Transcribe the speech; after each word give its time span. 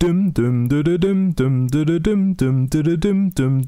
Dum 0.00 0.32
dum 0.32 0.66
dum 0.66 0.84
dum 0.86 1.32
dum 1.34 1.66
dum 1.68 1.98
dum 2.00 2.34
dum 2.34 2.68
dum 2.70 3.30
dum 3.30 3.30
dum 3.36 3.60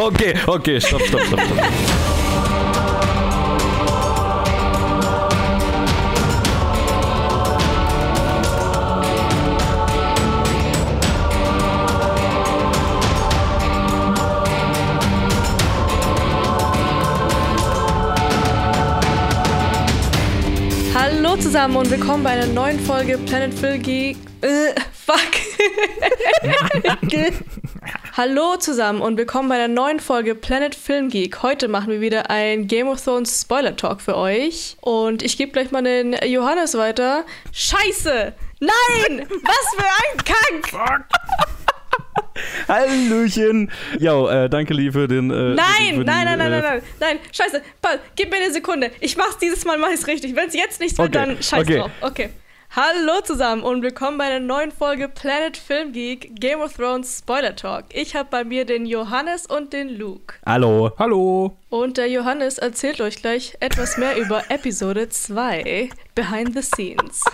Okay, 0.00 0.32
okay, 0.48 0.80
stopp, 0.80 1.02
stopp, 1.02 1.20
stopp, 1.26 1.40
stopp. 1.40 2.27
Zusammen 21.40 21.76
und 21.76 21.90
willkommen 21.90 22.24
bei 22.24 22.30
einer 22.30 22.46
neuen 22.46 22.80
Folge 22.80 23.16
Planet 23.18 23.54
Phil 23.54 23.78
Geek. 23.78 24.16
Äh, 24.40 24.74
fuck. 24.92 25.18
Hallo 28.16 28.56
zusammen 28.56 29.00
und 29.00 29.16
willkommen 29.16 29.48
bei 29.48 29.54
einer 29.56 29.68
neuen 29.68 30.00
Folge 30.00 30.34
Planet 30.34 30.74
Film 30.74 31.08
Geek. 31.08 31.42
Heute 31.42 31.68
machen 31.68 31.92
wir 31.92 32.00
wieder 32.00 32.30
ein 32.30 32.66
Game 32.66 32.88
of 32.88 33.02
Thrones 33.02 33.42
Spoiler 33.42 33.76
Talk 33.76 34.00
für 34.00 34.16
euch. 34.16 34.76
Und 34.80 35.22
ich 35.22 35.36
gebe 35.36 35.52
gleich 35.52 35.70
mal 35.70 35.82
den 35.82 36.14
Johannes 36.24 36.76
weiter. 36.76 37.24
Scheiße! 37.52 38.34
Nein! 38.60 39.28
Was 39.42 39.76
für 39.76 39.86
ein 39.86 40.24
Kack! 40.24 41.08
Hallöchen. 42.68 43.70
Jo, 43.98 44.28
äh, 44.28 44.48
danke, 44.48 44.74
Lee, 44.74 44.92
für 44.92 45.08
den. 45.08 45.30
Äh, 45.30 45.54
Nein, 45.54 45.66
für 45.90 45.92
die, 46.00 46.04
nein, 46.04 46.24
nein, 46.24 46.38
nein, 46.38 46.40
äh, 46.40 46.50
nein, 46.50 46.62
nein, 46.62 46.82
nein, 47.00 47.18
scheiße, 47.32 47.62
Paul, 47.80 47.98
gib 48.16 48.30
mir 48.30 48.36
eine 48.36 48.52
Sekunde. 48.52 48.90
Ich 49.00 49.16
mach's 49.16 49.38
dieses 49.38 49.64
Mal, 49.64 49.78
mach 49.78 49.90
ich's 49.90 50.06
richtig. 50.06 50.36
Wenn's 50.36 50.54
jetzt 50.54 50.80
nicht 50.80 50.96
wird, 50.98 51.16
Okay, 51.16 51.26
dann 51.26 51.42
scheiß 51.42 51.62
okay. 51.62 51.78
drauf. 51.78 51.90
Okay. 52.00 52.30
Hallo 52.76 53.22
zusammen 53.24 53.62
und 53.62 53.80
willkommen 53.82 54.18
bei 54.18 54.24
einer 54.24 54.40
neuen 54.40 54.70
Folge 54.72 55.08
Planet 55.08 55.56
Film 55.56 55.92
Geek 55.92 56.38
Game 56.38 56.60
of 56.60 56.74
Thrones 56.74 57.20
Spoiler 57.20 57.56
Talk. 57.56 57.86
Ich 57.94 58.14
habe 58.14 58.28
bei 58.30 58.44
mir 58.44 58.66
den 58.66 58.84
Johannes 58.84 59.46
und 59.46 59.72
den 59.72 59.88
Luke. 59.88 60.34
Hallo. 60.44 60.92
Hallo. 60.98 61.56
Und 61.70 61.96
der 61.96 62.08
Johannes 62.10 62.58
erzählt 62.58 63.00
euch 63.00 63.22
gleich 63.22 63.56
etwas 63.60 63.96
mehr 63.96 64.18
über 64.18 64.42
Episode 64.50 65.08
2 65.08 65.88
Behind 66.14 66.54
the 66.54 66.60
Scenes. 66.62 67.24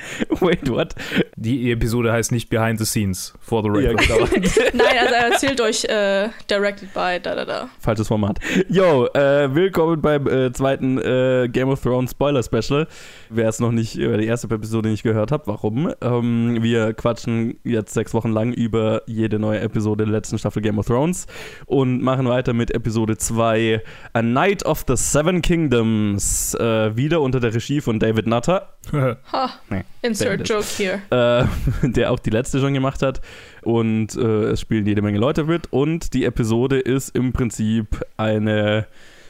Wait, 0.40 0.68
what? 0.70 0.94
Die 1.36 1.70
Episode 1.72 2.12
heißt 2.12 2.32
nicht 2.32 2.48
Behind 2.50 2.78
the 2.78 2.84
Scenes, 2.84 3.34
for 3.40 3.62
the 3.62 3.68
Ja, 3.80 3.90
record. 3.90 4.30
genau. 4.30 4.48
Nein, 4.74 4.98
also 5.00 5.14
er 5.14 5.30
erzählt 5.32 5.60
euch 5.60 5.84
äh, 5.84 6.28
directed 6.50 6.92
by 6.94 7.18
da 7.22 7.34
da 7.34 7.44
da. 7.44 7.68
Falsches 7.80 8.08
Format. 8.08 8.38
Yo, 8.68 9.06
äh, 9.14 9.54
willkommen 9.54 10.00
beim 10.00 10.26
äh, 10.26 10.52
zweiten 10.52 10.98
äh, 10.98 11.48
Game 11.50 11.68
of 11.68 11.82
Thrones 11.82 12.10
Spoiler 12.12 12.42
Special. 12.42 12.86
Wer 13.30 13.48
es 13.48 13.60
noch 13.60 13.72
nicht, 13.72 13.98
äh, 13.98 14.16
die 14.18 14.26
erste 14.26 14.48
Episode 14.54 14.88
nicht 14.88 15.02
gehört 15.02 15.32
hat, 15.32 15.46
warum? 15.46 15.92
Ähm, 16.00 16.58
wir 16.62 16.94
quatschen 16.94 17.58
jetzt 17.64 17.94
sechs 17.94 18.14
Wochen 18.14 18.30
lang 18.30 18.52
über 18.52 19.02
jede 19.06 19.38
neue 19.38 19.60
Episode 19.60 20.04
der 20.04 20.12
letzten 20.12 20.38
Staffel 20.38 20.62
Game 20.62 20.78
of 20.78 20.86
Thrones 20.86 21.26
und 21.66 22.02
machen 22.02 22.28
weiter 22.28 22.52
mit 22.52 22.70
Episode 22.70 23.16
2 23.16 23.82
A 24.12 24.22
Night 24.22 24.64
of 24.64 24.84
the 24.86 24.96
Seven 24.96 25.42
Kingdoms. 25.42 26.54
Äh, 26.54 26.96
wieder 26.96 27.20
unter 27.20 27.40
der 27.40 27.54
Regie 27.54 27.80
von 27.80 27.98
David 27.98 28.26
Nutter. 28.26 28.68
Ha, 29.32 29.50
Nee, 29.70 29.82
insert 30.02 30.48
joke 30.48 30.64
here. 30.76 31.00
äh, 31.10 31.88
der 31.88 32.12
auch 32.12 32.18
die 32.20 32.30
letzte 32.30 32.60
schon 32.60 32.74
gemacht 32.74 33.02
hat. 33.02 33.20
Und 33.62 34.16
äh, 34.16 34.50
es 34.50 34.60
spielen 34.60 34.86
jede 34.86 35.02
Menge 35.02 35.18
Leute 35.18 35.44
mit. 35.44 35.72
Und 35.72 36.14
die 36.14 36.24
Episode 36.24 36.78
ist 36.78 37.16
im 37.16 37.32
Prinzip 37.32 38.04
eine 38.16 38.86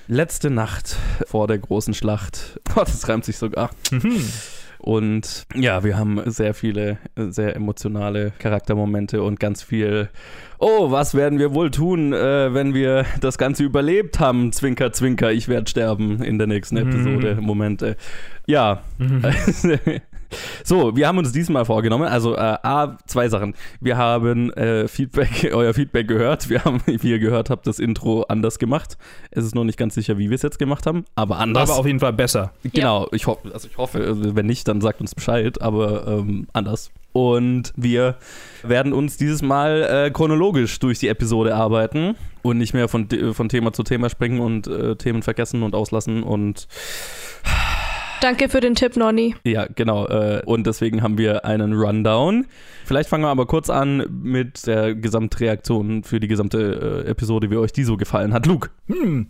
letzte 0.09 0.51
Nacht 0.51 0.97
vor 1.27 1.47
der 1.47 1.59
großen 1.59 1.95
Schlacht. 1.95 2.61
Oh, 2.77 2.81
das 2.81 3.09
reimt 3.09 3.25
sich 3.25 3.39
sogar. 3.39 3.71
Und 4.79 5.47
ja, 5.55 5.83
wir 5.85 5.97
haben 5.97 6.21
sehr 6.27 6.55
viele, 6.55 6.99
sehr 7.17 7.57
emotionale 7.57 8.33
Charaktermomente 8.39 9.23
und 9.23 9.41
ganz 9.41 9.63
viel. 9.63 10.11
Oh, 10.59 10.91
was 10.91 11.15
werden 11.15 11.39
wir 11.39 11.55
wohl 11.55 11.71
tun, 11.71 12.13
äh, 12.13 12.53
wenn 12.55 12.75
wir 12.75 13.05
das 13.21 13.39
Ganze 13.39 13.65
überlebt 13.65 14.21
haben? 14.21 14.53
Zwinker, 14.53 14.93
zwinker, 14.93 15.33
ich 15.33 15.49
werde 15.49 15.69
sterben 15.69 16.23
in 16.23 16.39
der 16.39 16.47
nächsten 16.47 16.77
Episode. 16.77 17.39
Momente. 17.41 17.97
Ja. 18.47 18.83
So, 20.65 20.97
wir 20.97 21.09
haben 21.09 21.19
uns 21.19 21.33
diesmal 21.33 21.65
vorgenommen, 21.65 22.09
also 22.09 22.35
äh, 22.35 22.39
A, 22.39 22.97
zwei 23.07 23.29
Sachen. 23.29 23.55
Wir 23.81 23.97
haben 23.97 24.53
äh, 24.53 24.89
Feedback, 24.89 25.51
euer 25.55 25.75
Feedback 25.75 26.09
gehört. 26.09 26.49
Wir 26.49 26.65
haben, 26.65 26.81
wie 26.87 27.11
ihr 27.11 27.19
gehört 27.19 27.51
habt, 27.51 27.67
das 27.67 27.79
Intro 27.79 28.23
anders 28.29 28.59
gemacht. 28.59 28.97
Es 29.31 29.45
ist 29.45 29.55
noch 29.55 29.65
nicht 29.65 29.79
ganz 29.79 29.95
sicher, 29.95 30.19
wie 30.19 30.31
wir 30.31 30.35
es 30.35 30.43
jetzt 30.43 30.59
gemacht 30.59 30.87
haben, 30.87 31.05
aber 31.15 31.39
anders. 31.39 31.71
Aber 31.71 31.79
auf 31.81 31.87
jeden 31.87 32.01
Fall 32.01 32.13
besser. 32.13 32.53
Genau, 32.73 33.09
ich, 33.13 33.27
ho 33.27 33.39
also 33.53 33.69
ich 33.71 33.77
hoffe, 33.79 33.99
also 34.01 34.35
wenn 34.37 34.47
nicht, 34.47 34.67
dann 34.69 34.81
sagt 34.81 35.01
uns 35.01 35.15
Bescheid, 35.15 35.61
aber 35.63 36.07
ähm, 36.07 36.47
anders. 36.53 36.91
Und 37.13 37.73
wir 37.77 38.17
werden 38.63 38.93
uns 38.93 39.17
dieses 39.17 39.41
Mal 39.41 39.83
äh, 40.07 40.11
chronologisch 40.11 40.79
durch 40.81 40.99
die 40.99 41.09
Episode 41.09 41.55
arbeiten 41.55 42.15
und 42.43 42.59
nicht 42.59 42.75
mehr 42.75 42.89
von, 42.89 43.09
de- 43.09 43.33
von 43.33 43.49
Thema 43.49 43.73
zu 43.73 43.85
Thema 43.85 44.11
springen 44.11 44.39
und 44.41 44.67
äh, 44.67 44.97
Themen 44.97 45.23
vergessen 45.23 45.63
und 45.63 45.75
auslassen 45.75 46.23
und 46.23 46.69
Danke 48.21 48.49
für 48.49 48.61
den 48.61 48.75
Tipp, 48.75 48.97
Nonny. 48.97 49.35
ja, 49.45 49.67
genau. 49.75 50.07
Äh, 50.07 50.43
und 50.47 50.67
deswegen 50.67 51.03
haben 51.03 51.19
wir 51.19 51.45
einen 51.45 51.75
Rundown. 51.75 52.47
Vielleicht 52.85 53.09
fangen 53.09 53.25
wir 53.25 53.29
aber 53.29 53.47
kurz 53.47 53.69
an 53.69 54.05
mit 54.23 54.67
der 54.67 54.95
Gesamtreaktion 54.95 56.03
für 56.03 56.21
die 56.21 56.29
gesamte 56.29 57.05
äh, 57.07 57.11
Episode, 57.11 57.51
wie 57.51 57.57
euch 57.57 57.73
die 57.73 57.85
so 57.85 57.97
gefallen 57.97 58.33
hat. 58.33 58.47
Luke. 58.47 58.71
Hm, 58.89 59.27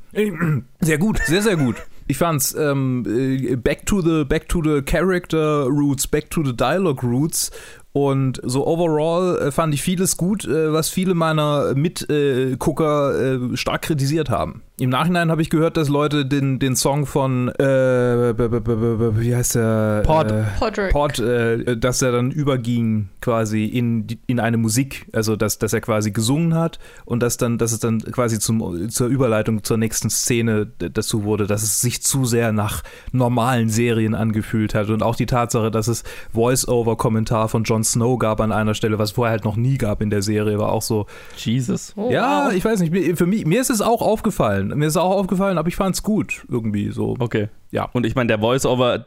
sehr 0.80 0.98
gut, 0.98 1.18
sehr, 1.24 1.42
sehr 1.42 1.56
gut. 1.56 1.76
Ich 2.08 2.18
fand's 2.18 2.54
ähm, 2.54 3.04
äh, 3.06 3.56
back 3.56 3.84
to 3.86 4.00
the 4.00 4.24
back 4.24 4.48
to 4.48 4.62
the 4.62 4.82
character 4.82 5.66
roots, 5.66 6.06
back 6.06 6.30
to 6.30 6.44
the 6.44 6.56
dialogue 6.56 7.02
roots 7.02 7.50
und 7.96 8.42
so 8.44 8.66
overall 8.66 9.38
äh, 9.38 9.50
fand 9.50 9.72
ich 9.72 9.80
vieles 9.80 10.18
gut, 10.18 10.44
äh, 10.44 10.70
was 10.70 10.90
viele 10.90 11.14
meiner 11.14 11.72
Mitgucker 11.74 13.52
äh, 13.52 13.56
stark 13.56 13.80
kritisiert 13.80 14.28
haben. 14.28 14.60
Im 14.78 14.90
Nachhinein 14.90 15.30
habe 15.30 15.40
ich 15.40 15.48
gehört, 15.48 15.78
dass 15.78 15.88
Leute 15.88 16.26
den, 16.26 16.58
den 16.58 16.76
Song 16.76 17.06
von 17.06 17.48
äh, 17.48 18.34
wie 18.36 19.34
heißt 19.34 19.54
der? 19.54 20.02
Pod. 20.04 20.30
Äh, 20.30 20.42
Podrick. 20.58 20.92
Pod, 20.92 21.18
äh, 21.18 21.78
dass 21.78 22.02
er 22.02 22.12
dann 22.12 22.30
überging 22.30 23.08
quasi 23.22 23.64
in, 23.64 24.06
in 24.26 24.40
eine 24.40 24.58
Musik, 24.58 25.06
also 25.14 25.34
dass, 25.34 25.56
dass 25.56 25.72
er 25.72 25.80
quasi 25.80 26.10
gesungen 26.10 26.54
hat 26.54 26.78
und 27.06 27.22
dass 27.22 27.38
dann, 27.38 27.56
dass 27.56 27.72
es 27.72 27.78
dann 27.78 28.00
quasi 28.00 28.38
zum, 28.38 28.90
zur 28.90 29.06
Überleitung 29.06 29.64
zur 29.64 29.78
nächsten 29.78 30.10
Szene 30.10 30.66
dazu 30.66 31.24
wurde, 31.24 31.46
dass 31.46 31.62
es 31.62 31.80
sich 31.80 32.02
zu 32.02 32.26
sehr 32.26 32.52
nach 32.52 32.82
normalen 33.12 33.70
Serien 33.70 34.14
angefühlt 34.14 34.74
hat 34.74 34.90
und 34.90 35.02
auch 35.02 35.16
die 35.16 35.24
Tatsache, 35.24 35.70
dass 35.70 35.88
es 35.88 36.04
Voice-Over-Kommentar 36.34 37.48
von 37.48 37.64
Jon 37.64 37.85
Snow 37.92 38.18
gab 38.18 38.40
an 38.40 38.52
einer 38.52 38.74
Stelle, 38.74 38.98
was 38.98 39.12
vorher 39.12 39.32
halt 39.32 39.44
noch 39.44 39.56
nie 39.56 39.78
gab 39.78 40.00
in 40.02 40.10
der 40.10 40.22
Serie, 40.22 40.58
war 40.58 40.70
auch 40.72 40.82
so, 40.82 41.06
Jesus. 41.36 41.92
Oh, 41.96 42.10
ja, 42.10 42.46
wow. 42.46 42.52
ich 42.54 42.64
weiß 42.64 42.80
nicht, 42.80 42.92
mir- 42.92 43.16
für 43.16 43.26
mich, 43.26 43.46
mir 43.46 43.60
ist 43.60 43.70
es 43.70 43.80
auch 43.80 44.02
aufgefallen, 44.02 44.68
mir 44.76 44.86
ist 44.86 44.92
es 44.94 44.96
auch 44.96 45.10
aufgefallen, 45.12 45.58
aber 45.58 45.68
ich 45.68 45.76
fand 45.76 45.94
es 45.94 46.02
gut 46.02 46.44
irgendwie 46.50 46.90
so. 46.90 47.16
Okay. 47.18 47.48
Ja. 47.72 47.88
Und 47.92 48.06
ich 48.06 48.14
meine, 48.14 48.28
der 48.28 48.38
Voice-Over, 48.38 49.04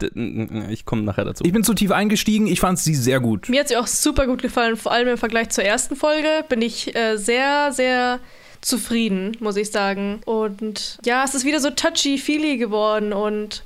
ich 0.70 0.84
komme 0.84 1.02
nachher 1.02 1.24
dazu. 1.24 1.44
Ich 1.44 1.52
bin 1.52 1.64
zu 1.64 1.74
tief 1.74 1.90
eingestiegen, 1.92 2.46
ich 2.46 2.60
fand 2.60 2.78
sie 2.78 2.94
sehr 2.94 3.18
gut. 3.18 3.48
Mir 3.48 3.60
hat 3.60 3.68
sie 3.68 3.76
auch 3.76 3.86
super 3.86 4.26
gut 4.26 4.42
gefallen, 4.42 4.76
vor 4.76 4.92
allem 4.92 5.08
im 5.08 5.18
Vergleich 5.18 5.48
zur 5.50 5.64
ersten 5.64 5.96
Folge 5.96 6.28
bin 6.48 6.60
ich 6.62 6.94
äh, 6.94 7.16
sehr, 7.16 7.72
sehr 7.72 8.20
zufrieden, 8.60 9.36
muss 9.40 9.56
ich 9.56 9.70
sagen. 9.70 10.20
Und 10.26 10.98
ja, 11.04 11.24
es 11.24 11.34
ist 11.34 11.44
wieder 11.44 11.60
so 11.60 11.70
touchy-feely 11.70 12.58
geworden 12.58 13.12
und 13.12 13.64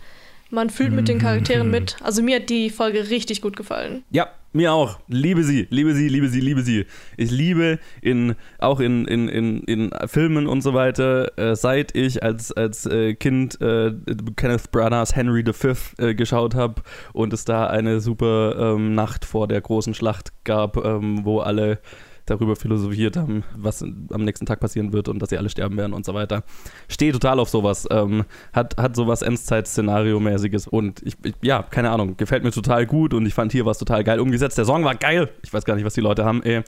man 0.50 0.70
fühlt 0.70 0.92
mit 0.92 1.08
den 1.08 1.18
Charakteren 1.18 1.70
mit. 1.72 1.96
Also 2.02 2.22
mir 2.22 2.36
hat 2.36 2.48
die 2.48 2.70
Folge 2.70 3.10
richtig 3.10 3.42
gut 3.42 3.56
gefallen. 3.56 4.04
Ja, 4.10 4.28
Mir 4.56 4.72
auch. 4.72 5.00
Liebe 5.08 5.42
sie, 5.42 5.66
liebe 5.70 5.94
sie, 5.94 6.06
liebe 6.06 6.28
sie, 6.28 6.38
liebe 6.38 6.62
sie. 6.62 6.86
Ich 7.16 7.32
liebe 7.32 7.80
in, 8.00 8.36
auch 8.60 8.78
in, 8.78 9.04
in, 9.04 9.28
in, 9.28 9.64
in 9.64 9.90
Filmen 10.06 10.46
und 10.46 10.60
so 10.60 10.74
weiter, 10.74 11.36
äh, 11.36 11.56
seit 11.56 11.96
ich 11.96 12.22
als, 12.22 12.52
als 12.52 12.86
äh, 12.86 13.14
Kind 13.14 13.60
äh, 13.60 13.92
Kenneth 14.36 14.70
Branaghs 14.70 15.16
Henry 15.16 15.42
V 15.52 15.74
äh, 15.98 16.14
geschaut 16.14 16.54
habe 16.54 16.82
und 17.12 17.32
es 17.32 17.44
da 17.44 17.66
eine 17.66 17.98
super 17.98 18.74
ähm, 18.76 18.94
Nacht 18.94 19.24
vor 19.24 19.48
der 19.48 19.60
großen 19.60 19.92
Schlacht 19.92 20.32
gab, 20.44 20.76
ähm, 20.76 21.24
wo 21.24 21.40
alle 21.40 21.80
darüber 22.26 22.56
philosophiert 22.56 23.16
haben, 23.16 23.44
was 23.56 23.82
am 23.82 24.24
nächsten 24.24 24.46
Tag 24.46 24.60
passieren 24.60 24.92
wird 24.92 25.08
und 25.08 25.20
dass 25.20 25.30
sie 25.30 25.38
alle 25.38 25.50
sterben 25.50 25.76
werden 25.76 25.92
und 25.92 26.04
so 26.04 26.14
weiter. 26.14 26.42
Stehe 26.88 27.12
total 27.12 27.38
auf 27.38 27.48
sowas. 27.48 27.86
Ähm, 27.90 28.24
hat, 28.52 28.76
hat 28.76 28.96
sowas 28.96 29.22
Endzeit-Szenario-mäßiges 29.22 30.68
und 30.68 31.02
ich, 31.02 31.14
ich, 31.22 31.34
ja, 31.42 31.62
keine 31.62 31.90
Ahnung, 31.90 32.16
gefällt 32.16 32.44
mir 32.44 32.50
total 32.50 32.86
gut 32.86 33.14
und 33.14 33.26
ich 33.26 33.34
fand 33.34 33.52
hier 33.52 33.66
was 33.66 33.78
total 33.78 34.04
geil 34.04 34.20
umgesetzt. 34.20 34.58
Der 34.58 34.64
Song 34.64 34.84
war 34.84 34.94
geil. 34.94 35.30
Ich 35.42 35.52
weiß 35.52 35.64
gar 35.64 35.74
nicht, 35.74 35.84
was 35.84 35.94
die 35.94 36.00
Leute 36.00 36.24
haben. 36.24 36.42
Ey. 36.42 36.62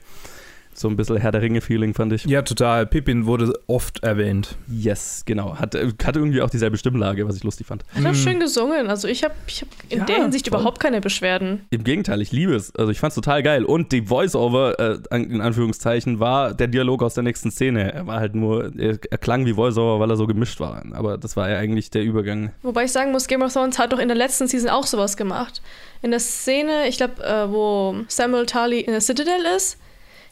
So 0.79 0.87
ein 0.89 0.95
bisschen 0.95 1.17
Herr 1.17 1.31
der 1.31 1.41
Ringe-Feeling, 1.41 1.95
fand 1.95 2.13
ich. 2.13 2.25
Ja, 2.25 2.43
total. 2.43 2.85
Pippin 2.85 3.25
wurde 3.25 3.51
oft 3.65 4.03
erwähnt. 4.03 4.57
Yes, 4.69 5.23
genau. 5.25 5.55
Hat, 5.57 5.73
äh, 5.73 5.91
hatte 6.03 6.19
irgendwie 6.19 6.39
auch 6.43 6.51
dieselbe 6.51 6.77
Stimmlage, 6.77 7.27
was 7.27 7.35
ich 7.35 7.43
lustig 7.43 7.65
fand. 7.65 7.83
Hat 7.95 8.05
auch 8.05 8.13
schön 8.13 8.39
gesungen. 8.39 8.87
Also 8.87 9.07
ich 9.07 9.23
habe 9.23 9.33
ich 9.47 9.61
hab 9.61 9.69
in 9.89 9.97
Ja, 9.99 10.05
der 10.05 10.15
Hinsicht 10.17 10.47
voll. 10.49 10.59
überhaupt 10.59 10.79
keine 10.79 11.01
Beschwerden. 11.01 11.65
Im 11.71 11.83
Gegenteil, 11.83 12.21
ich 12.21 12.31
liebe 12.31 12.53
es. 12.53 12.75
Also 12.75 12.91
ich 12.91 12.99
fand 12.99 13.09
es 13.09 13.15
total 13.15 13.41
geil. 13.41 13.65
Und 13.65 13.91
die 13.91 14.03
Voice-Over, 14.03 15.01
äh, 15.11 15.15
in 15.15 15.41
Anführungszeichen, 15.41 16.19
war 16.19 16.53
der 16.53 16.67
Dialog 16.67 17.01
aus 17.01 17.15
der 17.15 17.23
nächsten 17.23 17.49
Szene. 17.49 17.91
Er 17.93 18.05
war 18.05 18.19
halt 18.19 18.35
nur, 18.35 18.71
er, 18.77 18.99
er 19.09 19.17
klang 19.17 19.47
wie 19.47 19.53
Voice-Over, 19.53 19.99
weil 19.99 20.11
er 20.11 20.15
so 20.17 20.27
gemischt 20.27 20.59
war. 20.59 20.83
Aber 20.91 21.17
das 21.17 21.35
war 21.35 21.49
ja 21.49 21.57
eigentlich 21.57 21.89
der 21.89 22.03
Übergang. 22.03 22.51
Wobei 22.61 22.83
ich 22.83 22.91
sagen 22.91 23.11
muss, 23.11 23.25
Game 23.27 23.41
of 23.41 23.51
Thrones 23.51 23.79
hat 23.79 23.93
doch 23.93 23.99
in 23.99 24.09
der 24.09 24.17
letzten 24.17 24.47
Season 24.47 24.69
auch 24.69 24.85
sowas 24.85 25.17
gemacht. 25.17 25.63
In 26.03 26.11
der 26.11 26.19
Szene, 26.19 26.87
ich 26.87 26.97
glaube, 26.97 27.23
äh, 27.23 27.49
wo 27.51 27.95
Samuel 28.09 28.45
Tarly 28.45 28.81
in 28.81 28.91
der 28.91 29.01
Citadel 29.01 29.33
ist, 29.55 29.79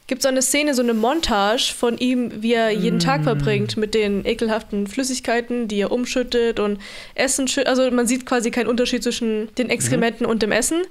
gibt 0.07 0.19
es 0.19 0.23
so 0.23 0.29
eine 0.29 0.41
Szene, 0.41 0.73
so 0.73 0.81
eine 0.81 0.93
Montage 0.93 1.73
von 1.75 1.97
ihm, 1.97 2.31
wie 2.41 2.53
er 2.53 2.69
jeden 2.71 2.99
Tag 2.99 3.23
verbringt 3.23 3.77
mit 3.77 3.93
den 3.93 4.25
ekelhaften 4.25 4.87
Flüssigkeiten, 4.87 5.67
die 5.67 5.79
er 5.79 5.91
umschüttet 5.91 6.59
und 6.59 6.79
Essen 7.15 7.47
schüttet. 7.47 7.69
Also 7.69 7.89
man 7.91 8.05
sieht 8.05 8.25
quasi 8.25 8.51
keinen 8.51 8.67
Unterschied 8.67 9.03
zwischen 9.03 9.53
den 9.55 9.69
Exkrementen 9.69 10.25
und 10.25 10.43
dem 10.43 10.51
Essen. 10.51 10.83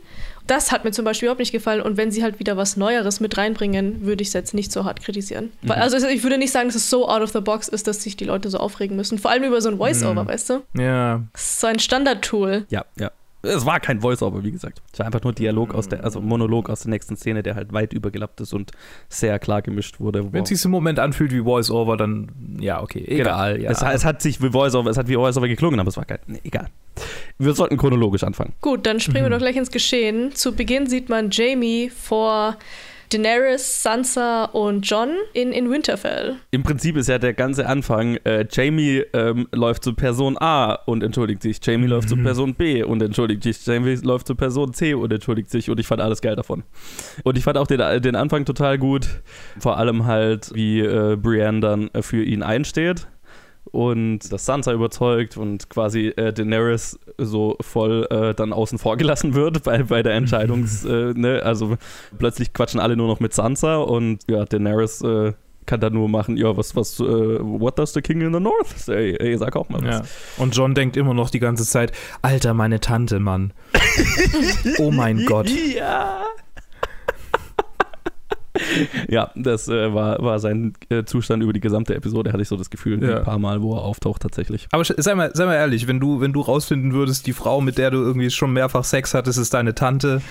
Das 0.47 0.73
hat 0.73 0.85
mir 0.85 0.91
zum 0.91 1.07
Beispiel 1.07 1.27
überhaupt 1.27 1.41
nicht 1.41 1.53
gefallen. 1.53 1.81
Und 1.81 1.97
wenn 1.97 2.11
sie 2.11 2.23
halt 2.23 2.39
wieder 2.39 2.57
was 2.57 2.77
Neueres 2.77 3.19
mit 3.21 3.39
reinbringen, 3.39 4.05
würde 4.05 4.23
ich 4.23 4.29
es 4.29 4.35
jetzt 4.35 4.53
nicht 4.53 4.73
so 4.73 4.85
hart 4.85 5.01
kritisieren. 5.03 5.53
Weil, 5.63 5.79
also 5.79 6.07
ich 6.07 6.23
würde 6.23 6.37
nicht 6.37 6.53
sagen, 6.53 6.69
dass 6.69 6.77
es 6.77 6.91
so 6.91 7.09
out 7.09 7.23
of 7.23 7.33
the 7.33 7.41
box 7.41 7.69
ist, 7.69 7.87
dass 7.87 8.03
sich 8.03 8.17
die 8.17 8.25
Leute 8.25 8.51
so 8.51 8.59
aufregen 8.59 8.97
müssen. 8.97 9.19
Vor 9.19 9.31
allem 9.31 9.45
über 9.45 9.61
so 9.63 9.71
ein 9.71 9.79
Voice-Over, 9.79 10.27
weißt 10.27 10.51
du? 10.51 10.63
Ja. 10.77 11.23
So 11.35 11.67
ein 11.67 11.79
Standard-Tool. 11.79 12.67
Ja, 12.69 12.85
ja. 12.99 13.11
Es 13.45 13.67
war 13.67 13.81
kein 13.81 14.01
Voice-Over, 14.01 14.43
wie 14.43 14.51
gesagt. 14.51 14.83
Es 14.93 14.99
war 14.99 15.07
einfach 15.07 15.23
nur 15.23 15.33
Dialog 15.33 15.75
aus 15.75 15.89
der, 15.89 16.05
also 16.05 16.21
Monolog 16.21 16.71
aus 16.71 16.81
der 16.81 16.91
nächsten 16.91 17.17
Szene, 17.17 17.43
der 17.43 17.55
halt 17.55 17.73
weit 17.73 17.93
übergelappt 17.93 18.41
ist 18.41 18.53
und 18.53 18.73
sehr 19.09 19.39
klar 19.39 19.63
gemischt 19.63 20.01
wurde. 20.01 20.33
Wenn 20.33 20.43
es 20.43 20.49
sich 20.49 20.65
im 20.65 20.71
Moment 20.71 20.99
anfühlt 20.99 21.33
wie 21.33 21.41
Voice-Over, 21.41 21.97
dann 21.97 22.57
ja, 22.59 22.83
okay. 22.83 23.05
Egal, 23.07 23.61
ja. 23.61 23.73
Genau. 23.73 23.89
Es, 23.89 23.95
es 23.97 24.05
hat 24.05 24.23
sich 24.23 24.43
wie 24.43 24.51
Voice-Over, 24.51 24.91
es 24.91 24.97
hat 24.97 25.09
wie 25.09 25.15
Voice-Over 25.15 25.49
geklungen, 25.49 25.81
aber 25.81 25.89
es 25.89 25.97
war 25.97 26.05
geil. 26.05 26.21
Nee, 26.27 26.41
egal. 26.45 26.69
Wir 27.39 27.53
sollten 27.55 27.77
chronologisch 27.77 28.25
anfangen. 28.25 28.55
Gut, 28.61 28.87
dann 28.87 29.01
springen 29.01 29.25
wir 29.25 29.31
doch 29.31 29.39
gleich 29.39 29.57
ins 29.57 29.71
Geschehen. 29.71 30.35
Zu 30.35 30.55
Beginn 30.55 30.87
sieht 30.87 31.09
man 31.09 31.31
Jamie 31.31 31.91
vor 31.91 32.57
Daenerys, 33.11 33.83
Sansa 33.83 34.45
und 34.47 34.89
John 34.89 35.11
in, 35.33 35.53
in 35.53 35.71
Winterfell. 35.71 36.37
Im 36.51 36.63
Prinzip 36.63 36.97
ist 36.97 37.09
ja 37.09 37.19
der 37.19 37.35
ganze 37.35 37.67
Anfang, 37.67 38.17
äh, 38.25 38.47
Jamie 38.51 39.05
ähm, 39.13 39.49
läuft 39.53 39.85
zu 39.85 39.95
Person 39.95 40.37
A 40.39 40.75
und 40.87 41.03
entschuldigt 41.03 41.43
sich, 41.43 41.59
Jamie 41.63 41.87
läuft 41.87 42.09
zu 42.09 42.17
Person 42.17 42.55
B 42.55 42.83
und 42.83 43.03
entschuldigt 43.03 43.43
sich, 43.43 43.65
Jamie 43.67 43.97
läuft 44.03 44.27
zu 44.27 44.35
Person 44.35 44.73
C 44.73 44.95
und 44.95 45.13
entschuldigt 45.13 45.51
sich 45.51 45.71
und 45.71 45.79
ich 45.81 45.87
fand 45.87 46.01
alles 46.01 46.21
geil 46.21 46.37
davon. 46.37 46.63
Und 47.23 47.39
ich 47.39 47.45
fand 47.45 47.59
auch 47.59 47.67
den, 47.67 47.81
den 48.03 48.17
Anfang 48.17 48.45
total 48.45 48.79
gut, 48.79 49.09
vor 49.59 49.79
allem 49.79 50.07
halt, 50.07 50.51
wie 50.55 50.81
äh, 50.81 51.17
Brienne 51.17 51.61
dann 51.61 51.91
äh, 51.93 52.03
für 52.03 52.23
ihn 52.23 52.43
einsteht 52.43 53.07
und 53.75 54.33
das 54.33 54.47
Sansa 54.47 54.73
überzeugt 54.73 55.37
und 55.37 55.69
quasi 55.69 56.07
äh, 56.09 56.33
Daenerys 56.33 56.99
so 57.19 57.57
voll 57.61 58.07
äh, 58.09 58.33
dann 58.33 58.53
außen 58.53 58.79
vor 58.79 58.97
gelassen 58.97 59.35
wird 59.35 59.65
bei, 59.65 59.83
bei 59.83 60.03
der 60.03 60.15
Entscheidungs, 60.15 60.85
äh, 60.85 61.13
ne? 61.15 61.43
also 61.43 61.77
plötzlich 62.19 62.53
quatschen 62.53 62.79
alle 62.79 62.97
nur 62.97 63.09
noch 63.09 63.19
mit 63.19 63.35
Sansa 63.35 63.77
und 63.77 64.21
ja, 64.29 64.45
Daenerys 64.45 65.03
äh, 65.03 65.33
kann 65.67 65.81
dann 65.81 65.95
nur 65.95 66.09
machen, 66.09 66.37
ja, 66.37 66.57
was, 66.57 66.77
was, 66.77 67.01
äh, 67.01 67.05
what 67.05 67.79
does 67.79 67.93
the 67.95 68.03
king 68.03 68.21
in 68.21 68.33
the 68.33 68.41
north 68.41 68.69
say? 68.77 69.17
Ey, 69.19 69.37
sag 69.39 69.57
auch 69.57 69.69
mal 69.69 69.83
was. 69.83 69.99
Ja. 69.99 70.43
Und 70.43 70.55
John 70.55 70.75
denkt 70.75 70.97
immer 70.97 71.15
noch 71.15 71.31
die 71.31 71.41
ganze 71.41 71.65
Zeit, 71.65 71.93
Alter, 72.23 72.55
meine 72.55 72.81
Tante, 72.81 73.19
Mann. 73.19 73.53
oh 74.79 74.91
mein 74.91 75.25
Gott. 75.25 75.49
Ja. 75.49 76.23
Ja, 79.09 79.31
das 79.35 79.69
äh, 79.69 79.93
war, 79.93 80.23
war 80.23 80.39
sein 80.39 80.75
äh, 80.89 81.05
Zustand 81.05 81.43
über 81.43 81.53
die 81.53 81.61
gesamte 81.61 81.95
Episode, 81.95 82.33
hatte 82.33 82.43
ich 82.43 82.49
so 82.49 82.57
das 82.57 82.71
Gefühl, 82.71 83.03
Ja. 83.03 83.19
ein 83.19 83.25
paar 83.25 83.39
Mal, 83.39 83.63
wo 83.63 83.75
er 83.75 83.83
auftaucht 83.83 84.23
tatsächlich. 84.23 84.69
Aber 84.71 84.85
sei 84.85 85.15
mal, 85.15 85.31
sei 85.35 85.47
mal 85.47 85.55
ehrlich, 85.55 85.87
wenn 85.89 86.01
du, 86.01 86.21
wenn 86.21 86.33
du 86.33 86.41
rausfinden 86.41 86.93
würdest, 86.93 87.27
die 87.27 87.33
Frau, 87.33 87.61
mit 87.61 87.79
der 87.79 87.91
du 87.91 87.99
irgendwie 87.99 88.31
schon 88.31 88.53
mehrfach 88.53 88.85
Sex 88.85 89.15
hattest, 89.15 89.39
ist 89.39 89.55
deine 89.55 89.75
Tante. 89.75 90.23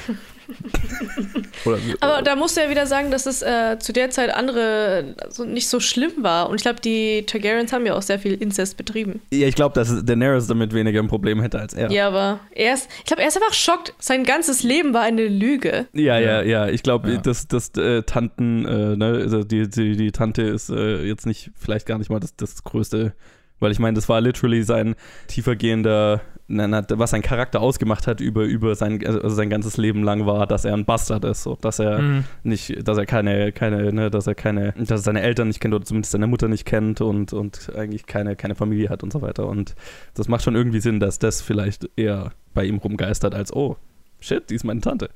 Oder, 1.66 1.78
Aber 2.02 2.22
da 2.22 2.36
musst 2.36 2.58
du 2.58 2.62
ja 2.62 2.70
wieder 2.70 2.86
sagen, 2.88 3.12
dass 3.12 3.26
es 3.26 3.42
äh, 3.42 3.78
zu 3.80 3.94
der 3.94 4.10
Zeit 4.10 4.34
andere 4.34 5.16
so 5.30 5.46
nicht 5.46 5.68
so 5.68 5.80
schlimm 5.80 6.12
war. 6.18 6.50
Und 6.50 6.56
ich 6.58 6.62
glaube, 6.64 6.82
die 6.82 7.26
Targaryens 7.26 7.72
haben 7.72 7.86
ja 7.86 7.94
auch 7.96 8.02
sehr 8.02 8.20
viel 8.20 8.34
Inzest 8.34 8.78
betrieben. 8.78 9.22
Ja, 9.32 9.48
ich 9.48 9.56
glaube, 9.56 9.76
dass 9.76 10.04
Daenerys 10.06 10.48
damit 10.48 10.74
weniger 10.74 11.02
ein 11.02 11.08
Problem 11.08 11.42
hätte 11.42 11.60
als 11.60 11.74
er. 11.74 11.92
Ja, 11.92 12.08
aber 12.08 12.40
er 12.52 12.74
ist, 12.74 12.90
ich 13.00 13.06
glaube, 13.06 13.22
er 13.22 13.28
ist 13.28 13.38
einfach 13.38 13.54
schockt. 13.54 13.94
Sein 14.00 14.24
ganzes 14.24 14.64
Leben 14.64 14.94
war 14.94 15.02
eine 15.04 15.28
Lüge. 15.28 15.88
Ja, 15.94 16.20
ja, 16.20 16.42
Ja. 16.42 16.42
ja. 16.42 16.68
Ich 16.70 16.84
glaube, 16.84 17.12
Ja. 17.12 17.18
dass 17.18 17.48
das 17.48 17.70
äh, 17.78 18.04
Tanten, 18.04 18.66
äh, 18.66 18.96
ne, 18.96 19.06
also 19.24 19.44
die, 19.44 19.70
die, 19.70 19.96
die 19.96 20.12
Tante 20.12 20.42
ist 20.44 20.70
äh, 20.70 21.04
jetzt 21.04 21.26
nicht, 21.26 21.52
vielleicht 21.60 21.86
gar 21.86 21.98
nicht 21.98 22.10
mal 22.10 22.20
das, 22.20 22.36
das 22.36 22.64
größte, 22.64 23.14
weil 23.60 23.72
ich 23.72 23.80
meine, 23.80 23.96
das 23.96 24.10
war 24.10 24.20
literally 24.22 24.64
sein 24.64 24.96
tiefergehender, 25.28 26.22
was 26.48 27.12
sein 27.12 27.22
Charakter 27.22 27.62
ausgemacht 27.62 28.06
hat 28.06 28.20
über, 28.20 28.44
über 28.44 28.76
sein, 28.76 29.04
also 29.06 29.30
sein 29.30 29.50
ganzes 29.50 29.78
Leben 29.78 30.04
lang 30.04 30.26
war, 30.26 30.46
dass 30.46 30.66
er 30.66 30.74
ein 30.74 30.86
Bastard 30.86 31.24
ist, 31.26 31.44
so, 31.44 31.58
dass 31.62 31.80
er 31.80 32.00
Mhm. 32.00 32.24
nicht, 32.44 32.88
dass 32.88 32.98
er 32.98 33.06
keine, 33.06 33.52
keine, 33.54 33.94
ne, 33.94 34.12
dass 34.12 34.28
er 34.28 34.36
keine, 34.36 34.74
dass 34.78 34.90
er 34.90 34.98
seine 34.98 35.22
Eltern 35.22 35.48
nicht 35.48 35.62
kennt 35.62 35.74
oder 35.74 35.86
zumindest 35.86 36.12
seine 36.12 36.28
Mutter 36.28 36.48
nicht 36.50 36.66
kennt 36.66 37.00
und, 37.02 37.32
und 37.34 37.72
eigentlich 37.76 38.06
keine, 38.06 38.36
keine 38.36 38.56
Familie 38.56 38.90
hat 38.90 39.04
und 39.04 39.14
so 39.14 39.22
weiter. 39.22 39.48
Und 39.48 39.76
das 40.16 40.28
macht 40.28 40.44
schon 40.44 40.56
irgendwie 40.56 40.82
Sinn, 40.82 41.00
dass 41.00 41.18
das 41.18 41.42
vielleicht 41.42 41.90
eher 41.96 42.34
bei 42.54 42.66
ihm 42.66 42.78
rumgeistert 42.78 43.34
als, 43.34 43.54
oh, 43.54 43.78
shit, 44.24 44.50
die 44.50 44.56
ist 44.56 44.64
meine 44.64 44.82
Tante. 44.82 45.10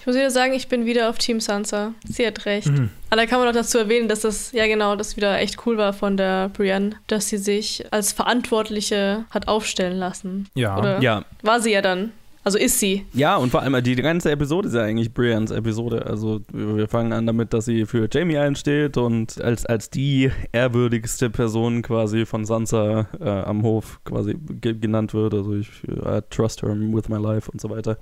Ich 0.00 0.06
muss 0.06 0.16
wieder 0.16 0.30
sagen, 0.30 0.54
ich 0.54 0.68
bin 0.68 0.86
wieder 0.86 1.10
auf 1.10 1.18
Team 1.18 1.40
Sansa. 1.40 1.92
Sie 2.08 2.26
hat 2.26 2.46
recht. 2.46 2.68
Mhm. 2.68 2.90
Aber 3.10 3.20
da 3.20 3.26
kann 3.26 3.38
man 3.38 3.48
noch 3.48 3.54
dazu 3.54 3.78
erwähnen, 3.78 4.08
dass 4.08 4.20
das, 4.20 4.52
ja 4.52 4.66
genau, 4.66 4.96
das 4.96 5.16
wieder 5.16 5.38
echt 5.38 5.66
cool 5.66 5.76
war 5.76 5.92
von 5.92 6.16
der 6.16 6.48
Brienne, 6.48 6.96
dass 7.06 7.28
sie 7.28 7.38
sich 7.38 7.84
als 7.92 8.12
Verantwortliche 8.12 9.24
hat 9.30 9.48
aufstellen 9.48 9.98
lassen. 9.98 10.48
Ja. 10.54 10.78
Oder 10.78 11.00
Ja, 11.00 11.24
war 11.42 11.60
sie 11.60 11.72
ja 11.72 11.82
dann. 11.82 12.12
Also 12.44 12.58
ist 12.58 12.78
sie. 12.78 13.06
Ja, 13.14 13.36
und 13.36 13.50
vor 13.50 13.62
allem 13.62 13.82
die, 13.82 13.96
ganze 13.96 14.30
Episode 14.30 14.68
ist 14.68 14.74
ja 14.74 14.82
eigentlich 14.82 15.14
Brians 15.14 15.50
Episode. 15.50 16.04
Also 16.04 16.42
wir 16.52 16.86
fangen 16.88 17.14
an 17.14 17.26
damit, 17.26 17.54
dass 17.54 17.64
sie 17.64 17.86
für 17.86 18.06
Jamie 18.12 18.36
einsteht 18.36 18.98
und 18.98 19.40
als, 19.40 19.64
als 19.64 19.88
die 19.88 20.30
ehrwürdigste 20.52 21.30
Person 21.30 21.80
quasi 21.80 22.26
von 22.26 22.44
Sansa 22.44 23.08
äh, 23.18 23.24
am 23.24 23.62
Hof 23.62 23.98
quasi 24.04 24.36
ge 24.60 24.74
genannt 24.74 25.14
wird. 25.14 25.32
Also 25.32 25.54
ich 25.54 25.70
I 25.88 26.20
trust 26.28 26.62
her 26.62 26.76
with 26.76 27.08
my 27.08 27.16
life 27.16 27.50
und 27.50 27.62
so 27.62 27.70
weiter. 27.70 27.96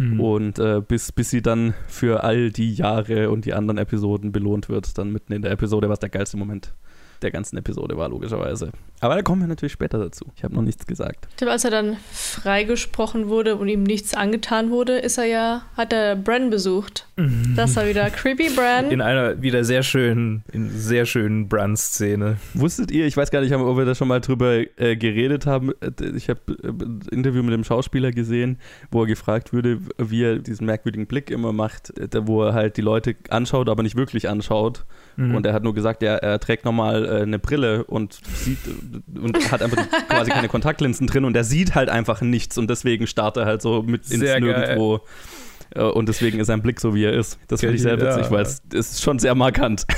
Mhm. 0.00 0.20
Und 0.20 0.58
äh, 0.58 0.80
bis, 0.80 1.12
bis 1.12 1.28
sie 1.28 1.42
dann 1.42 1.74
für 1.86 2.24
all 2.24 2.50
die 2.50 2.72
Jahre 2.72 3.30
und 3.30 3.44
die 3.44 3.52
anderen 3.52 3.76
Episoden 3.76 4.32
belohnt 4.32 4.70
wird, 4.70 4.96
dann 4.96 5.12
mitten 5.12 5.34
in 5.34 5.42
der 5.42 5.50
Episode, 5.50 5.90
was 5.90 5.98
der 5.98 6.08
geilste 6.08 6.38
Moment 6.38 6.74
der 7.22 7.30
ganzen 7.30 7.56
Episode 7.56 7.96
war, 7.96 8.08
logischerweise. 8.08 8.70
Aber 9.00 9.14
da 9.14 9.22
kommen 9.22 9.40
wir 9.40 9.48
natürlich 9.48 9.72
später 9.72 9.98
dazu. 9.98 10.26
Ich 10.36 10.44
habe 10.44 10.54
noch 10.54 10.62
nichts 10.62 10.86
gesagt. 10.86 11.26
Ich 11.30 11.36
glaube, 11.36 11.52
als 11.52 11.64
er 11.64 11.70
dann 11.70 11.96
freigesprochen 12.12 13.28
wurde 13.28 13.56
und 13.56 13.68
ihm 13.68 13.82
nichts 13.82 14.14
angetan 14.14 14.70
wurde, 14.70 14.98
ist 14.98 15.16
er 15.16 15.24
ja, 15.24 15.62
hat 15.76 15.92
er 15.92 16.16
Bran 16.16 16.50
besucht. 16.50 17.06
Das 17.56 17.76
war 17.76 17.86
wieder 17.86 18.10
creepy 18.10 18.50
Bran. 18.50 18.90
In 18.90 19.00
einer 19.00 19.40
wieder 19.40 19.64
sehr 19.64 19.82
schönen, 19.82 20.44
in 20.52 20.70
sehr 20.70 21.06
schönen 21.06 21.48
Brand-Szene. 21.48 22.36
Wusstet 22.54 22.90
ihr, 22.90 23.06
ich 23.06 23.16
weiß 23.16 23.30
gar 23.30 23.40
nicht, 23.40 23.54
ob 23.54 23.76
wir 23.76 23.84
da 23.84 23.94
schon 23.94 24.08
mal 24.08 24.20
drüber 24.20 24.64
äh, 24.78 24.96
geredet 24.96 25.46
haben, 25.46 25.72
ich 26.14 26.28
habe 26.28 26.40
äh, 26.62 26.68
ein 26.68 27.00
Interview 27.10 27.42
mit 27.42 27.54
dem 27.54 27.64
Schauspieler 27.64 28.10
gesehen, 28.10 28.58
wo 28.90 29.02
er 29.02 29.06
gefragt 29.06 29.52
wurde, 29.52 29.78
wie 29.98 30.24
er 30.24 30.38
diesen 30.38 30.66
merkwürdigen 30.66 31.06
Blick 31.06 31.30
immer 31.30 31.52
macht, 31.52 31.98
äh, 31.98 32.08
wo 32.26 32.42
er 32.44 32.54
halt 32.54 32.76
die 32.76 32.82
Leute 32.82 33.16
anschaut, 33.28 33.68
aber 33.68 33.82
nicht 33.82 33.96
wirklich 33.96 34.28
anschaut. 34.28 34.84
Mhm. 35.16 35.34
Und 35.34 35.46
er 35.46 35.52
hat 35.52 35.62
nur 35.62 35.74
gesagt, 35.74 36.02
er, 36.02 36.22
er 36.22 36.38
trägt 36.40 36.64
nochmal 36.64 37.04
äh, 37.04 37.22
eine 37.22 37.38
Brille 37.38 37.84
und 37.84 38.18
sieht 38.34 38.58
äh, 38.66 39.18
und 39.18 39.50
hat 39.52 39.62
einfach 39.62 39.84
quasi 40.08 40.30
keine 40.30 40.48
Kontaktlinsen 40.48 41.06
drin 41.06 41.24
und 41.24 41.36
er 41.36 41.44
sieht 41.44 41.74
halt 41.74 41.88
einfach 41.88 42.20
nichts 42.20 42.58
und 42.58 42.68
deswegen 42.70 43.06
starrt 43.06 43.36
er 43.36 43.46
halt 43.46 43.62
so 43.62 43.82
mit 43.82 44.02
ins 44.10 44.20
Sehr 44.20 44.40
geil. 44.40 44.50
Nirgendwo. 44.58 45.00
Äh, 45.72 45.82
Und 45.84 46.08
deswegen 46.08 46.40
ist 46.40 46.48
sein 46.48 46.62
Blick 46.62 46.80
so, 46.80 46.96
wie 46.96 47.04
er 47.04 47.12
ist. 47.12 47.38
Das 47.46 47.60
finde 47.60 47.76
ich 47.76 47.82
sehr 47.82 47.96
Ja. 47.96 48.16
witzig, 48.16 48.30
weil 48.32 48.42
es 48.42 48.60
ist 48.72 49.02
schon 49.02 49.18
sehr 49.20 49.34
markant. 49.36 49.86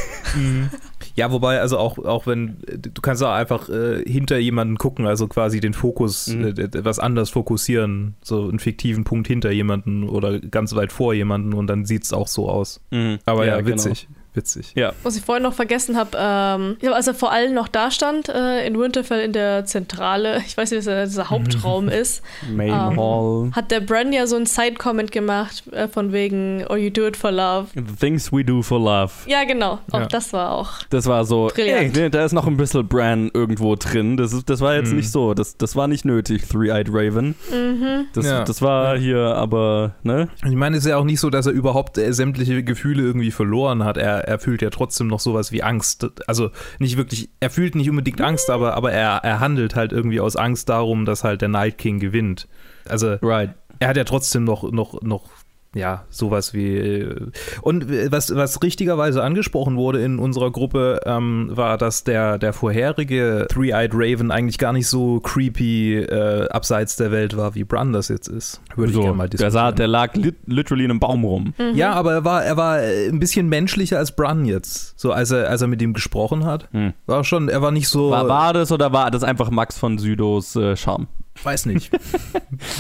Ja, 1.15 1.31
wobei, 1.31 1.61
also 1.61 1.77
auch, 1.79 1.99
auch 1.99 2.27
wenn, 2.27 2.57
du 2.67 3.03
kannst 3.03 3.23
auch 3.23 3.33
einfach 3.33 3.69
äh, 3.69 4.03
hinter 4.11 4.39
jemanden 4.39 4.79
gucken, 4.79 5.07
also 5.07 5.29
quasi 5.29 5.61
den 5.61 5.75
Fokus, 5.75 6.29
Mhm. 6.29 6.45
äh, 6.45 6.49
etwas 6.63 6.99
anders 6.99 7.29
fokussieren, 7.31 8.15
so 8.23 8.49
einen 8.49 8.59
fiktiven 8.59 9.05
Punkt 9.05 9.27
hinter 9.27 9.51
jemanden 9.51 10.09
oder 10.09 10.39
ganz 10.41 10.75
weit 10.75 10.91
vor 10.91 11.13
jemanden 11.13 11.53
und 11.53 11.67
dann 11.67 11.85
sieht 11.85 12.05
es 12.05 12.13
auch 12.15 12.29
so 12.29 12.49
aus. 12.49 12.81
Mhm. 12.91 13.19
Aber 13.27 13.45
ja, 13.45 13.61
genau. 13.61 13.75
witzig, 13.77 14.09
witzig. 14.35 14.73
Ja, 14.75 14.93
Was 15.03 15.17
ich 15.17 15.23
vorhin 15.25 15.43
noch 15.43 15.53
vergessen 15.55 15.97
habe, 15.97 16.11
ähm, 16.19 16.77
als 16.93 17.07
er 17.07 17.15
vor 17.15 17.33
allem 17.33 17.55
noch 17.55 17.69
da 17.69 17.91
stand, 17.91 18.29
äh, 18.29 18.67
in 18.67 18.79
Winterfell 18.79 19.21
in 19.25 19.33
der 19.33 19.65
Zentrale, 19.65 20.39
ich 20.47 20.57
weiß 20.57 20.71
nicht, 20.71 20.79
was 20.79 20.85
der- 20.87 21.07
dieser 21.07 21.31
Hauptraum 21.31 21.89
ist, 21.89 22.23
Main 22.51 22.69
Ähm, 22.71 22.99
Hall. 23.01 23.51
hat 23.53 23.71
der 23.71 23.81
Bran 23.81 24.13
ja 24.13 24.27
so 24.27 24.37
ein 24.37 24.47
Side-Comment 24.47 25.13
gemacht, 25.13 25.65
äh, 25.73 25.89
von 25.89 26.13
wegen, 26.13 26.65
oh, 26.69 26.77
you 26.77 26.91
do 26.91 27.07
it 27.07 27.17
for 27.17 27.31
love. 27.31 27.67
The 27.75 27.83
Things 27.99 28.33
we 28.33 28.45
do 28.45 28.63
for 28.63 28.79
love. 28.79 29.13
Ja, 29.27 29.45
genau. 29.45 29.79
Auch 29.91 30.01
Ja. 30.01 30.07
das 30.07 30.33
war 30.33 30.53
auch. 30.53 30.71
Das 30.91 31.07
war 31.07 31.25
so, 31.25 31.51
Brillant. 31.55 31.97
ey, 31.97 32.11
da 32.11 32.25
ist 32.25 32.33
noch 32.33 32.47
ein 32.47 32.57
bisschen 32.57 32.87
Bran 32.89 33.31
irgendwo 33.35 33.75
drin. 33.77 34.17
Das, 34.17 34.33
ist, 34.33 34.49
das 34.49 34.61
war 34.61 34.75
jetzt 34.75 34.91
Mhm. 34.91 34.97
nicht 34.97 35.11
so. 35.11 35.35
Das, 35.35 35.57
das 35.57 35.77
war 35.77 35.89
nicht 35.89 36.05
nötig, 36.05 36.49
Three-Eyed 36.49 36.89
Raven. 36.91 37.35
Mhm. 37.51 38.07
Das, 38.15 38.27
Ja. 38.27 38.45
das 38.45 38.63
war 38.63 38.97
hier 38.99 39.19
aber, 39.37 39.93
ne? 40.03 40.29
Ich 40.47 40.55
meine, 40.55 40.77
es 40.77 40.85
ist 40.85 40.91
ja 40.91 40.97
auch 40.97 41.05
nicht 41.05 41.21
so, 41.21 41.31
dass 41.31 41.47
er 41.47 41.53
überhaupt 41.53 41.99
äh, 41.99 42.13
sämtliche 42.13 42.63
Gefühle 42.63 43.03
irgendwie 43.03 43.31
verloren 43.31 43.85
hat. 43.85 43.97
Er, 43.97 44.22
er, 44.23 44.29
er 44.29 44.39
fühlt 44.39 44.63
ja 44.63 44.71
trotzdem 44.71 45.07
noch 45.07 45.21
sowas 45.21 45.53
wie 45.53 45.63
Angst. 45.63 46.07
Also 46.27 46.51
nicht 46.79 46.97
wirklich, 46.97 47.31
er 47.41 47.51
fühlt 47.51 47.75
nicht 47.75 47.91
unbedingt 47.91 48.21
Angst, 48.21 48.51
aber, 48.51 48.75
aber 48.75 48.93
er, 48.93 49.19
er 49.23 49.41
handelt 49.41 49.75
halt 49.75 49.93
irgendwie 49.93 50.21
aus 50.21 50.37
Angst 50.37 50.69
darum, 50.69 51.05
dass 51.05 51.25
halt 51.25 51.41
der 51.43 51.49
Night 51.49 51.79
King 51.79 51.99
gewinnt. 51.99 52.49
Also 52.89 53.17
Right. 53.23 53.55
er 53.79 53.89
hat 53.89 53.97
ja 53.97 54.05
trotzdem 54.05 54.45
noch, 54.45 54.71
noch, 54.73 55.03
noch, 55.03 55.31
ja, 55.75 56.05
sowas 56.11 56.53
wie. 56.55 56.77
äh, 56.77 57.27
Und 57.63 57.87
was, 58.13 58.35
was 58.35 58.63
richtigerweise 58.63 59.23
angesprochen 59.23 59.77
wurde 59.77 60.03
in 60.03 60.19
unserer 60.19 60.51
Gruppe, 60.51 61.01
ähm, 61.07 61.51
war, 61.53 61.79
dass 61.79 62.05
der, 62.05 62.39
der 62.39 62.53
vorherige 62.53 63.47
Three-Eyed 63.51 63.93
Raven 63.95 64.31
eigentlich 64.31 64.59
gar 64.59 64.73
nicht 64.73 64.87
so 64.87 65.21
creepy 65.21 65.97
äh, 65.99 66.49
abseits 66.49 66.97
der 66.97 67.11
Welt 67.11 67.37
war, 67.37 67.55
wie 67.55 67.65
Bran 67.65 67.93
das 67.93 68.09
jetzt 68.09 68.29
ist. 68.29 68.61
Würde 68.77 68.91
ich 68.91 68.97
So, 68.97 69.03
gerne 69.03 69.17
mal 69.17 69.29
der, 69.29 69.39
sah, 69.51 69.71
diskutieren. 69.71 69.77
der 69.77 69.89
lag 69.89 70.15
lit 70.15 70.37
literally 70.47 70.85
in 70.85 70.91
einem 70.91 71.01
Baum 71.01 71.25
rum. 71.25 71.55
Ja, 71.75 71.93
aber 71.95 72.13
er 72.13 72.25
war, 72.25 72.45
er 72.45 72.57
war 72.57 72.81
äh, 72.83 73.09
ein 73.09 73.19
bisschen 73.19 73.49
menschlicher 73.49 73.99
als 73.99 74.15
Bran 74.15 74.45
jetzt. 74.45 74.99
So, 75.01 75.13
als 75.13 75.31
er, 75.31 75.49
als 75.49 75.63
er 75.63 75.69
mit 75.69 75.81
ihm 75.81 75.95
gesprochen 75.95 76.45
hat. 76.45 76.69
Hm. 76.73 76.93
War 77.07 77.25
schon, 77.25 77.49
er 77.49 77.63
war 77.63 77.71
nicht 77.71 77.89
so. 77.89 78.11
War, 78.11 78.29
war 78.29 78.53
das 78.53 78.73
oder 78.73 78.93
war 78.93 79.11
das 79.11 79.23
einfach 79.25 79.51
Max 79.51 79.79
von 79.79 79.99
Südos 79.99 80.55
äh, 80.57 80.77
Charme? 80.77 81.07
Weiß 81.43 81.65
nicht. 81.67 81.91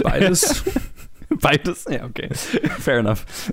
Beides. 0.03 0.63
Beides? 1.41 1.87
Ja, 1.91 2.05
okay. 2.05 2.29
Fair 2.79 2.99
enough. 2.99 3.25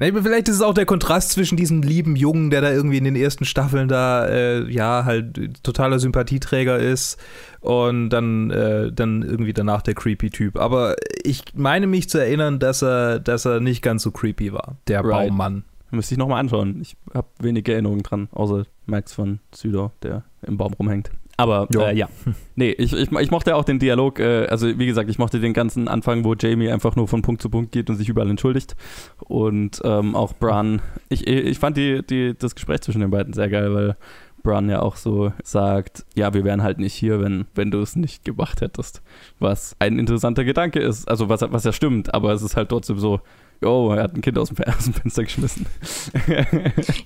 Aber 0.00 0.22
vielleicht 0.22 0.48
ist 0.48 0.56
es 0.56 0.62
auch 0.62 0.74
der 0.74 0.86
Kontrast 0.86 1.32
zwischen 1.32 1.56
diesem 1.56 1.82
lieben 1.82 2.16
Jungen, 2.16 2.50
der 2.50 2.60
da 2.60 2.72
irgendwie 2.72 2.98
in 2.98 3.04
den 3.04 3.16
ersten 3.16 3.44
Staffeln 3.44 3.88
da, 3.88 4.26
äh, 4.26 4.70
ja, 4.70 5.04
halt 5.04 5.62
totaler 5.62 5.98
Sympathieträger 5.98 6.78
ist 6.78 7.18
und 7.60 8.10
dann, 8.10 8.50
äh, 8.50 8.92
dann 8.92 9.22
irgendwie 9.22 9.52
danach 9.52 9.82
der 9.82 9.94
creepy 9.94 10.30
Typ. 10.30 10.56
Aber 10.58 10.96
ich 11.22 11.42
meine 11.54 11.86
mich 11.86 12.08
zu 12.08 12.18
erinnern, 12.18 12.58
dass 12.58 12.82
er, 12.82 13.20
dass 13.20 13.44
er 13.44 13.60
nicht 13.60 13.82
ganz 13.82 14.02
so 14.02 14.10
creepy 14.10 14.52
war, 14.52 14.76
der 14.88 15.04
Right. 15.04 15.28
Baummann. 15.28 15.64
Müsste 15.92 16.14
ich 16.14 16.18
nochmal 16.18 16.40
anschauen. 16.40 16.80
Ich 16.80 16.96
habe 17.12 17.26
wenig 17.40 17.68
Erinnerungen 17.68 18.02
dran, 18.02 18.28
außer 18.30 18.64
Max 18.86 19.12
von 19.12 19.40
Südo, 19.52 19.90
der 20.02 20.22
im 20.42 20.56
Baum 20.56 20.72
rumhängt. 20.74 21.10
Aber 21.40 21.68
Ja. 21.72 21.88
äh, 21.88 21.96
ja. 21.96 22.08
nee, 22.54 22.70
ich, 22.70 22.92
ich, 22.92 23.10
ich 23.10 23.30
mochte 23.30 23.56
auch 23.56 23.64
den 23.64 23.78
Dialog, 23.78 24.20
äh, 24.20 24.46
also 24.46 24.78
wie 24.78 24.86
gesagt, 24.86 25.10
ich 25.10 25.18
mochte 25.18 25.40
den 25.40 25.52
ganzen 25.52 25.88
Anfang, 25.88 26.24
wo 26.24 26.34
Jamie 26.34 26.70
einfach 26.70 26.96
nur 26.96 27.08
von 27.08 27.22
Punkt 27.22 27.42
zu 27.42 27.50
Punkt 27.50 27.72
geht 27.72 27.88
und 27.90 27.96
sich 27.96 28.08
überall 28.08 28.30
entschuldigt. 28.30 28.76
Und 29.18 29.80
ähm, 29.84 30.14
auch 30.14 30.32
Bran, 30.34 30.82
ich, 31.08 31.26
ich 31.26 31.58
fand 31.58 31.76
die, 31.76 32.02
die, 32.06 32.34
das 32.38 32.54
Gespräch 32.54 32.82
zwischen 32.82 33.00
den 33.00 33.10
beiden 33.10 33.32
sehr 33.32 33.48
geil, 33.48 33.74
weil 33.74 33.96
Bran 34.42 34.68
ja 34.68 34.80
auch 34.80 34.96
so 34.96 35.32
sagt, 35.42 36.04
ja, 36.14 36.32
wir 36.34 36.44
wären 36.44 36.62
halt 36.62 36.78
nicht 36.78 36.94
hier, 36.94 37.20
wenn, 37.20 37.46
wenn 37.54 37.70
du 37.70 37.80
es 37.80 37.96
nicht 37.96 38.24
gemacht 38.24 38.60
hättest. 38.60 39.02
Was 39.38 39.76
ein 39.78 39.98
interessanter 39.98 40.44
Gedanke 40.44 40.80
ist, 40.80 41.08
also 41.08 41.28
was, 41.28 41.42
was 41.50 41.64
ja 41.64 41.72
stimmt, 41.72 42.14
aber 42.14 42.32
es 42.32 42.42
ist 42.42 42.56
halt 42.56 42.70
trotzdem 42.70 42.98
so, 42.98 43.20
oh, 43.62 43.92
er 43.94 44.04
hat 44.04 44.14
ein 44.14 44.20
Kind 44.22 44.38
aus 44.38 44.48
dem, 44.48 44.56
Fenster 44.92 45.24
geschmissen. 45.24 45.66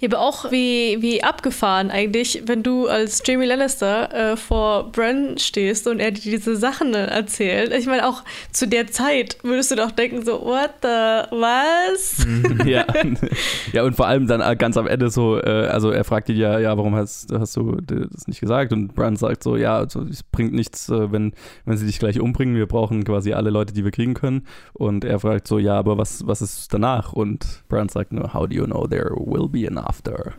Ja, 0.01 0.09
aber 0.09 0.21
auch 0.21 0.51
wie, 0.51 0.99
wie 1.01 1.23
abgefahren 1.23 1.91
eigentlich, 1.91 2.43
wenn 2.47 2.63
du 2.63 2.89
als 2.89 3.23
Jamie 3.25 3.47
Lannister 3.47 4.33
äh, 4.33 4.37
vor 4.37 4.91
Bran 4.93 5.39
stehst 5.39 5.87
und 5.87 6.01
er 6.01 6.11
dir 6.11 6.33
diese 6.33 6.57
Sachen 6.57 6.95
äh, 6.95 7.07
erzählt. 7.07 7.73
Ich 7.73 7.87
meine, 7.87 8.07
auch 8.07 8.23
zu 8.53 8.69
der 8.69 8.89
Zeit 8.89 9.39
würdest 9.43 9.71
du 9.71 9.77
doch 9.77 9.91
denken, 9.91 10.25
so, 10.25 10.43
what 10.43 10.71
the, 10.83 10.89
was? 11.37 12.27
ja. 12.67 12.85
ja, 13.73 13.83
und 13.83 13.97
vor 13.97 14.07
allem 14.07 14.27
dann 14.27 14.41
äh, 14.41 14.57
ganz 14.57 14.77
am 14.77 14.87
Ende 14.87 15.11
so, 15.11 15.41
äh, 15.41 15.67
also 15.67 15.91
er 15.91 16.05
fragt 16.05 16.29
ihn 16.29 16.37
ja, 16.37 16.59
ja, 16.59 16.77
warum 16.77 16.95
hast, 16.95 17.33
hast 17.33 17.57
du 17.57 17.77
das 17.81 18.27
nicht 18.27 18.41
gesagt? 18.41 18.73
Und 18.73 18.95
Bran 18.95 19.17
sagt 19.17 19.43
so, 19.43 19.57
ja, 19.57 19.79
also, 19.79 20.03
es 20.03 20.23
bringt 20.23 20.53
nichts, 20.53 20.89
äh, 20.89 21.11
wenn, 21.13 21.33
wenn 21.65 21.77
sie 21.77 21.87
dich 21.87 21.99
gleich 21.99 22.21
umbringen. 22.21 22.57
Wir 22.57 22.67
brauchen 22.67 23.05
quasi 23.05 23.33
alle 23.33 23.51
Leute, 23.51 23.73
die 23.73 23.85
wir 23.85 23.91
kriegen 23.91 24.15
können. 24.15 24.47
Und 24.73 25.05
er 25.05 25.19
fragt 25.19 25.49
so, 25.49 25.59
ja, 25.59 25.79
aber 25.79 25.99
was, 25.99 26.27
was 26.27 26.44
ist 26.45 26.75
danach? 26.75 27.13
Und 27.13 27.65
Bran 27.69 27.89
sagt 27.89 28.13
nur, 28.13 28.35
how 28.35 28.47
do 28.47 28.55
you 28.55 28.65
know 28.65 28.87
there 28.87 29.11
will 29.17 29.49
be 29.49 29.67
an 29.67 29.79
after? 29.79 30.35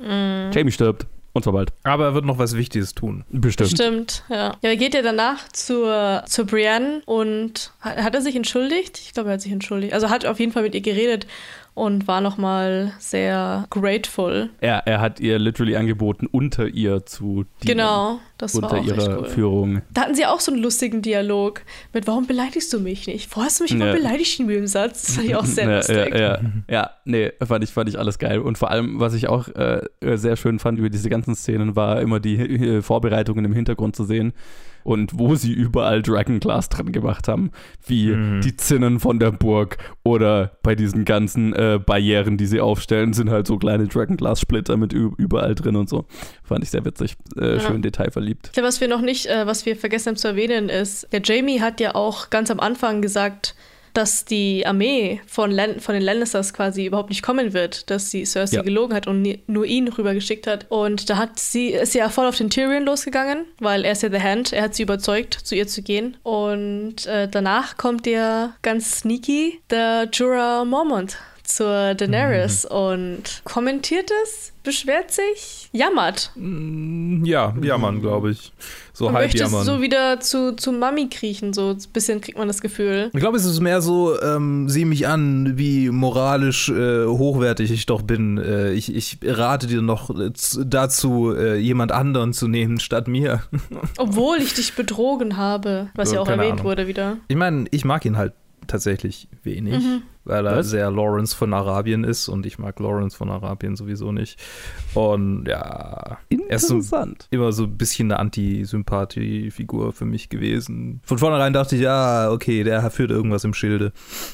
Jamie 0.53 0.71
stirbt. 0.71 1.05
Und 1.35 1.43
zwar 1.43 1.51
bald. 1.51 1.73
Aber 1.83 2.05
er 2.05 2.13
wird 2.13 2.23
noch 2.23 2.37
was 2.37 2.55
Wichtiges 2.55 2.93
tun. 2.95 3.25
Bestimmt. 3.29 3.71
Stimmt, 3.71 4.23
ja. 4.29 4.53
Ja, 4.61 4.69
er 4.69 4.77
geht 4.77 4.93
ja 4.93 5.01
danach 5.01 5.49
zur, 5.49 6.23
zur 6.27 6.45
Brienne 6.45 7.01
und 7.05 7.73
hat, 7.81 7.97
hat 7.97 8.15
er 8.15 8.21
sich 8.21 8.37
entschuldigt? 8.37 8.99
Ich 8.99 9.13
glaube, 9.13 9.29
er 9.29 9.33
hat 9.33 9.41
sich 9.41 9.51
entschuldigt. 9.51 9.93
Also 9.93 10.09
hat 10.09 10.25
auf 10.25 10.39
jeden 10.39 10.53
Fall 10.53 10.63
mit 10.63 10.73
ihr 10.73 10.79
geredet 10.79 11.27
und 11.75 12.07
war 12.07 12.21
nochmal 12.21 12.93
sehr 12.99 13.67
grateful. 13.69 14.49
Er, 14.61 14.87
er 14.87 15.01
hat 15.01 15.19
ihr 15.19 15.37
literally 15.37 15.75
angeboten, 15.75 16.25
unter 16.25 16.67
ihr 16.67 17.05
zu 17.05 17.43
dienen. 17.61 17.77
Genau, 17.77 18.19
das 18.37 18.55
war 18.55 18.63
Unter 18.63 18.77
auch 18.77 18.87
recht 18.87 18.97
ihrer 18.97 19.19
cool. 19.19 19.25
Führung. 19.25 19.81
Da 19.93 20.01
hatten 20.01 20.15
sie 20.15 20.25
auch 20.25 20.39
so 20.39 20.53
einen 20.53 20.63
lustigen 20.63 21.01
Dialog 21.01 21.61
mit 21.93 22.07
Warum 22.07 22.27
beleidigst 22.27 22.71
du 22.73 22.79
mich 22.79 23.07
nicht? 23.07 23.35
Wo 23.35 23.41
hast 23.41 23.59
du 23.59 23.65
mich 23.65 23.73
immer 23.73 23.87
Ja. 23.87 23.93
beleidigt 23.93 24.39
in 24.39 24.47
dem 24.47 24.67
Satz? 24.67 25.03
Das 25.05 25.15
fand 25.15 25.27
ich 25.27 25.35
auch 25.35 25.45
sehr 25.45 25.69
ja, 25.69 25.75
lustig. 25.75 26.15
Ja, 26.15 26.19
ja, 26.19 26.39
ja, 26.69 26.89
nee, 27.03 27.31
fand 27.45 27.63
ich, 27.63 27.71
fand 27.71 27.89
ich 27.89 27.99
alles 27.99 28.19
geil. 28.19 28.39
Und 28.39 28.57
vor 28.57 28.71
allem, 28.71 28.99
was 29.01 29.13
ich 29.13 29.27
auch 29.27 29.49
äh, 29.49 29.81
sehr 30.01 30.37
schön 30.37 30.59
fand 30.59 30.79
über 30.79 30.89
diese 30.89 31.09
ganzen 31.09 31.35
Szenen, 31.35 31.75
war 31.75 31.99
immer 31.99 32.21
die 32.21 32.35
äh, 32.37 32.81
Vorbereitungen 32.81 33.43
im 33.43 33.53
Hintergrund 33.53 33.97
zu 33.97 34.05
sehen. 34.05 34.33
Und 34.85 35.17
wo 35.17 35.33
sie 35.33 35.51
überall 35.51 36.01
Dragonglass 36.03 36.69
dran 36.69 36.91
gemacht 36.91 37.27
haben, 37.27 37.49
wie 37.87 38.11
Mhm. 38.11 38.41
die 38.41 38.55
Zinnen 38.55 38.99
von 38.99 39.17
der 39.19 39.31
Burg 39.31 39.77
oder 40.03 40.51
bei 40.61 40.75
diesen 40.75 41.03
ganzen 41.05 41.53
äh, 41.53 41.79
Barrieren, 41.83 42.37
die 42.37 42.45
sie 42.45 42.61
aufstellen, 42.61 43.11
sind 43.13 43.31
halt 43.31 43.47
so 43.47 43.57
kleine 43.57 43.87
Dragonglass-Splitter 43.87 44.77
mit 44.77 44.93
überall 44.93 45.55
drin 45.55 45.75
und 45.75 45.89
so. 45.89 46.05
Fand 46.43 46.63
ich 46.63 46.69
sehr 46.69 46.85
witzig, 46.85 47.15
äh, 47.35 47.55
Ja. 47.55 47.59
schön 47.61 47.81
detailverliebt. 47.81 48.51
Was 48.61 48.79
wir 48.79 48.87
noch 48.87 49.01
nicht, 49.01 49.25
äh, 49.25 49.47
was 49.47 49.65
wir 49.65 49.75
vergessen 49.75 50.09
haben 50.09 50.15
zu 50.17 50.27
erwähnen, 50.27 50.69
ist, 50.69 51.11
der 51.11 51.21
Jamie 51.23 51.61
hat 51.61 51.79
ja 51.81 51.95
auch 51.95 52.29
ganz 52.29 52.51
am 52.51 52.59
Anfang 52.59 53.01
gesagt, 53.01 53.55
dass 53.97 54.25
die 54.25 54.65
Armee 54.65 55.21
von, 55.25 55.49
Lan 55.51 55.79
von 55.79 55.93
den 55.95 56.03
Lannisters 56.03 56.53
quasi 56.53 56.85
überhaupt 56.85 57.09
nicht 57.09 57.21
kommen 57.23 57.53
wird, 57.53 57.89
dass 57.89 58.11
sie 58.11 58.25
Cersei 58.25 58.57
Ja. 58.57 58.61
gelogen 58.61 58.93
hat 58.93 59.07
und 59.07 59.27
nur 59.47 59.65
ihn 59.65 59.87
rübergeschickt 59.87 60.47
hat. 60.47 60.65
Und 60.69 61.09
da 61.09 61.17
hat 61.17 61.39
sie, 61.39 61.69
ist 61.69 61.93
sie 61.93 61.99
ja 61.99 62.09
voll 62.09 62.27
auf 62.27 62.37
den 62.37 62.49
Tyrion 62.49 62.83
losgegangen, 62.85 63.45
weil 63.59 63.85
er 63.85 63.93
ist 63.93 64.03
ja 64.03 64.09
The 64.11 64.21
Hand, 64.21 64.53
er 64.53 64.63
hat 64.63 64.75
sie 64.75 64.83
überzeugt, 64.83 65.33
zu 65.33 65.55
ihr 65.55 65.67
zu 65.67 65.81
gehen. 65.81 66.17
Und 66.23 67.05
äh, 67.07 67.27
danach 67.29 67.77
kommt 67.77 68.05
ja 68.07 68.53
ganz 68.61 68.99
sneaky 68.99 69.59
der 69.69 70.09
Jorah 70.13 70.65
Mormont 70.65 71.17
zur 71.43 71.93
Daenerys 71.93 72.65
und 72.65 73.21
kommentiert 73.43 74.09
es, 74.23 74.51
beschwert 74.63 75.11
sich, 75.11 75.69
jammert. 75.71 76.31
Mm, 76.35 77.23
Ja, 77.23 77.53
jammern, 77.61 78.01
glaube 78.01 78.31
ich. 78.31 78.51
So 78.97 79.11
halb 79.11 79.25
möchtest 79.25 79.43
jammern. 79.51 79.65
so 79.65 79.81
wieder 79.81 80.19
zu, 80.21 80.55
zu 80.55 80.71
Mami 80.71 81.09
kriechen, 81.09 81.51
so 81.53 81.71
ein 81.71 81.77
bisschen 81.91 82.21
kriegt 82.21 82.37
man 82.37 82.47
das 82.47 82.61
Gefühl. 82.61 83.09
Ich 83.13 83.19
glaube, 83.19 83.35
es 83.37 83.43
ist 83.45 83.59
mehr 83.59 83.81
so, 83.81 84.19
ähm, 84.21 84.69
sieh 84.69 84.85
mich 84.85 85.05
an, 85.07 85.57
wie 85.57 85.89
moralisch 85.89 86.69
äh, 86.69 87.05
hochwertig 87.05 87.71
ich 87.71 87.85
doch 87.85 88.01
bin. 88.01 88.37
Äh, 88.37 88.71
ich, 88.71 88.95
ich 88.95 89.17
rate 89.23 89.67
dir 89.67 89.81
noch 89.81 90.09
äh, 90.17 90.31
dazu, 90.65 91.33
äh, 91.35 91.57
jemand 91.57 91.91
anderen 91.91 92.31
zu 92.33 92.47
nehmen 92.47 92.79
statt 92.79 93.07
mir. 93.09 93.41
Obwohl 93.97 94.37
ich 94.37 94.53
dich 94.53 94.73
betrogen 94.75 95.35
habe, 95.37 95.89
was 95.95 96.09
So, 96.09 96.15
ja 96.15 96.21
auch 96.21 96.27
erwähnt 96.29 96.53
Ahnung. 96.53 96.65
wurde 96.65 96.87
wieder. 96.87 97.17
Ich 97.27 97.35
meine, 97.35 97.65
ich 97.71 97.83
mag 97.83 98.05
ihn 98.05 98.15
halt 98.17 98.31
tatsächlich 98.67 99.27
wenig, 99.43 99.83
Mhm. 99.83 100.01
Weil 100.25 100.45
er 100.45 100.57
Was? 100.57 100.69
sehr 100.69 100.91
Lawrence 100.91 101.35
von 101.35 101.53
Arabien 101.53 102.03
ist 102.03 102.27
und 102.27 102.45
ich 102.45 102.59
mag 102.59 102.79
Lawrence 102.79 103.15
von 103.15 103.29
Arabien 103.29 103.75
sowieso 103.75 104.11
nicht. 104.11 104.39
Und 104.93 105.45
ja, 105.47 106.17
er 106.29 106.55
ist 106.55 106.67
so 106.67 106.75
Interessant. 106.75 107.27
immer 107.31 107.51
so 107.51 107.63
ein 107.63 107.77
bisschen 107.77 108.11
eine 108.11 108.19
Anti-Sympathie-Figur 108.19 109.93
für 109.93 110.05
mich 110.05 110.29
gewesen. 110.29 111.01
Von 111.05 111.17
vornherein 111.17 111.53
dachte 111.53 111.75
ich, 111.75 111.81
ja, 111.81 112.31
okay, 112.31 112.63
der 112.63 112.89
führt 112.91 113.11
irgendwas 113.11 113.43
im 113.43 113.53
Schilde. 113.53 113.91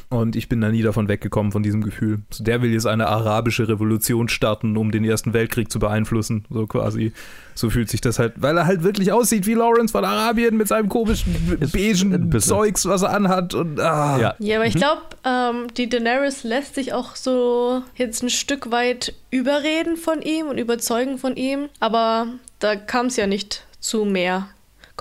Und 0.09 0.35
ich 0.35 0.49
bin 0.49 0.61
da 0.61 0.69
nie 0.69 0.81
davon 0.81 1.07
weggekommen, 1.07 1.51
von 1.51 1.63
diesem 1.63 1.81
Gefühl. 1.81 2.19
So, 2.29 2.43
der 2.43 2.61
will 2.61 2.71
jetzt 2.71 2.87
eine 2.87 3.07
arabische 3.07 3.67
Revolution 3.67 4.29
starten, 4.29 4.77
um 4.77 4.91
den 4.91 5.03
Ersten 5.03 5.33
Weltkrieg 5.33 5.71
zu 5.71 5.79
beeinflussen, 5.79 6.45
so 6.49 6.67
quasi. 6.67 7.11
So 7.53 7.69
fühlt 7.69 7.89
sich 7.89 7.99
das 7.99 8.17
halt, 8.17 8.33
weil 8.37 8.57
er 8.57 8.65
halt 8.65 8.83
wirklich 8.83 9.11
aussieht 9.11 9.45
wie 9.45 9.53
Lawrence 9.53 9.91
von 9.91 10.05
Arabien 10.05 10.55
mit 10.55 10.69
seinem 10.69 10.87
komischen 10.87 11.35
beigen. 11.73 12.31
Zeugs, 12.39 12.85
was 12.85 13.01
er 13.01 13.13
anhat. 13.13 13.53
Und, 13.53 13.79
ah. 13.79 14.17
Ja. 14.19 14.35
Ja, 14.39 14.57
aber 14.57 14.65
ich 14.67 14.75
glaube, 14.75 15.01
ähm, 15.25 15.67
die 15.75 15.80
Daenerys 15.87 16.43
lässt 16.43 16.75
sich 16.75 16.93
auch 16.93 17.15
so 17.15 17.83
jetzt 17.95 18.23
ein 18.23 18.29
Stück 18.29 18.71
weit 18.71 19.13
überreden 19.29 19.97
von 19.97 20.21
ihm 20.21 20.47
und 20.47 20.57
überzeugen 20.57 21.17
von 21.17 21.35
ihm. 21.35 21.69
Aber 21.79 22.27
da 22.59 22.75
kam 22.75 23.07
es 23.07 23.17
ja 23.17 23.27
nicht 23.27 23.65
zu 23.79 24.05
mehr 24.05 24.49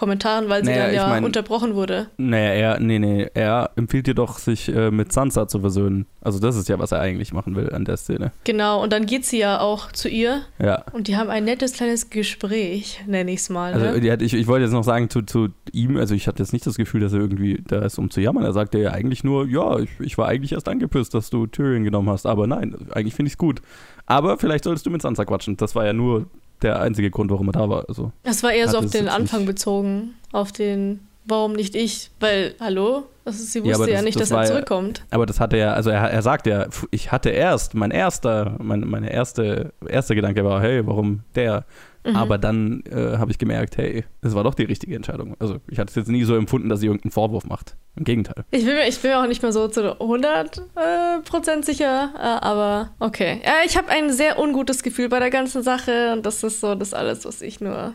Kommentaren, 0.00 0.48
weil 0.48 0.64
sie 0.64 0.70
Naja, 0.70 0.82
dann 0.84 0.90
ich 0.92 0.96
ja 0.96 1.08
mein- 1.08 1.24
unterbrochen 1.24 1.74
wurde. 1.74 2.06
Naja, 2.16 2.52
er, 2.54 2.80
nee, 2.80 2.98
nee, 2.98 3.28
er 3.34 3.70
empfiehlt 3.76 4.06
dir 4.06 4.14
doch, 4.14 4.38
sich 4.38 4.74
äh, 4.74 4.90
mit 4.90 5.12
Sansa 5.12 5.46
zu 5.46 5.60
versöhnen. 5.60 6.06
Also 6.22 6.38
das 6.38 6.56
ist 6.56 6.70
ja, 6.70 6.78
was 6.78 6.90
er 6.92 7.00
eigentlich 7.00 7.34
machen 7.34 7.54
will 7.54 7.70
an 7.70 7.84
der 7.84 7.98
Szene. 7.98 8.32
Genau, 8.44 8.82
und 8.82 8.94
dann 8.94 9.04
geht 9.04 9.26
sie 9.26 9.38
ja 9.38 9.60
auch 9.60 9.92
zu 9.92 10.08
ihr 10.08 10.40
Ja. 10.58 10.84
und 10.94 11.06
die 11.08 11.18
haben 11.18 11.28
ein 11.28 11.44
nettes 11.44 11.74
kleines 11.74 12.08
Gespräch, 12.08 13.02
nenne 13.06 13.30
ich 13.30 13.40
es 13.40 13.50
mal. 13.50 13.74
Also 13.74 14.00
ne? 14.00 14.10
hat, 14.10 14.22
ich, 14.22 14.32
ich 14.32 14.46
wollte 14.46 14.64
jetzt 14.64 14.72
noch 14.72 14.84
sagen 14.84 15.10
zu, 15.10 15.20
zu 15.20 15.48
ihm, 15.72 15.98
also 15.98 16.14
ich 16.14 16.26
hatte 16.26 16.42
jetzt 16.42 16.54
nicht 16.54 16.66
das 16.66 16.76
Gefühl, 16.76 17.02
dass 17.02 17.12
er 17.12 17.20
irgendwie 17.20 17.62
da 17.66 17.80
ist, 17.84 17.98
um 17.98 18.08
zu 18.10 18.22
jammern. 18.22 18.44
Er 18.44 18.54
sagte 18.54 18.78
ja 18.78 18.92
eigentlich 18.92 19.22
nur, 19.22 19.46
ja, 19.46 19.78
ich, 19.80 19.90
ich 20.00 20.16
war 20.16 20.28
eigentlich 20.28 20.52
erst 20.52 20.68
angepisst, 20.70 21.12
dass 21.12 21.28
du 21.28 21.46
Tyrion 21.46 21.84
genommen 21.84 22.08
hast, 22.08 22.24
aber 22.24 22.46
nein, 22.46 22.74
eigentlich 22.92 23.14
finde 23.14 23.26
ich 23.28 23.34
es 23.34 23.38
gut. 23.38 23.60
Aber 24.06 24.38
vielleicht 24.38 24.64
solltest 24.64 24.86
du 24.86 24.90
mit 24.90 25.02
Sansa 25.02 25.26
quatschen. 25.26 25.58
Das 25.58 25.74
war 25.74 25.84
ja 25.84 25.92
nur 25.92 26.26
der 26.62 26.80
einzige 26.80 27.10
Grund, 27.10 27.30
warum 27.30 27.48
er 27.48 27.52
da 27.52 27.68
war. 27.68 27.84
Also, 27.88 28.12
Das 28.22 28.42
war 28.42 28.52
eher 28.52 28.68
so 28.68 28.78
auf 28.78 28.84
es 28.86 28.90
den 28.92 29.08
Anfang 29.08 29.46
bezogen, 29.46 30.14
auf 30.32 30.52
den 30.52 31.00
warum 31.26 31.52
nicht 31.52 31.76
ich? 31.76 32.10
Weil, 32.18 32.54
hallo? 32.60 33.04
Also, 33.24 33.44
sie 33.44 33.60
Ja, 33.60 33.64
wusste 33.78 33.90
ja, 33.90 33.96
das- 33.96 34.04
nicht, 34.04 34.16
das 34.16 34.28
dass 34.28 34.30
er 34.30 34.36
war 34.36 34.44
ja- 34.44 34.50
zurückkommt. 34.50 35.04
Aber 35.10 35.26
das 35.26 35.38
hatte 35.38 35.56
er, 35.56 35.74
also 35.74 35.90
er, 35.90 36.10
er 36.10 36.22
sagt 36.22 36.46
ja, 36.46 36.66
ich 36.90 37.12
hatte 37.12 37.28
erst, 37.30 37.74
mein 37.74 37.90
erster, 37.92 38.56
mein, 38.58 38.80
meine 38.80 39.12
erste, 39.12 39.72
erster 39.86 40.14
Gedanke 40.16 40.44
war, 40.44 40.60
hey, 40.60 40.84
warum 40.86 41.20
der? 41.36 41.64
Mhm. 42.04 42.16
Aber 42.16 42.38
dann 42.38 42.82
äh, 42.90 43.18
habe 43.18 43.30
ich 43.30 43.38
gemerkt, 43.38 43.76
hey, 43.76 44.04
das 44.22 44.34
war 44.34 44.42
doch 44.44 44.54
die 44.54 44.64
richtige 44.64 44.96
Entscheidung. 44.96 45.36
Also 45.38 45.58
ich 45.70 45.78
hatte 45.78 45.90
es 45.90 45.96
jetzt 45.96 46.08
nie 46.08 46.24
so 46.24 46.34
empfunden, 46.34 46.68
dass 46.68 46.80
sie 46.80 46.86
irgendeinen 46.86 47.10
Vorwurf 47.12 47.44
macht. 47.44 47.76
Im 47.96 48.04
Gegenteil. 48.04 48.44
Ich 48.52 48.64
bin, 48.64 48.74
mir- 48.74 48.88
ich 48.88 48.98
bin 49.00 49.10
mir 49.10 49.20
auch 49.22 49.26
nicht 49.26 49.42
mehr 49.42 49.52
so 49.52 49.66
zu 49.68 50.00
100 50.00 50.58
äh, 50.58 51.20
Prozent 51.28 51.64
sicher, 51.66 52.10
äh, 52.16 52.20
aber 52.20 52.92
okay. 53.00 53.40
Ja, 53.44 53.56
ich 53.66 53.76
habe 53.76 53.88
ein 53.88 54.12
sehr 54.12 54.38
ungutes 54.38 54.82
Gefühl 54.82 55.08
bei 55.08 55.18
der 55.18 55.28
ganzen 55.30 55.62
Sache 55.62 56.12
und 56.12 56.24
das 56.24 56.42
ist 56.44 56.60
so 56.60 56.74
das 56.76 56.94
alles, 56.94 57.24
was 57.24 57.42
ich 57.42 57.60
nur 57.60 57.94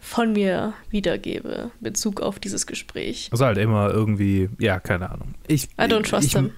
von 0.00 0.32
mir 0.32 0.74
wiedergebe 0.90 1.70
in 1.78 1.84
Bezug 1.84 2.20
auf 2.20 2.38
dieses 2.40 2.66
Gespräch. 2.66 3.28
Also 3.30 3.46
halt 3.46 3.58
immer 3.58 3.90
irgendwie, 3.90 4.50
ja, 4.58 4.80
keine 4.80 5.10
Ahnung. 5.10 5.34
Ich, 5.46 5.64
I 5.80 5.82
don't 5.84 6.02
trust 6.08 6.26
ich, 6.26 6.32
him. 6.34 6.50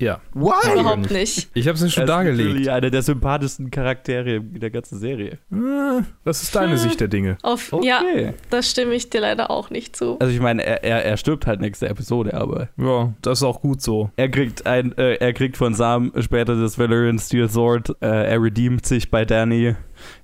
Ja. 0.00 0.20
Überhaupt 0.34 1.10
nicht. 1.10 1.50
Ich 1.54 1.68
habe 1.68 1.76
es 1.76 1.82
ja 1.82 1.88
schon 1.90 2.02
Er 2.02 2.04
ist 2.04 2.08
dargelegt. 2.10 2.68
einer 2.68 2.90
der 2.90 3.02
sympathischsten 3.02 3.70
Charaktere 3.70 4.36
in 4.36 4.58
der 4.58 4.70
ganzen 4.70 4.98
Serie. 4.98 5.38
Äh, 5.52 6.02
Das 6.24 6.42
ist 6.42 6.56
deine 6.56 6.78
Sicht 6.78 7.00
der 7.00 7.08
Dinge. 7.08 7.36
Auf, 7.42 7.72
Okay. 7.72 7.86
Ja, 7.86 8.02
das 8.50 8.70
stimme 8.70 8.94
ich 8.94 9.10
dir 9.10 9.20
leider 9.20 9.50
auch 9.50 9.70
nicht 9.70 9.94
zu. 9.94 10.18
Also 10.18 10.32
ich 10.32 10.40
meine, 10.40 10.64
er, 10.64 10.82
er, 10.82 11.04
er 11.04 11.16
stirbt 11.16 11.46
halt 11.46 11.60
nächste 11.60 11.88
Episode, 11.88 12.34
aber 12.34 12.68
Ja, 12.78 13.12
das 13.22 13.38
ist 13.40 13.42
auch 13.44 13.60
gut 13.60 13.82
so. 13.82 14.10
er 14.16 14.28
kriegt 14.30 14.66
ein, 14.66 14.96
äh, 14.96 15.14
er 15.16 15.32
kriegt 15.34 15.56
von 15.58 15.74
Sam 15.74 16.12
später 16.20 16.56
das 16.60 16.78
Valerian 16.78 17.18
Steel 17.18 17.48
Sword. 17.50 17.90
Äh, 18.00 18.06
er 18.32 18.42
redeemt 18.42 18.86
sich 18.86 19.10
bei 19.10 19.24
Danny. 19.26 19.76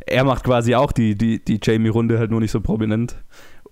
Er 0.06 0.24
macht 0.24 0.44
quasi 0.44 0.74
auch 0.74 0.90
die, 0.92 1.14
die, 1.16 1.44
die 1.44 1.60
Jamie-Runde 1.62 2.18
halt 2.18 2.30
nur 2.30 2.40
nicht 2.40 2.50
so 2.52 2.60
prominent. 2.60 3.16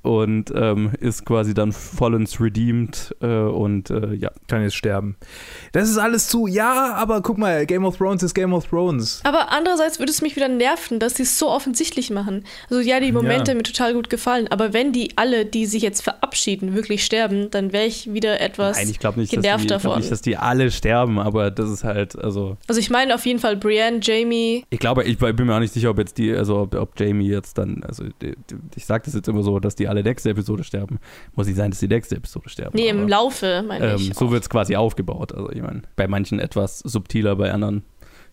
Und 0.04 0.52
ähm, 0.54 0.92
ist 1.00 1.24
quasi 1.24 1.54
dann 1.54 1.72
vollends 1.72 2.38
redeemed 2.38 3.16
äh, 3.22 3.26
und 3.26 3.88
äh, 3.90 4.12
ja. 4.14 4.30
Kann 4.48 4.62
jetzt 4.62 4.76
sterben. 4.76 5.16
Das 5.72 5.88
ist 5.88 5.96
alles 5.96 6.28
zu, 6.28 6.46
ja, 6.46 6.92
aber 6.94 7.22
guck 7.22 7.38
mal, 7.38 7.64
Game 7.64 7.86
of 7.86 7.96
Thrones 7.96 8.22
ist 8.22 8.34
Game 8.34 8.52
of 8.52 8.66
Thrones. 8.68 9.22
Aber 9.24 9.50
andererseits 9.50 9.98
würde 9.98 10.12
es 10.12 10.20
mich 10.20 10.36
wieder 10.36 10.48
nerven, 10.48 10.98
dass 10.98 11.14
sie 11.14 11.22
es 11.22 11.38
so 11.38 11.48
offensichtlich 11.50 12.10
machen. 12.10 12.44
Also 12.68 12.82
ja, 12.82 13.00
die 13.00 13.12
Momente 13.12 13.52
Ja. 13.52 13.56
mir 13.56 13.62
total 13.62 13.94
gut 13.94 14.10
gefallen, 14.10 14.46
aber 14.50 14.74
wenn 14.74 14.92
die 14.92 15.16
alle, 15.16 15.46
die 15.46 15.64
sich 15.64 15.82
jetzt 15.82 16.02
verabschieden, 16.02 16.74
wirklich 16.74 17.02
sterben, 17.02 17.50
dann 17.50 17.72
wäre 17.72 17.86
ich 17.86 18.12
wieder 18.12 18.40
etwas 18.42 18.76
Nein, 18.76 18.90
ich 18.90 18.98
glaube 18.98 19.18
nicht, 19.18 19.32
dass 19.32 19.40
die, 19.40 19.42
genervt 19.42 19.62
ich 19.64 19.68
glaub 19.68 19.82
davon. 19.82 19.98
nicht, 20.00 20.12
dass 20.12 20.20
die 20.20 20.36
alle 20.36 20.70
sterben, 20.70 21.18
aber 21.18 21.50
das 21.50 21.70
ist 21.70 21.82
halt, 21.82 22.16
also 22.22 22.58
Also 22.68 22.78
ich 22.78 22.90
meine 22.90 23.14
auf 23.14 23.24
jeden 23.24 23.38
Fall 23.38 23.56
Brienne, 23.56 24.00
Jamie. 24.02 24.64
Ich 24.68 24.78
glaube, 24.78 25.04
ich 25.04 25.16
bin 25.18 25.46
mir 25.46 25.54
auch 25.56 25.60
nicht 25.60 25.72
sicher, 25.72 25.88
ob 25.88 25.98
jetzt 25.98 26.18
die, 26.18 26.30
also 26.34 26.58
ob, 26.58 26.74
ob 26.74 27.00
Jamie 27.00 27.28
jetzt 27.28 27.56
dann, 27.56 27.82
also 27.84 28.04
ich 28.76 28.84
sage 28.84 29.04
das 29.06 29.14
jetzt 29.14 29.28
immer 29.28 29.42
so, 29.42 29.58
dass 29.60 29.74
die 29.76 29.88
alle 29.88 29.93
nächste 30.02 30.30
Episode 30.30 30.64
sterben. 30.64 30.98
Muss 31.34 31.46
nicht 31.46 31.56
sein, 31.56 31.70
dass 31.70 31.80
die 31.80 31.88
nächste 31.88 32.16
Episode 32.16 32.48
sterben. 32.48 32.76
Nee, 32.76 32.90
aber, 32.90 33.00
im 33.00 33.08
Laufe, 33.08 33.64
meine 33.66 33.92
ähm, 33.92 33.96
ich. 33.96 34.14
So 34.14 34.30
wird 34.30 34.42
es 34.42 34.50
quasi 34.50 34.76
aufgebaut. 34.76 35.32
Also 35.32 35.50
ich 35.50 35.62
meine, 35.62 35.82
bei 35.96 36.08
manchen 36.08 36.40
etwas 36.40 36.80
subtiler, 36.80 37.36
bei 37.36 37.52
anderen 37.52 37.84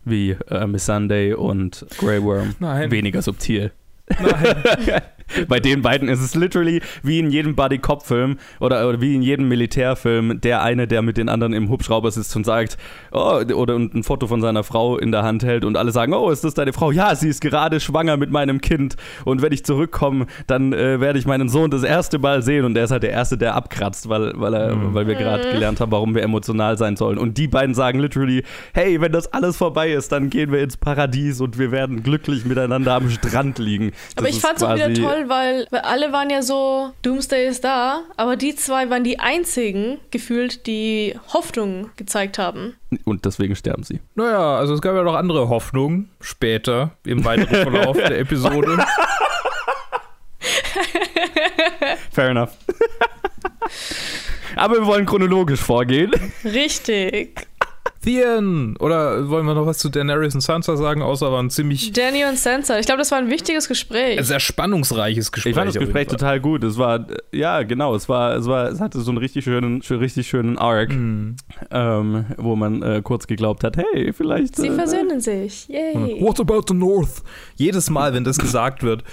wie 0.04 0.32
äh, 0.50 0.66
Miss 0.66 0.86
Sunday 0.86 1.34
und 1.34 1.86
Grey 1.98 2.24
Worm 2.24 2.56
Nein. 2.60 2.90
weniger 2.90 3.22
subtil. 3.22 3.72
Nein. 4.10 5.02
Bei 5.48 5.62
den 5.62 5.82
beiden 5.82 6.10
ist 6.10 6.20
es 6.20 6.36
literally 6.36 6.82
wie 7.04 7.20
in 7.20 7.32
jedem 7.32 7.56
Buddy-Cop-Film 7.56 8.38
oder, 8.60 8.86
oder 8.90 9.00
wie 9.00 9.16
in 9.16 9.22
jedem 9.22 9.48
Militärfilm 9.48 10.42
der 10.42 10.62
eine, 10.62 10.88
der 10.88 11.02
mit 11.02 11.16
den 11.16 11.30
anderen 11.30 11.54
im 11.54 11.70
Hubschrauber 11.70 12.12
sitzt 12.12 12.36
und 12.36 12.46
sagt, 12.46 12.78
oh, 13.14 13.40
oder 13.56 13.76
und 13.78 13.94
ein 13.96 14.04
Foto 14.04 14.28
von 14.28 14.42
seiner 14.42 14.66
Frau 14.66 14.98
in 14.98 15.14
der 15.14 15.24
Hand 15.24 15.46
hält 15.46 15.64
und 15.64 15.78
alle 15.78 15.94
sagen, 15.94 16.14
oh, 16.14 16.30
ist 16.32 16.44
das 16.44 16.54
deine 16.54 16.74
Frau? 16.74 16.92
Ja, 16.92 17.16
sie 17.16 17.30
ist 17.30 17.40
gerade 17.40 17.80
schwanger 17.80 18.18
mit 18.18 18.30
meinem 18.30 18.60
Kind 18.60 18.98
und 19.24 19.42
wenn 19.42 19.54
ich 19.54 19.64
zurückkomme, 19.64 20.26
dann 20.48 20.74
äh, 20.74 21.00
werde 21.00 21.18
ich 21.18 21.26
meinen 21.26 21.48
Sohn 21.48 21.72
das 21.72 21.84
erste 21.84 22.20
Mal 22.20 22.42
sehen 22.42 22.66
und 22.66 22.78
er 22.78 22.84
ist 22.84 22.92
halt 22.92 23.04
der 23.04 23.12
Erste, 23.12 23.38
der 23.38 23.56
abkratzt, 23.56 24.10
weil, 24.10 24.34
weil, 24.36 24.54
er, 24.54 24.76
Mhm. 24.76 24.94
weil 24.94 25.08
wir 25.08 25.16
gerade 25.16 25.50
gelernt 25.50 25.80
haben, 25.80 25.94
warum 25.94 26.14
wir 26.14 26.24
emotional 26.24 26.78
sein 26.78 26.98
sollen. 26.98 27.18
Und 27.18 27.38
die 27.38 27.48
beiden 27.48 27.74
sagen 27.74 28.00
literally, 28.00 28.44
hey, 28.74 29.00
wenn 29.00 29.14
das 29.14 29.32
alles 29.32 29.56
vorbei 29.56 29.92
ist, 29.94 30.12
dann 30.12 30.30
gehen 30.30 30.52
wir 30.52 30.62
ins 30.62 30.76
Paradies 30.76 31.40
und 31.40 31.58
wir 31.58 31.72
werden 31.72 32.04
glücklich 32.04 32.44
miteinander 32.44 32.96
am 32.96 33.10
Strand 33.10 33.60
liegen. 33.60 33.91
Aber 34.16 34.28
Das 34.28 34.36
ich 34.36 34.42
fand 34.42 34.58
es 34.58 34.64
auch 34.64 34.76
wieder 34.76 34.94
toll, 34.94 35.26
weil, 35.28 35.68
weil 35.70 35.82
alle 35.82 36.12
waren 36.12 36.30
ja 36.30 36.42
so, 36.42 36.92
Doomsday 37.02 37.48
ist 37.48 37.64
da, 37.64 38.02
aber 38.18 38.36
die 38.36 38.56
zwei 38.56 38.90
waren 38.90 39.04
die 39.04 39.20
einzigen, 39.20 40.00
gefühlt, 40.12 40.68
die 40.68 41.18
Hoffnung 41.34 41.90
gezeigt 41.98 42.38
haben. 42.38 42.76
Und 43.06 43.26
deswegen 43.26 43.56
sterben 43.56 43.84
sie. 43.84 44.00
Naja, 44.16 44.58
also 44.58 44.74
es 44.74 44.82
gab 44.82 44.96
ja 44.96 45.04
noch 45.04 45.16
andere 45.16 45.50
Hoffnungen 45.50 46.10
später 46.20 46.92
im 47.06 47.24
weiteren 47.26 47.56
Verlauf 47.56 47.98
der 47.98 48.20
Episode. 48.20 48.78
Fair 52.12 52.30
enough. 52.30 52.52
Aber 54.56 54.76
wir 54.76 54.86
wollen 54.86 55.06
chronologisch 55.06 55.62
vorgehen. 55.62 56.12
Richtig. 56.44 57.48
Theon! 58.04 58.76
Oder 58.78 59.30
wollen 59.30 59.46
wir 59.46 59.54
noch 59.54 59.66
was 59.68 59.78
zu 59.78 59.90
Daenerys 59.90 60.34
und 60.34 60.42
Sansa 60.42 60.76
sagen, 60.76 61.02
außer 61.02 61.32
war 61.32 61.42
ein 61.42 61.50
ziemlich 61.52 61.92
Danny 61.94 62.26
und 62.26 62.38
Sansa. 62.38 62.80
Ich 62.80 62.86
glaube, 62.88 63.00
das 63.00 63.12
war 63.12 63.20
ein 63.20 63.30
wichtiges 63.30 63.68
Gespräch. 63.68 64.20
sehr 64.26 64.40
spannungsreiches 64.40 65.32
Gespräch. 65.32 65.52
Ich 65.52 65.56
fand 65.56 65.68
das 65.70 65.76
Gespräch 65.78 66.08
total 66.08 66.40
gut. 66.40 66.64
Es 66.64 66.78
war, 66.78 67.06
ja, 67.32 67.62
genau, 67.64 67.94
es 67.96 68.10
war, 68.10 68.36
es 68.36 68.48
war, 68.48 68.70
es 68.70 68.80
hatte 68.80 69.00
so 69.02 69.12
einen 69.12 69.18
richtig 69.20 69.44
schönen, 69.46 69.82
schön- 69.84 70.00
richtig 70.00 70.28
schönen 70.28 70.58
Arc, 70.58 70.90
Mhm. 70.92 71.36
ähm, 71.70 72.26
wo 72.38 72.56
man 72.56 72.82
äh, 72.82 73.02
kurz 73.04 73.28
geglaubt 73.28 73.64
hat, 73.64 73.78
hey, 73.78 74.12
vielleicht. 74.14 74.56
Sie 74.56 74.68
äh, 74.68 74.72
versöhnen 74.74 75.22
sich. 75.22 75.68
Yay. 75.70 76.22
What 76.22 76.40
about 76.40 76.64
the 76.68 76.74
North? 76.74 77.22
Jedes 77.56 77.90
Mal, 77.90 78.14
wenn 78.14 78.24
das 78.24 78.38
gesagt 78.40 78.82
wird, 78.84 79.04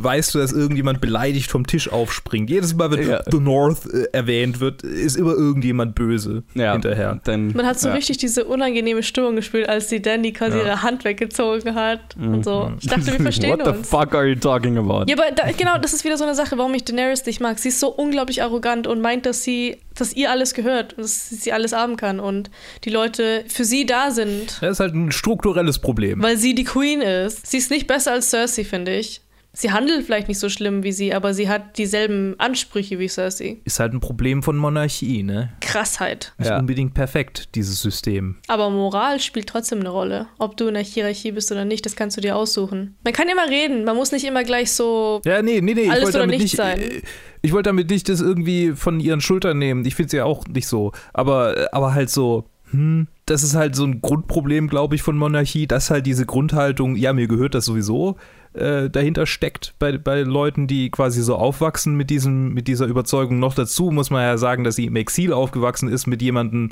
weißt 0.00 0.34
du, 0.34 0.38
dass 0.38 0.52
irgendjemand 0.52 1.00
beleidigt 1.00 1.50
vom 1.50 1.66
Tisch 1.66 1.90
aufspringt. 1.90 2.48
Jedes 2.50 2.74
Mal, 2.74 2.90
wenn 2.92 3.08
Ja. 3.08 3.20
the 3.30 3.38
North 3.40 3.84
äh, 3.92 4.04
erwähnt 4.12 4.60
wird, 4.60 4.82
ist 4.84 5.16
immer 5.16 5.32
irgendjemand 5.32 5.94
böse 5.96 6.44
ja, 6.54 6.72
hinterher. 6.72 7.20
Dann, 7.24 7.48
Man 7.48 7.66
hat 7.66 7.80
so 7.80 7.88
ja. 7.88 7.94
richtig 7.94 8.18
diese 8.18 8.44
unangenehme 8.44 9.02
Stimmung 9.02 9.34
gespürt, 9.36 9.68
als 9.68 9.88
die 9.88 10.00
Danny 10.00 10.32
quasi 10.32 10.58
Ja. 10.58 10.64
ihre 10.64 10.82
Hand 10.82 11.04
weggezogen 11.04 11.74
hat 11.74 12.16
und 12.16 12.44
so. 12.44 12.72
Ich 12.80 12.86
dachte, 12.88 13.06
wir 13.06 13.14
verstehen 13.20 13.58
What 13.58 13.64
the 13.64 13.70
uns. 13.72 13.88
fuck 13.88 14.14
are 14.14 14.26
you 14.28 14.36
talking 14.36 14.78
about? 14.78 15.04
Ja, 15.08 15.16
aber 15.16 15.32
da, 15.34 15.50
genau, 15.50 15.78
das 15.78 15.92
ist 15.92 16.04
wieder 16.04 16.16
so 16.16 16.24
eine 16.24 16.34
Sache, 16.34 16.56
warum 16.58 16.72
ich 16.74 16.84
Daenerys 16.84 17.26
nicht 17.26 17.40
mag. 17.40 17.58
Sie 17.58 17.68
ist 17.68 17.80
so 17.80 17.88
unglaublich 17.88 18.42
arrogant 18.42 18.86
und 18.86 19.00
meint, 19.00 19.26
dass 19.26 19.42
sie, 19.42 19.78
dass 19.96 20.12
ihr 20.14 20.30
alles 20.30 20.54
gehört 20.54 20.94
und 20.94 21.02
dass 21.02 21.28
sie 21.28 21.52
alles 21.52 21.72
haben 21.72 21.96
kann 21.96 22.20
und 22.20 22.50
die 22.84 22.90
Leute 22.90 23.44
für 23.48 23.64
sie 23.64 23.84
da 23.84 24.10
sind, 24.12 24.58
Das 24.60 24.72
ist 24.72 24.80
halt 24.80 24.94
ein 24.94 25.10
strukturelles 25.12 25.80
Problem. 25.80 26.22
weil 26.22 26.36
sie 26.36 26.54
die 26.54 26.64
Queen 26.64 27.00
ist. 27.00 27.46
Sie 27.46 27.58
ist 27.58 27.70
nicht 27.70 27.86
besser 27.88 28.12
als 28.12 28.30
Cersei, 28.30 28.64
finde 28.64 28.94
ich. 28.96 29.20
Sie 29.60 29.72
handelt 29.72 30.04
vielleicht 30.06 30.28
nicht 30.28 30.38
so 30.38 30.48
schlimm 30.48 30.84
wie 30.84 30.92
sie, 30.92 31.12
aber 31.12 31.34
sie 31.34 31.48
hat 31.48 31.78
dieselben 31.78 32.36
Ansprüche 32.38 33.00
wie 33.00 33.08
Cersei. 33.08 33.56
Ist 33.64 33.80
halt 33.80 33.92
ein 33.92 33.98
Problem 33.98 34.44
von 34.44 34.56
Monarchie, 34.56 35.24
ne? 35.24 35.50
Krassheit. 35.60 36.32
Ist 36.38 36.48
Ja. 36.50 36.60
unbedingt 36.60 36.94
perfekt, 36.94 37.56
dieses 37.56 37.82
System. 37.82 38.36
Aber 38.46 38.70
Moral 38.70 39.18
spielt 39.18 39.48
trotzdem 39.48 39.80
eine 39.80 39.88
Rolle. 39.88 40.28
Ob 40.38 40.56
du 40.56 40.68
in 40.68 40.74
der 40.74 40.84
Hierarchie 40.84 41.32
bist 41.32 41.50
oder 41.50 41.64
nicht, 41.64 41.84
das 41.84 41.96
kannst 41.96 42.16
du 42.16 42.20
dir 42.20 42.36
aussuchen. 42.36 42.94
Man 43.02 43.12
kann 43.12 43.28
immer 43.28 43.48
reden, 43.50 43.82
man 43.82 43.96
muss 43.96 44.12
nicht 44.12 44.24
immer 44.24 44.44
gleich 44.44 44.70
so. 44.70 45.20
Ja, 45.24 45.42
nee, 45.42 45.60
nee, 45.60 45.74
nee. 45.74 45.80
Ich 45.82 45.90
Alles 45.90 46.04
wollte 46.04 46.18
oder 46.18 46.26
damit 46.28 46.38
nichts 46.40 46.52
nicht, 46.52 46.56
sein. 46.56 46.80
äh, 46.80 47.02
ich 47.42 47.52
wollte 47.52 47.70
damit 47.70 47.90
nicht 47.90 48.08
das 48.08 48.20
irgendwie 48.20 48.74
von 48.76 49.00
ihren 49.00 49.20
Schultern 49.20 49.58
nehmen. 49.58 49.84
Ich 49.84 49.96
finde 49.96 50.06
es 50.06 50.12
ja 50.12 50.24
auch 50.24 50.46
nicht 50.46 50.68
so. 50.68 50.92
Aber, 51.12 51.56
äh, 51.58 51.66
aber 51.72 51.94
halt 51.94 52.10
so, 52.10 52.44
hm, 52.70 53.08
das 53.26 53.42
ist 53.42 53.56
halt 53.56 53.74
so 53.74 53.84
ein 53.84 54.02
Grundproblem, 54.02 54.68
glaube 54.68 54.94
ich, 54.94 55.02
von 55.02 55.16
Monarchie, 55.16 55.66
dass 55.66 55.90
halt 55.90 56.06
diese 56.06 56.26
Grundhaltung, 56.26 56.94
ja, 56.94 57.12
mir 57.12 57.26
gehört 57.26 57.54
das 57.56 57.64
sowieso, 57.64 58.16
äh, 58.58 58.90
dahinter 58.90 59.26
steckt 59.26 59.74
bei, 59.78 59.96
bei 59.96 60.22
Leuten, 60.22 60.66
die 60.66 60.90
quasi 60.90 61.22
so 61.22 61.36
aufwachsen 61.36 61.96
mit, 61.96 62.10
diesem, 62.10 62.52
mit 62.54 62.68
dieser 62.68 62.86
Überzeugung. 62.86 63.38
Noch 63.38 63.54
dazu 63.54 63.90
muss 63.90 64.10
man 64.10 64.22
ja 64.22 64.38
sagen, 64.38 64.64
dass 64.64 64.76
sie 64.76 64.86
im 64.86 64.96
Exil 64.96 65.32
aufgewachsen 65.32 65.88
ist 65.88 66.06
mit 66.06 66.22
jemandem, 66.22 66.70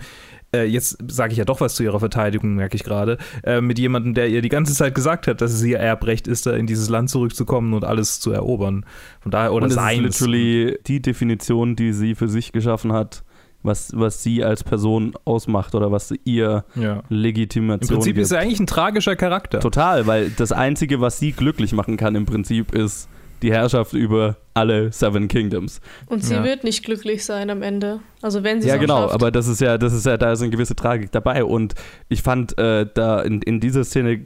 äh, 0.55 0.65
jetzt 0.65 0.99
sage 1.09 1.33
ich 1.33 1.39
ja 1.39 1.45
doch 1.45 1.61
was 1.61 1.75
zu 1.75 1.83
ihrer 1.83 2.01
Verteidigung, 2.01 2.55
merke 2.55 2.77
ich 2.77 2.85
gerade, 2.85 3.19
äh, 3.45 3.61
mit 3.61 3.79
jemandem, 3.79 4.15
der 4.15 4.29
ihr 4.29 4.43
die 4.43 4.49
ganze 4.49 4.75
Zeit 4.75 4.95
gesagt 4.95 5.27
hat, 5.27 5.41
dass 5.41 5.53
es 5.53 5.63
ihr 5.63 5.79
Erbrecht 5.79 6.29
ist, 6.29 6.47
da 6.47 6.53
in 6.53 6.67
dieses 6.67 6.89
Land 6.89 7.11
zurückzukommen 7.11 7.75
und 7.75 7.85
alles 7.85 8.21
zu 8.21 8.33
erobern. 8.33 8.85
Von 9.21 9.31
daher, 9.31 9.53
oder 9.53 9.65
Und 9.65 9.73
sein. 9.73 10.05
ist 10.05 10.21
literally 10.21 10.79
die 10.87 11.01
Definition, 11.01 11.77
die 11.77 11.93
sie 11.93 12.15
für 12.15 12.29
sich 12.29 12.53
geschaffen 12.53 12.93
hat, 12.93 13.25
was, 13.67 13.91
was 13.95 14.23
sie 14.23 14.43
als 14.45 14.65
Person 14.65 15.13
ausmacht 15.25 15.75
oder 15.75 15.93
was 15.93 16.13
ihr 16.25 16.65
ja. 16.75 17.03
Im 17.11 17.17
Legitimation 17.17 17.97
Prinzip 17.99 18.15
gibt. 18.15 18.25
ist 18.25 18.33
er 18.33 18.41
eigentlich 18.41 18.61
ein 18.61 18.67
tragischer 18.67 19.17
Charakter. 19.17 19.61
Total, 19.61 20.07
weil 20.07 20.31
das 20.31 20.53
Einzige, 20.53 21.01
was 21.01 21.19
sie 21.19 21.33
glücklich 21.33 21.73
machen 21.73 21.97
kann 21.97 22.15
im 22.15 22.25
Prinzip, 22.27 22.75
ist 22.75 23.09
die 23.43 23.53
Herrschaft 23.53 23.93
über 23.93 24.37
alle 24.55 24.91
Seven 24.93 25.29
Kingdoms. 25.29 25.83
Und 26.07 26.25
sie 26.25 26.33
Ja. 26.35 26.43
wird 26.45 26.65
nicht 26.65 26.83
glücklich 26.87 27.23
sein 27.23 27.51
am 27.51 27.61
Ende. 27.61 28.01
Also 28.23 28.43
wenn 28.43 28.63
sie 28.63 28.69
Ja, 28.69 28.79
genau, 28.79 29.03
schafft. 29.03 29.15
aber 29.15 29.31
das 29.31 29.47
ist 29.47 29.61
ja, 29.61 29.77
das 29.77 29.93
ist 29.93 30.07
ja, 30.07 30.17
da 30.17 30.33
ist 30.33 30.41
eine 30.41 30.49
gewisse 30.51 30.75
Tragik 30.75 31.13
dabei. 31.13 31.45
Und 31.45 31.75
ich 32.09 32.23
fand 32.23 32.57
äh, 32.59 32.87
da 32.95 33.21
in, 33.21 33.43
in 33.43 33.61
dieser 33.61 33.85
Szene 33.85 34.23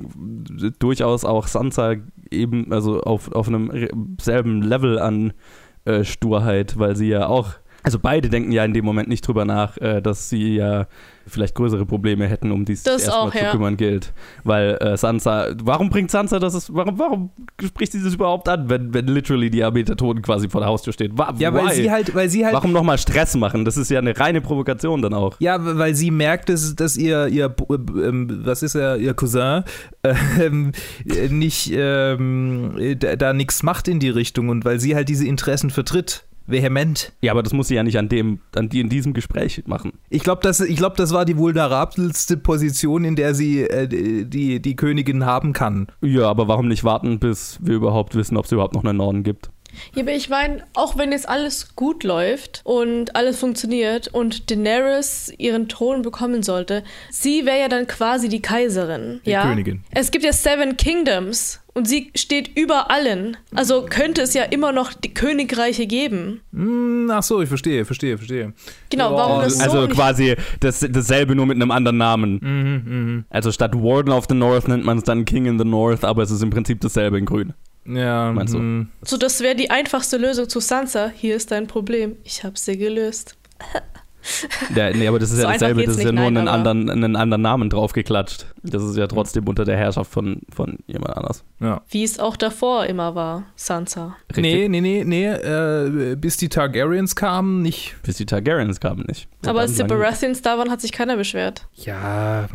durchaus 0.79 1.25
auch 1.25 1.49
Sansa 1.49 1.95
eben, 2.31 2.73
also 2.73 3.01
auf, 3.01 3.33
auf 3.33 3.49
einem 3.49 4.17
selben 4.21 4.63
Level 4.63 4.99
an 5.01 5.33
äh, 5.85 6.05
Sturheit, 6.05 6.79
weil 6.79 6.95
sie 6.95 7.09
ja 7.09 7.27
auch 7.27 7.55
Also 7.83 7.99
beide 7.99 8.29
denken 8.29 8.53
ja 8.53 8.65
in 8.65 8.75
dem 8.75 8.85
Moment 8.85 9.09
nicht 9.09 9.27
drüber 9.27 9.45
nach, 9.45 9.77
äh, 9.79 10.01
dass 10.01 10.29
sie 10.29 10.57
ja 10.57 10.87
vielleicht 11.27 11.55
größere 11.55 11.87
Probleme 11.87 12.27
hätten, 12.27 12.51
um 12.51 12.65
die 12.65 12.75
sich 12.75 12.85
Das 12.85 13.03
erstmal 13.03 13.29
auch, 13.29 13.33
zu 13.33 13.39
ja. 13.39 13.51
kümmern 13.53 13.77
gilt. 13.77 14.13
Weil 14.45 14.77
äh, 14.81 14.97
Sansa, 14.97 15.49
warum 15.63 15.89
bringt 15.89 16.11
Sansa 16.11 16.39
das, 16.39 16.55
ist, 16.55 16.75
warum, 16.75 16.99
warum 16.99 17.31
spricht 17.65 17.93
sie 17.93 18.03
das 18.03 18.15
überhaupt 18.15 18.49
an, 18.49 18.69
wenn, 18.69 18.93
wenn 18.93 19.07
literally 19.07 19.51
die 19.51 19.63
Armee 19.63 19.83
der 19.83 19.97
Toten 19.97 20.23
quasi 20.23 20.49
vor 20.49 20.61
der 20.61 20.69
Haustür 20.69 20.93
steht? 20.93 21.17
Wa 21.17 21.33
Ja, 21.39 21.55
weil 21.55 21.69
why? 21.69 21.75
sie 21.75 21.91
halt, 21.91 22.15
weil 22.15 22.29
sie 22.29 22.45
halt 22.45 22.55
Warum 22.55 22.73
nochmal 22.73 22.99
Stress 22.99 23.37
machen? 23.37 23.65
Das 23.65 23.77
ist 23.77 23.91
ja 23.91 23.99
eine 23.99 24.19
reine 24.19 24.41
Provokation 24.41 25.03
dann 25.03 25.15
auch. 25.15 25.37
Ja, 25.39 25.59
weil 25.61 25.95
sie 25.95 26.11
merkt, 26.11 26.49
dass, 26.49 26.75
dass 26.75 26.97
ihr, 26.97 27.29
ihr 27.29 27.55
ähm, 27.71 28.43
was 28.45 28.63
ist 28.63 28.75
er, 28.75 28.97
ihr 28.97 29.15
Cousin, 29.15 29.65
ähm, 30.41 30.73
nicht 31.31 31.73
ähm, 31.75 32.75
da, 32.99 33.17
da 33.17 33.33
nichts 33.33 33.63
macht 33.63 33.89
in 33.89 34.01
die 34.01 34.11
Richtung 34.11 34.49
und 34.49 34.65
weil 34.65 34.81
sie 34.81 34.95
halt 34.95 35.09
diese 35.09 35.27
Interessen 35.27 35.71
vertritt. 35.71 36.25
Vehement. 36.51 37.13
Ja, 37.21 37.33
aber 37.33 37.43
das 37.43 37.53
muss 37.53 37.69
sie 37.69 37.75
ja 37.75 37.83
nicht 37.83 37.99
an 37.99 38.09
dem, 38.09 38.41
an 38.55 38.69
die 38.69 38.81
in 38.81 38.89
diesem 38.89 39.13
Gespräch 39.13 39.63
machen. 39.67 39.93
Ich 40.09 40.23
glaube, 40.23 40.43
das, 40.43 40.61
ich 40.61 40.77
glaub, 40.77 40.97
das 40.97 41.13
war 41.13 41.25
die 41.25 41.37
vulnerabelste 41.37 42.37
Position, 42.37 43.05
in 43.05 43.17
der 43.17 43.35
sie 43.35 43.63
äh, 43.63 43.89
die, 43.89 44.61
die 44.61 44.77
Königin 44.77 45.25
haben 45.25 45.53
kann. 45.53 45.89
Ja, 46.01 46.29
aber 46.29 46.49
warum 46.49 46.69
nicht 46.69 46.85
warten, 46.85 47.19
bis 47.19 47.59
wir 47.63 47.75
überhaupt 47.75 48.15
wissen, 48.15 48.37
ob 48.37 48.45
es 48.45 48.53
überhaupt 48.53 48.75
noch 48.75 48.85
einen 48.85 48.99
Norden 48.99 49.23
gibt? 49.23 49.51
Ja, 49.95 50.03
aber 50.03 50.13
ich 50.13 50.29
meine, 50.29 50.65
auch 50.75 50.97
wenn 50.97 51.13
jetzt 51.13 51.29
alles 51.29 51.77
gut 51.77 52.05
läuft 52.05 52.61
und 52.65 53.15
alles 53.17 53.39
funktioniert 53.39 54.09
und 54.09 54.51
Daenerys 54.51 55.33
ihren 55.39 55.69
Thron 55.69 56.03
bekommen 56.03 56.43
sollte, 56.43 56.83
sie 57.11 57.47
wäre 57.47 57.61
ja 57.61 57.69
dann 57.69 57.87
quasi 57.87 58.29
die 58.29 58.43
Kaiserin. 58.43 59.21
Die 59.25 59.31
ja? 59.31 59.43
Königin. 59.43 59.85
Es 59.91 60.11
gibt 60.11 60.25
ja 60.25 60.33
Seven 60.33 60.77
Kingdoms 60.77 61.61
und 61.81 61.89
sie 61.89 62.11
steht 62.15 62.59
über 62.59 62.91
allen. 62.91 63.39
Also 63.55 63.87
könnte 63.89 64.21
es 64.21 64.35
ja 64.35 64.43
immer 64.43 64.71
noch 64.71 64.93
die 64.93 65.15
Königreiche 65.15 65.87
geben. 65.87 66.43
Hm, 66.53 67.11
ach 67.11 67.23
so, 67.23 67.41
ich 67.41 67.49
verstehe, 67.49 67.87
verstehe, 67.87 68.19
verstehe. 68.19 68.53
Genau, 68.91 69.15
warum 69.15 69.41
das 69.41 69.57
so 69.57 69.65
also 69.65 69.81
nicht 69.87 69.95
quasi 69.95 70.37
das, 70.61 70.87
dasselbe 70.91 71.35
nur 71.35 71.47
mit 71.47 71.57
einem 71.57 71.71
anderen 71.71 71.97
Namen. 71.97 72.39
Mhm, 72.43 72.93
mhm. 72.93 73.25
Also 73.31 73.51
statt 73.51 73.75
Warden 73.75 74.13
of 74.13 74.27
the 74.29 74.35
North 74.35 74.69
nennt 74.69 74.85
man 74.85 74.99
es 74.99 75.05
dann 75.05 75.25
King 75.25 75.47
in 75.47 75.59
the 75.59 75.65
North, 75.65 76.05
aber 76.05 76.23
es 76.23 76.31
ist 76.31 76.43
im 76.43 76.51
Prinzip 76.51 76.83
dasselbe 76.83 77.17
in 77.17 77.25
Grün. 77.25 77.55
Ja, 77.87 78.31
Meinst 78.31 78.53
du? 78.53 78.59
mhm. 78.59 78.89
So, 79.01 79.17
das 79.17 79.41
wäre 79.41 79.57
die 79.57 79.71
einfachste 79.71 80.19
Lösung 80.19 80.51
zu 80.51 80.61
Sansa. 80.61 81.11
Hier 81.17 81.35
ist 81.35 81.51
dein 81.51 81.67
Problem. 81.67 82.17
Ich 82.25 82.45
habe 82.45 82.59
sie 82.59 82.77
gelöst. 82.77 83.39
Ja, 84.75 84.91
nee, 84.91 85.07
aber 85.09 85.19
das 85.19 85.31
ist 85.31 85.39
So 85.39 85.43
ja 85.43 85.53
dasselbe, 85.53 85.85
das 85.85 85.97
ist 85.97 86.05
ja 86.05 86.13
nur 86.13 86.31
nein, 86.31 86.39
einen, 86.39 86.49
anderen, 86.49 86.91
einen 86.91 87.17
anderen 87.17 87.43
Namen 87.43 87.71
draufgeklatscht. 87.71 88.47
Das 88.63 88.83
ist 88.83 88.97
ja 88.97 89.07
trotzdem 89.07 89.49
unter 89.49 89.65
der 89.65 89.77
Herrschaft 89.77 90.11
von, 90.11 90.43
von 90.53 90.79
jemand 90.87 91.17
anders. 91.17 91.45
ja. 91.61 91.81
Wie 91.89 92.05
es 92.05 92.19
auch 92.19 92.37
davor 92.37 92.87
immer 92.87 93.15
war, 93.15 93.45
Sansa. 93.57 94.17
Nee, 94.37 94.69
nee, 94.69 94.81
nee, 94.81 95.05
nee, 95.05 95.27
äh, 95.27 96.17
bis 96.17 96.37
die 96.37 96.49
Targaryens 96.49 97.17
kamen, 97.17 97.63
nicht. 97.63 97.97
Bis 98.03 98.17
die 98.17 98.27
Targaryens 98.27 98.81
kamen 98.81 99.05
nicht. 99.09 99.29
Aber 99.47 99.61
als 99.61 99.75
die 99.75 99.85
Baratheons 99.85 100.43
da 100.43 100.59
waren, 100.59 100.71
hat 100.71 100.81
sich 100.81 100.93
keiner 100.93 101.17
beschwert. 101.17 101.67
Ja, 101.75 102.47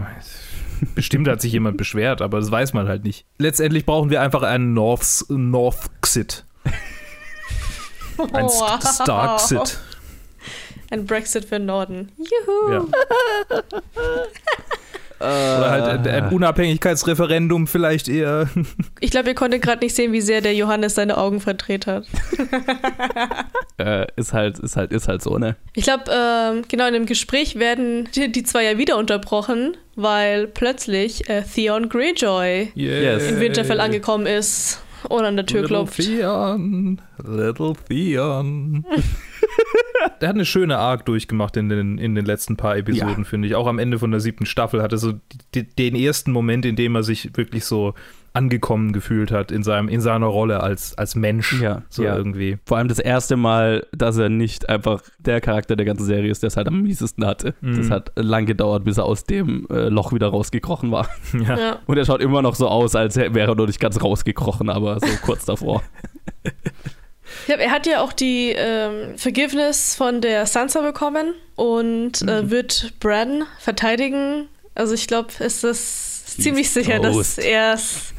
bestimmt 0.94 1.28
hat 1.28 1.42
sich 1.42 1.54
jemand 1.54 1.78
beschwert, 1.78 2.22
aber 2.22 2.40
das 2.40 2.52
weiß 2.52 2.74
man 2.74 2.88
halt 2.88 3.04
nicht. 3.04 3.26
Letztendlich 3.38 3.86
brauchen 3.86 4.10
wir 4.10 4.22
einfach 4.22 4.44
einen 4.44 4.74
Norths, 4.74 5.26
Northxit. 5.30 6.46
Ein 8.34 8.50
St 8.50 9.02
Starksit. 9.04 9.80
Ein 10.92 11.06
Brexit 11.06 11.46
für 11.46 11.56
den 11.56 11.66
Norden. 11.66 12.12
Juhu! 12.18 12.72
Ja. 12.72 12.86
Oder 15.18 15.72
halt 15.72 16.08
ein, 16.08 16.24
ein 16.26 16.34
Unabhängigkeitsreferendum 16.34 17.68
vielleicht 17.68 18.08
eher. 18.10 18.50
Ich 19.00 19.12
glaube, 19.12 19.30
ihr 19.30 19.36
konntet 19.36 19.62
gerade 19.62 19.84
nicht 19.84 19.96
sehen, 19.96 20.12
wie 20.14 20.22
sehr 20.22 20.42
der 20.42 20.54
Johannes 20.56 20.96
seine 20.96 21.18
Augen 21.18 21.40
verdreht 21.40 21.88
hat. 21.88 22.06
Äh, 23.78 24.08
ist 24.16 24.32
halt, 24.32 24.58
ist 24.60 24.78
halt, 24.78 24.94
ist 24.94 25.10
halt 25.10 25.22
so, 25.22 25.38
ne? 25.38 25.58
Ich 25.74 25.84
glaube, 25.84 26.06
ähm, 26.10 26.64
genau 26.70 26.88
in 26.88 26.94
dem 26.94 27.06
Gespräch 27.06 27.60
werden 27.60 28.08
die, 28.16 28.32
die 28.32 28.44
zwei 28.44 28.64
ja 28.64 28.78
wieder 28.78 28.96
unterbrochen, 28.98 29.76
weil 29.98 30.48
plötzlich 30.48 31.30
äh, 31.30 31.42
Theon 31.44 31.90
Greyjoy 31.90 32.72
Yes. 32.74 33.24
in 33.30 33.42
Winterfell 33.42 33.82
angekommen 33.82 34.28
ist 34.28 34.82
und 35.10 35.26
an 35.26 35.36
der 35.36 35.46
Tür 35.46 35.64
Little 35.64 35.76
klopft. 35.80 35.98
Theon, 35.98 37.02
Little 37.22 37.74
Theon. 37.90 38.86
Der 40.22 40.30
hat 40.30 40.36
eine 40.36 40.46
schöne 40.46 40.78
Arc 40.78 41.06
durchgemacht 41.06 41.58
in 41.58 41.70
den, 41.70 41.98
in 41.98 42.16
den 42.16 42.26
letzten 42.26 42.58
paar 42.58 42.78
Episoden, 42.78 43.20
Ja. 43.20 43.24
finde 43.24 43.48
ich. 43.48 43.56
Auch 43.56 43.68
am 43.68 43.80
Ende 43.80 44.00
von 44.00 44.12
der 44.12 44.20
siebten 44.20 44.46
Staffel 44.46 44.82
hatte 44.82 44.98
so 44.98 45.14
die, 45.54 45.64
den 45.64 45.96
ersten 45.96 46.32
Moment, 46.32 46.66
in 46.66 46.76
dem 46.76 46.96
er 46.96 47.04
sich 47.04 47.36
wirklich 47.36 47.66
so 47.66 47.94
angekommen 48.34 48.92
gefühlt 48.92 49.32
hat 49.32 49.50
in, 49.50 49.64
seinem, 49.64 49.88
in 49.88 50.02
seiner 50.02 50.26
Rolle 50.26 50.62
als, 50.62 50.98
als 50.98 51.16
Mensch. 51.16 51.62
Ja, 51.62 51.84
so 51.90 52.04
ja. 52.04 52.18
irgendwie. 52.18 52.58
Vor 52.66 52.78
allem 52.78 52.90
das 52.90 53.00
erste 53.00 53.38
Mal, 53.38 53.88
dass 53.94 54.18
er 54.18 54.28
nicht 54.28 54.68
einfach 54.68 55.02
der 55.20 55.40
Charakter 55.40 55.78
der 55.78 55.86
ganzen 55.86 56.04
Serie 56.06 56.30
ist, 56.30 56.44
der 56.44 56.50
es 56.50 56.58
halt 56.58 56.68
am 56.68 56.82
miesesten 56.82 57.26
hatte. 57.26 57.56
Mhm. 57.62 57.78
Das 57.78 57.90
hat 57.90 58.12
lang 58.18 58.46
gedauert, 58.46 58.84
bis 58.84 58.98
er 58.98 59.06
aus 59.06 59.24
dem 59.24 59.68
äh, 59.70 59.88
Loch 59.88 60.12
wieder 60.12 60.28
rausgekrochen 60.28 60.92
war. 60.92 61.08
Ja. 61.34 61.58
Ja. 61.58 61.80
Und 61.86 61.98
er 61.98 62.06
schaut 62.06 62.22
immer 62.22 62.42
noch 62.42 62.56
so 62.56 62.68
aus, 62.68 62.96
als 62.96 63.16
wäre 63.16 63.40
er 63.52 63.56
noch 63.56 63.68
nicht 63.68 63.80
ganz 63.80 64.02
rausgekrochen, 64.02 64.70
aber 64.70 65.00
so 65.00 65.08
kurz 65.22 65.46
davor. 65.46 65.82
Ich 67.46 67.48
glaub, 67.48 67.60
er 67.60 67.70
hat 67.70 67.86
ja 67.86 68.02
auch 68.02 68.12
die 68.12 68.56
ähm, 68.58 69.20
Forgiveness 69.20 69.94
von 69.94 70.20
der 70.20 70.48
Sansa 70.48 70.82
bekommen 70.82 71.36
und 71.56 72.24
Mhm. 72.24 72.28
äh, 72.28 72.50
wird 72.50 72.94
Bran 73.00 73.46
verteidigen. 73.60 74.50
Also 74.74 74.96
ich 74.96 75.06
glaube, 75.06 75.30
es 75.38 75.64
ist 75.64 76.42
ziemlich 76.42 76.72
sicher, 76.72 76.98
dass 77.00 77.38
er 77.38 77.74
es 77.76 78.15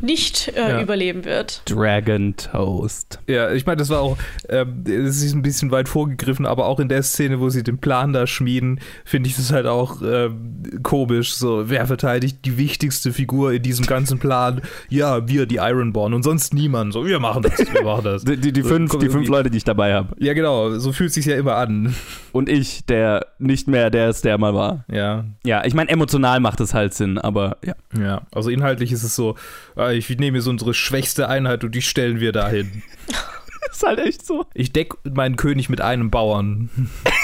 nicht 0.00 0.48
äh, 0.56 0.60
Ja. 0.70 0.80
überleben 0.82 1.24
wird. 1.24 1.62
Dragon 1.66 2.34
Toast. 2.36 3.18
Ja, 3.26 3.52
ich 3.52 3.66
meine, 3.66 3.76
das 3.78 3.90
war 3.90 4.00
auch, 4.00 4.16
ähm, 4.48 4.84
es 4.86 5.22
ist 5.22 5.34
ein 5.34 5.42
bisschen 5.42 5.70
weit 5.70 5.88
vorgegriffen, 5.88 6.46
aber 6.46 6.66
auch 6.66 6.80
in 6.80 6.88
der 6.88 7.02
Szene, 7.02 7.40
wo 7.40 7.48
sie 7.50 7.62
den 7.62 7.78
Plan 7.78 8.12
da 8.12 8.26
schmieden, 8.26 8.80
finde 9.04 9.28
ich 9.28 9.36
das 9.36 9.52
halt 9.52 9.66
auch 9.66 10.00
ähm, 10.02 10.80
komisch. 10.82 11.34
So, 11.34 11.68
wer 11.68 11.86
verteidigt 11.86 12.38
die 12.44 12.56
wichtigste 12.58 13.12
Figur 13.12 13.52
in 13.52 13.62
diesem 13.62 13.86
ganzen 13.86 14.18
Plan? 14.18 14.60
Ja, 14.88 15.28
wir, 15.28 15.46
die 15.46 15.56
Ironborn 15.56 16.14
und 16.14 16.22
sonst 16.22 16.54
niemand. 16.54 16.92
So, 16.92 17.04
wir 17.06 17.20
machen 17.20 17.42
das, 17.42 17.58
wir 17.58 17.82
machen 17.82 18.04
das. 18.04 18.24
Die, 18.30 18.36
die, 18.36 18.52
die, 18.52 18.62
So, 18.62 18.68
fünf, 18.68 18.98
die 18.98 19.08
fünf 19.08 19.28
Leute, 19.28 19.50
die 19.50 19.56
ich 19.58 19.64
dabei 19.64 19.94
habe. 19.94 20.14
Ja, 20.18 20.34
genau, 20.34 20.78
so 20.78 20.92
fühlt 20.92 21.12
sich 21.12 21.26
ja 21.26 21.36
immer 21.36 21.56
an. 21.56 21.94
Und 22.32 22.48
ich, 22.48 22.84
der 22.86 23.26
nicht 23.38 23.66
mehr 23.68 23.90
der 23.90 24.10
ist, 24.10 24.24
der 24.24 24.38
mal 24.38 24.54
war. 24.54 24.84
Ja, 24.90 25.24
Ja, 25.44 25.64
ich 25.64 25.74
meine, 25.74 25.90
emotional 25.90 26.38
macht 26.40 26.60
es 26.60 26.74
halt 26.74 26.94
Sinn, 26.94 27.18
aber 27.18 27.56
ja. 27.64 27.74
ja. 27.98 28.22
Also 28.32 28.50
inhaltlich 28.50 28.92
ist 28.92 29.02
es 29.02 29.16
so, 29.16 29.34
ich 29.92 30.08
nehme 30.18 30.38
jetzt 30.38 30.46
unsere 30.46 30.74
schwächste 30.74 31.28
Einheit 31.28 31.64
und 31.64 31.74
die 31.74 31.82
stellen 31.82 32.20
wir 32.20 32.32
dahin. 32.32 32.82
Ist 33.70 33.82
halt 33.82 34.00
echt 34.00 34.26
so. 34.26 34.46
Ich 34.54 34.72
deck 34.72 34.94
meinen 35.04 35.36
König 35.36 35.68
mit 35.68 35.80
einem 35.80 36.10
Bauern. 36.10 36.70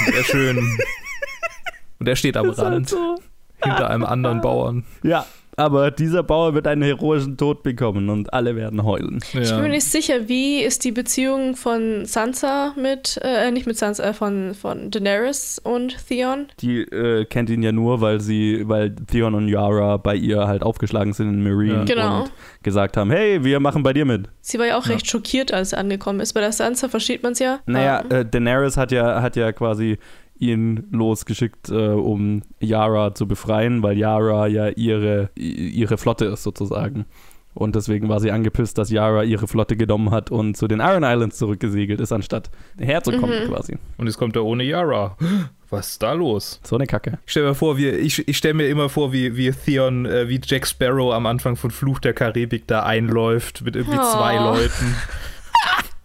Sehr 0.05 0.23
schön. 0.23 0.57
Und 1.99 2.07
er 2.07 2.15
steht 2.15 2.37
am 2.37 2.47
halt 2.47 2.59
Rand. 2.59 2.89
so. 2.89 3.19
hinter 3.63 3.89
einem 3.89 4.03
anderen 4.03 4.39
Bauern. 4.41 4.85
Ja, 5.01 5.25
aber 5.57 5.89
dieser 5.91 6.21
Bauer 6.23 6.53
wird 6.53 6.67
einen 6.67 6.83
heroischen 6.83 7.35
Tod 7.35 7.63
bekommen 7.63 8.09
und 8.09 8.31
alle 8.31 8.55
werden 8.55 8.83
heulen. 8.83 9.19
Ich 9.33 9.49
bin 9.49 9.61
mir 9.63 9.69
nicht 9.69 9.85
sicher, 9.87 10.27
wie 10.29 10.61
ist 10.61 10.83
die 10.83 10.91
Beziehung 10.91 11.55
von 11.55 12.05
Sansa 12.05 12.73
mit, 12.79 13.19
äh, 13.23 13.49
nicht 13.51 13.65
mit 13.65 13.75
Sansa, 13.77 14.03
äh, 14.03 14.13
von, 14.13 14.53
von 14.53 14.91
Daenerys 14.91 15.59
und 15.63 15.97
Theon? 16.07 16.45
Die 16.61 16.81
äh, 16.81 17.25
kennt 17.25 17.49
ihn 17.49 17.63
ja 17.63 17.71
nur, 17.71 18.01
weil 18.01 18.21
sie, 18.21 18.63
weil 18.69 18.95
Theon 18.95 19.33
und 19.33 19.47
Yara 19.47 19.97
bei 19.97 20.15
ihr 20.15 20.47
halt 20.47 20.61
aufgeschlagen 20.61 21.13
sind 21.13 21.29
in 21.29 21.43
Marine 21.43 21.73
Ja. 21.73 21.83
Genau. 21.85 22.21
und 22.21 22.31
gesagt 22.63 22.95
haben, 22.95 23.09
hey, 23.09 23.43
wir 23.43 23.59
machen 23.59 23.81
bei 23.81 23.93
dir 23.93 24.05
mit. 24.05 24.29
Sie 24.41 24.59
war 24.59 24.67
ja 24.67 24.77
auch 24.77 24.85
Ja. 24.85 24.93
recht 24.93 25.09
schockiert, 25.09 25.51
als 25.51 25.71
sie 25.71 25.77
angekommen 25.77 26.19
ist. 26.19 26.33
Bei 26.33 26.41
der 26.41 26.51
Sansa 26.51 26.87
versteht 26.87 27.23
man 27.23 27.31
es 27.33 27.39
ja. 27.39 27.59
Naja, 27.65 28.03
Ähm, 28.09 28.15
äh, 28.17 28.25
Daenerys 28.25 28.77
hat 28.77 28.91
ja, 28.91 29.21
hat 29.23 29.35
ja 29.35 29.51
quasi 29.51 29.97
ihn 30.39 30.87
losgeschickt, 30.91 31.69
äh, 31.69 31.73
um 31.89 32.41
Yara 32.59 33.13
zu 33.15 33.27
befreien, 33.27 33.83
weil 33.83 33.97
Yara 33.97 34.47
ja 34.47 34.67
ihre, 34.69 35.29
ihre 35.35 35.97
Flotte 35.97 36.25
ist 36.25 36.43
sozusagen. 36.43 37.05
Und 37.53 37.75
deswegen 37.75 38.07
war 38.07 38.19
sie 38.19 38.29
angepisst, 38.31 38.77
dass 38.77 38.91
Yara 38.91 39.23
ihre 39.23 39.47
Flotte 39.47 39.75
genommen 39.77 40.11
hat 40.11 40.29
und 40.29 40.55
zu 40.55 40.67
den 40.67 40.79
Iron 40.79 41.01
Islands 41.03 41.37
zurückgesegelt 41.37 41.99
ist, 41.99 42.11
anstatt 42.11 42.51
herzukommen 42.79 43.45
Mhm. 43.45 43.51
quasi. 43.51 43.77
Und 43.97 44.05
jetzt 44.05 44.17
kommt 44.19 44.35
er 44.35 44.45
ohne 44.45 44.63
Yara. 44.63 45.17
Was 45.71 45.89
ist 45.93 46.03
da 46.03 46.13
los? 46.13 46.61
So 46.63 46.75
eine 46.77 46.85
Kacke. 46.85 47.17
Ich 47.25 47.31
stelle 47.31 47.47
mir 47.49 47.55
vor, 47.55 47.77
wie, 47.77 47.89
ich, 47.89 48.25
ich 48.27 48.37
stelle 48.37 48.53
mir 48.53 48.67
immer 48.69 48.87
vor, 48.89 49.11
wie, 49.11 49.35
wie 49.35 49.51
Theon, 49.51 50.05
äh, 50.05 50.29
wie 50.29 50.39
Jack 50.41 50.65
Sparrow 50.67 51.11
am 51.13 51.25
Anfang 51.25 51.55
von 51.57 51.71
Fluch 51.71 51.99
der 51.99 52.13
Karibik 52.13 52.67
da 52.67 52.83
einläuft 52.83 53.63
mit 53.65 53.75
irgendwie 53.75 53.97
Oh. 53.99 54.11
zwei 54.13 54.35
Leuten 54.37 54.95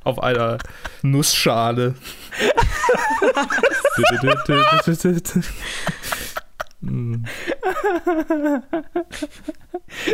auf 0.04 0.22
einer 0.22 0.58
Nussschale. 1.02 1.94
Hm. 6.84 7.24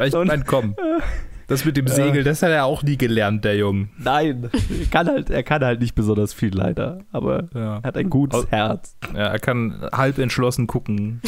Ich 0.05 0.12
meine, 0.12 0.44
komm. 0.44 0.74
Das 1.46 1.64
mit 1.64 1.79
dem 1.79 1.87
Segel, 1.88 2.24
das 2.24 2.42
hat 2.42 2.51
er 2.51 2.66
auch 2.66 2.83
nie 2.83 2.98
gelernt, 2.98 3.42
der 3.44 3.57
Junge. 3.57 3.88
Nein, 3.96 4.51
er 4.53 4.87
kann 4.90 5.07
halt, 5.07 5.31
er 5.31 5.42
kann 5.42 5.64
halt 5.64 5.81
nicht 5.81 5.94
besonders 5.94 6.35
viel 6.35 6.55
leider, 6.55 6.98
aber 7.11 7.48
Ja. 7.55 7.77
er 7.79 7.83
hat 7.85 7.96
ein 7.96 8.11
gutes 8.11 8.51
Herz. 8.51 8.96
Ja, 9.14 9.29
er 9.29 9.38
kann 9.38 9.88
halb 9.92 10.18
entschlossen 10.18 10.66
gucken. 10.66 11.22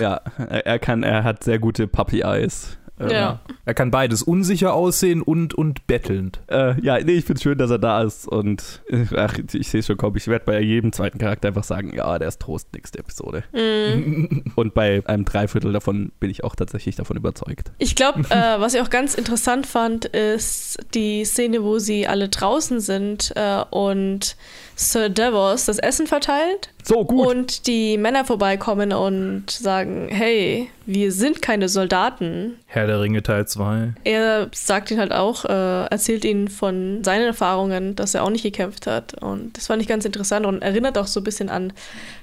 Ja, 0.00 0.22
er, 0.38 0.66
er 0.66 0.78
kann, 0.80 1.04
er 1.04 1.22
hat 1.22 1.44
sehr 1.44 1.60
gute 1.60 1.86
Puppy 1.86 2.22
Eyes 2.22 2.78
Ja. 3.08 3.40
Er 3.64 3.74
kann 3.74 3.90
beides, 3.90 4.22
unsicher 4.22 4.74
aussehen 4.74 5.22
und, 5.22 5.54
und 5.54 5.86
bettelnd. 5.86 6.40
Äh, 6.48 6.80
ja, 6.80 6.98
nee, 6.98 7.12
ich 7.12 7.24
finde 7.24 7.38
es 7.38 7.42
schön, 7.42 7.58
dass 7.58 7.70
er 7.70 7.78
da 7.78 8.02
ist 8.02 8.26
und 8.28 8.82
äh, 8.88 9.06
ach, 9.16 9.38
ich 9.52 9.68
sehe 9.68 9.82
schon 9.82 9.96
kommen. 9.96 10.16
Ich 10.16 10.28
werde 10.28 10.44
bei 10.44 10.60
jedem 10.60 10.92
zweiten 10.92 11.18
Charakter 11.18 11.48
einfach 11.48 11.64
sagen, 11.64 11.94
ja, 11.94 12.18
der 12.18 12.28
ist 12.28 12.40
Trost, 12.40 12.68
nächste 12.74 12.98
Episode. 12.98 13.44
Mhm. 13.52 14.44
Und 14.56 14.74
bei 14.74 15.02
einem 15.06 15.24
Dreiviertel 15.24 15.72
davon 15.72 16.12
bin 16.20 16.30
ich 16.30 16.44
auch 16.44 16.54
tatsächlich 16.54 16.96
davon 16.96 17.16
überzeugt. 17.16 17.72
Ich 17.78 17.94
glaube, 17.94 18.20
äh, 18.30 18.60
was 18.60 18.74
ich 18.74 18.80
auch 18.80 18.90
ganz 18.90 19.14
interessant 19.14 19.66
fand, 19.66 20.06
ist 20.06 20.78
die 20.94 21.24
Szene, 21.24 21.62
wo 21.62 21.78
sie 21.78 22.06
alle 22.06 22.28
draußen 22.28 22.80
sind 22.80 23.32
äh, 23.36 23.62
und 23.70 24.36
Sir 24.80 25.10
Davos 25.10 25.66
das 25.66 25.78
Essen 25.78 26.06
verteilt 26.06 26.70
So 26.82 27.04
gut. 27.04 27.26
und 27.26 27.66
die 27.66 27.98
Männer 27.98 28.24
vorbeikommen 28.24 28.94
und 28.94 29.50
sagen, 29.50 30.08
hey, 30.08 30.70
wir 30.86 31.12
sind 31.12 31.42
keine 31.42 31.68
Soldaten. 31.68 32.56
Herr 32.66 32.86
der 32.86 32.98
Ringe 33.02 33.22
Teil 33.22 33.46
2. 33.46 33.92
Er 34.04 34.48
sagt 34.54 34.90
ihn 34.90 34.98
halt 34.98 35.12
auch, 35.12 35.44
äh, 35.44 35.84
erzählt 35.84 36.24
ihnen 36.24 36.48
von 36.48 37.04
seinen 37.04 37.26
Erfahrungen, 37.26 37.94
dass 37.94 38.14
er 38.14 38.24
auch 38.24 38.30
nicht 38.30 38.42
gekämpft 38.42 38.86
hat. 38.86 39.22
Und 39.22 39.54
das 39.58 39.66
fand 39.66 39.82
ich 39.82 39.88
ganz 39.88 40.06
interessant 40.06 40.46
und 40.46 40.62
erinnert 40.62 40.96
auch 40.96 41.06
so 41.06 41.20
ein 41.20 41.24
bisschen 41.24 41.50
an, 41.50 41.74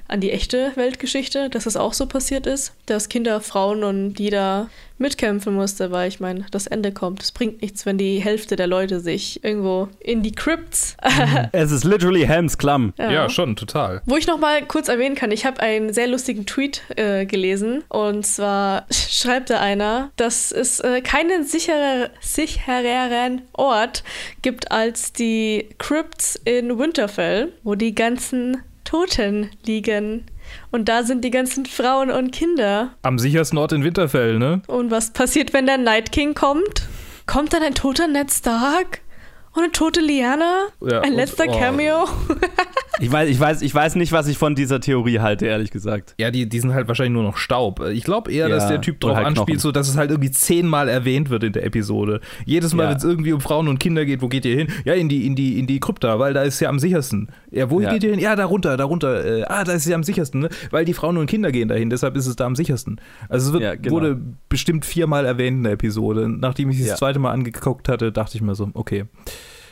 an 0.08 0.20
die 0.20 0.32
echte 0.32 0.72
Weltgeschichte, 0.74 1.52
dass 1.52 1.66
das 1.66 1.78
auch 1.78 1.94
so 1.94 2.08
passiert 2.08 2.48
ist, 2.48 2.74
dass 2.88 3.08
Kinder, 3.08 3.40
Frauen 3.40 3.84
und 3.84 4.20
jeder 4.20 4.70
mitkämpfen 4.98 5.54
musste, 5.54 5.92
weil 5.92 6.08
ich 6.08 6.20
meine, 6.20 6.46
das 6.52 6.68
Ende 6.68 6.92
kommt. 6.92 7.22
Es 7.22 7.32
bringt 7.32 7.62
nichts, 7.62 7.86
wenn 7.86 7.98
die 7.98 8.20
Hälfte 8.20 8.56
der 8.56 8.68
Leute 8.68 9.00
sich 9.00 9.44
irgendwo 9.44 9.90
in 10.00 10.24
die 10.24 10.32
Crypts. 10.32 10.98
es 11.52 11.72
ist 11.72 11.84
literally 11.84 12.26
Helms 12.26 12.58
Klamm. 12.58 12.94
Ja, 12.98 13.30
schon, 13.30 13.56
total. 13.56 14.02
Wo 14.06 14.18
ich 14.18 14.28
noch 14.28 14.40
mal 14.40 14.64
kurz 14.66 14.88
erwähnen 14.88 15.16
kann, 15.16 15.32
ich 15.32 15.46
habe 15.46 15.62
einen 15.62 15.94
sehr 15.94 16.08
lustigen 16.08 16.46
Tweet 16.46 16.82
äh, 16.96 17.26
gelesen 17.26 17.84
und 17.90 18.26
zwar 18.26 18.86
schreibt 18.92 19.50
da 19.50 19.60
einer, 19.60 20.12
dass 20.16 20.52
es 20.52 20.80
äh, 20.80 21.02
keinen 21.02 21.44
sicherer, 21.44 22.10
sichereren 22.20 23.42
Ort 23.54 24.04
gibt 24.42 24.72
als 24.72 25.14
die 25.14 25.70
Crypts 25.78 26.40
in 26.44 26.78
Winterfell, 26.78 27.54
wo 27.64 27.76
die 27.76 27.96
ganzen 27.96 28.64
Toten 28.84 29.50
liegen. 29.66 30.26
Und 30.72 30.90
da 30.90 31.04
sind 31.04 31.24
die 31.24 31.32
ganzen 31.32 31.66
Frauen 31.66 32.12
und 32.12 32.32
Kinder. 32.32 32.92
Am 33.02 33.20
sichersten 33.20 33.58
Ort 33.58 33.72
in 33.72 33.84
Winterfell, 33.84 34.40
ne? 34.40 34.62
Und 34.68 34.92
was 34.92 35.12
passiert, 35.12 35.54
wenn 35.54 35.66
der 35.66 35.78
Night 35.78 36.12
King 36.12 36.34
kommt? 36.34 36.88
Kommt 37.26 37.54
dann 37.54 37.64
ein 37.64 37.76
toter 37.76 38.08
Ned 38.08 38.32
Stark? 38.32 39.02
Und 39.58 39.64
eine 39.64 39.72
tote 39.72 40.02
Lyanna? 40.02 40.68
Ja, 40.82 41.02
ein 41.02 41.12
und- 41.12 41.18
letzter 41.18 41.46
oh. 41.48 41.58
Cameo? 41.60 42.06
Ich 43.00 43.12
weiß, 43.12 43.30
ich, 43.30 43.40
weiß, 43.40 43.62
ich 43.62 43.76
weiß 43.76 43.94
nicht, 43.94 44.12
was 44.12 44.28
ich 44.28 44.40
von 44.40 44.56
dieser 44.56 44.80
Theorie 44.80 45.20
halte, 45.20 45.46
ehrlich 45.46 45.70
gesagt. 45.70 46.16
Ja, 46.18 46.32
die, 46.32 46.50
die 46.50 46.60
sind 46.60 46.74
halt 46.74 46.88
wahrscheinlich 46.88 47.14
nur 47.14 47.22
noch 47.22 47.38
Staub. 47.38 47.80
Ich 47.94 48.04
glaube 48.04 48.32
eher, 48.32 48.50
dass 48.50 48.64
Ja, 48.64 48.70
der 48.70 48.82
Typ 48.82 49.00
drauf 49.00 49.16
halt 49.16 49.28
anspielt, 49.28 49.46
Knochen. 49.50 49.60
so 49.60 49.72
dass 49.72 49.88
es 49.88 49.98
halt 49.98 50.10
irgendwie 50.10 50.32
zehnmal 50.32 50.90
erwähnt 50.90 51.30
wird 51.30 51.44
in 51.44 51.54
der 51.54 51.64
Episode. 51.64 52.22
Jedes 52.46 52.74
Mal, 52.74 52.86
Ja. 52.86 52.90
wenn 52.90 52.98
es 52.98 53.04
irgendwie 53.04 53.34
um 53.34 53.40
Frauen 53.40 53.68
und 53.68 53.78
Kinder 53.80 54.04
geht, 54.04 54.24
wo 54.24 54.30
geht 54.30 54.46
ihr 54.46 54.56
hin? 54.58 54.70
Ja, 54.84 54.96
in 54.96 55.10
die, 55.10 55.28
in 55.28 55.36
die, 55.36 55.60
in 55.60 55.68
die 55.68 55.80
Krypta, 55.80 56.18
weil 56.18 56.34
da 56.34 56.42
ist 56.42 56.60
ja 56.60 56.70
am 56.70 56.80
sichersten. 56.80 57.30
Ja, 57.52 57.70
wo 57.70 57.80
Ja. 57.82 57.94
geht 57.94 58.04
ihr 58.04 58.10
hin? 58.10 58.20
Ja, 58.20 58.36
da 58.36 58.46
runter, 58.46 58.78
da 58.78 58.86
runter. 58.86 59.24
Äh, 59.24 59.44
ah, 59.44 59.64
da 59.64 59.74
ist 59.74 59.86
ja 59.86 59.94
am 59.96 60.02
sichersten, 60.04 60.42
ne? 60.42 60.50
Weil 60.72 60.84
die 60.84 60.96
Frauen 60.96 61.18
und 61.18 61.28
Kinder 61.28 61.52
gehen 61.52 61.68
dahin, 61.68 61.92
deshalb 61.92 62.18
ist 62.18 62.26
es 62.26 62.36
da 62.36 62.48
am 62.48 62.56
sichersten. 62.56 63.00
Also 63.30 63.50
es 63.50 63.54
wird, 63.54 63.62
Ja, 63.62 63.76
genau. 63.76 63.92
wurde 63.98 64.20
bestimmt 64.50 64.86
viermal 64.86 65.26
erwähnt 65.28 65.58
in 65.58 65.64
der 65.66 65.74
Episode. 65.74 66.28
Nachdem 66.28 66.72
ich 66.72 66.80
es 66.80 66.86
Ja. 66.88 66.92
das 66.94 67.00
zweite 67.00 67.20
Mal 67.20 67.30
angeguckt 67.32 67.90
hatte, 67.90 68.12
dachte 68.12 68.38
ich 68.38 68.42
mir 68.42 68.56
so, 68.56 68.72
okay. 68.74 69.06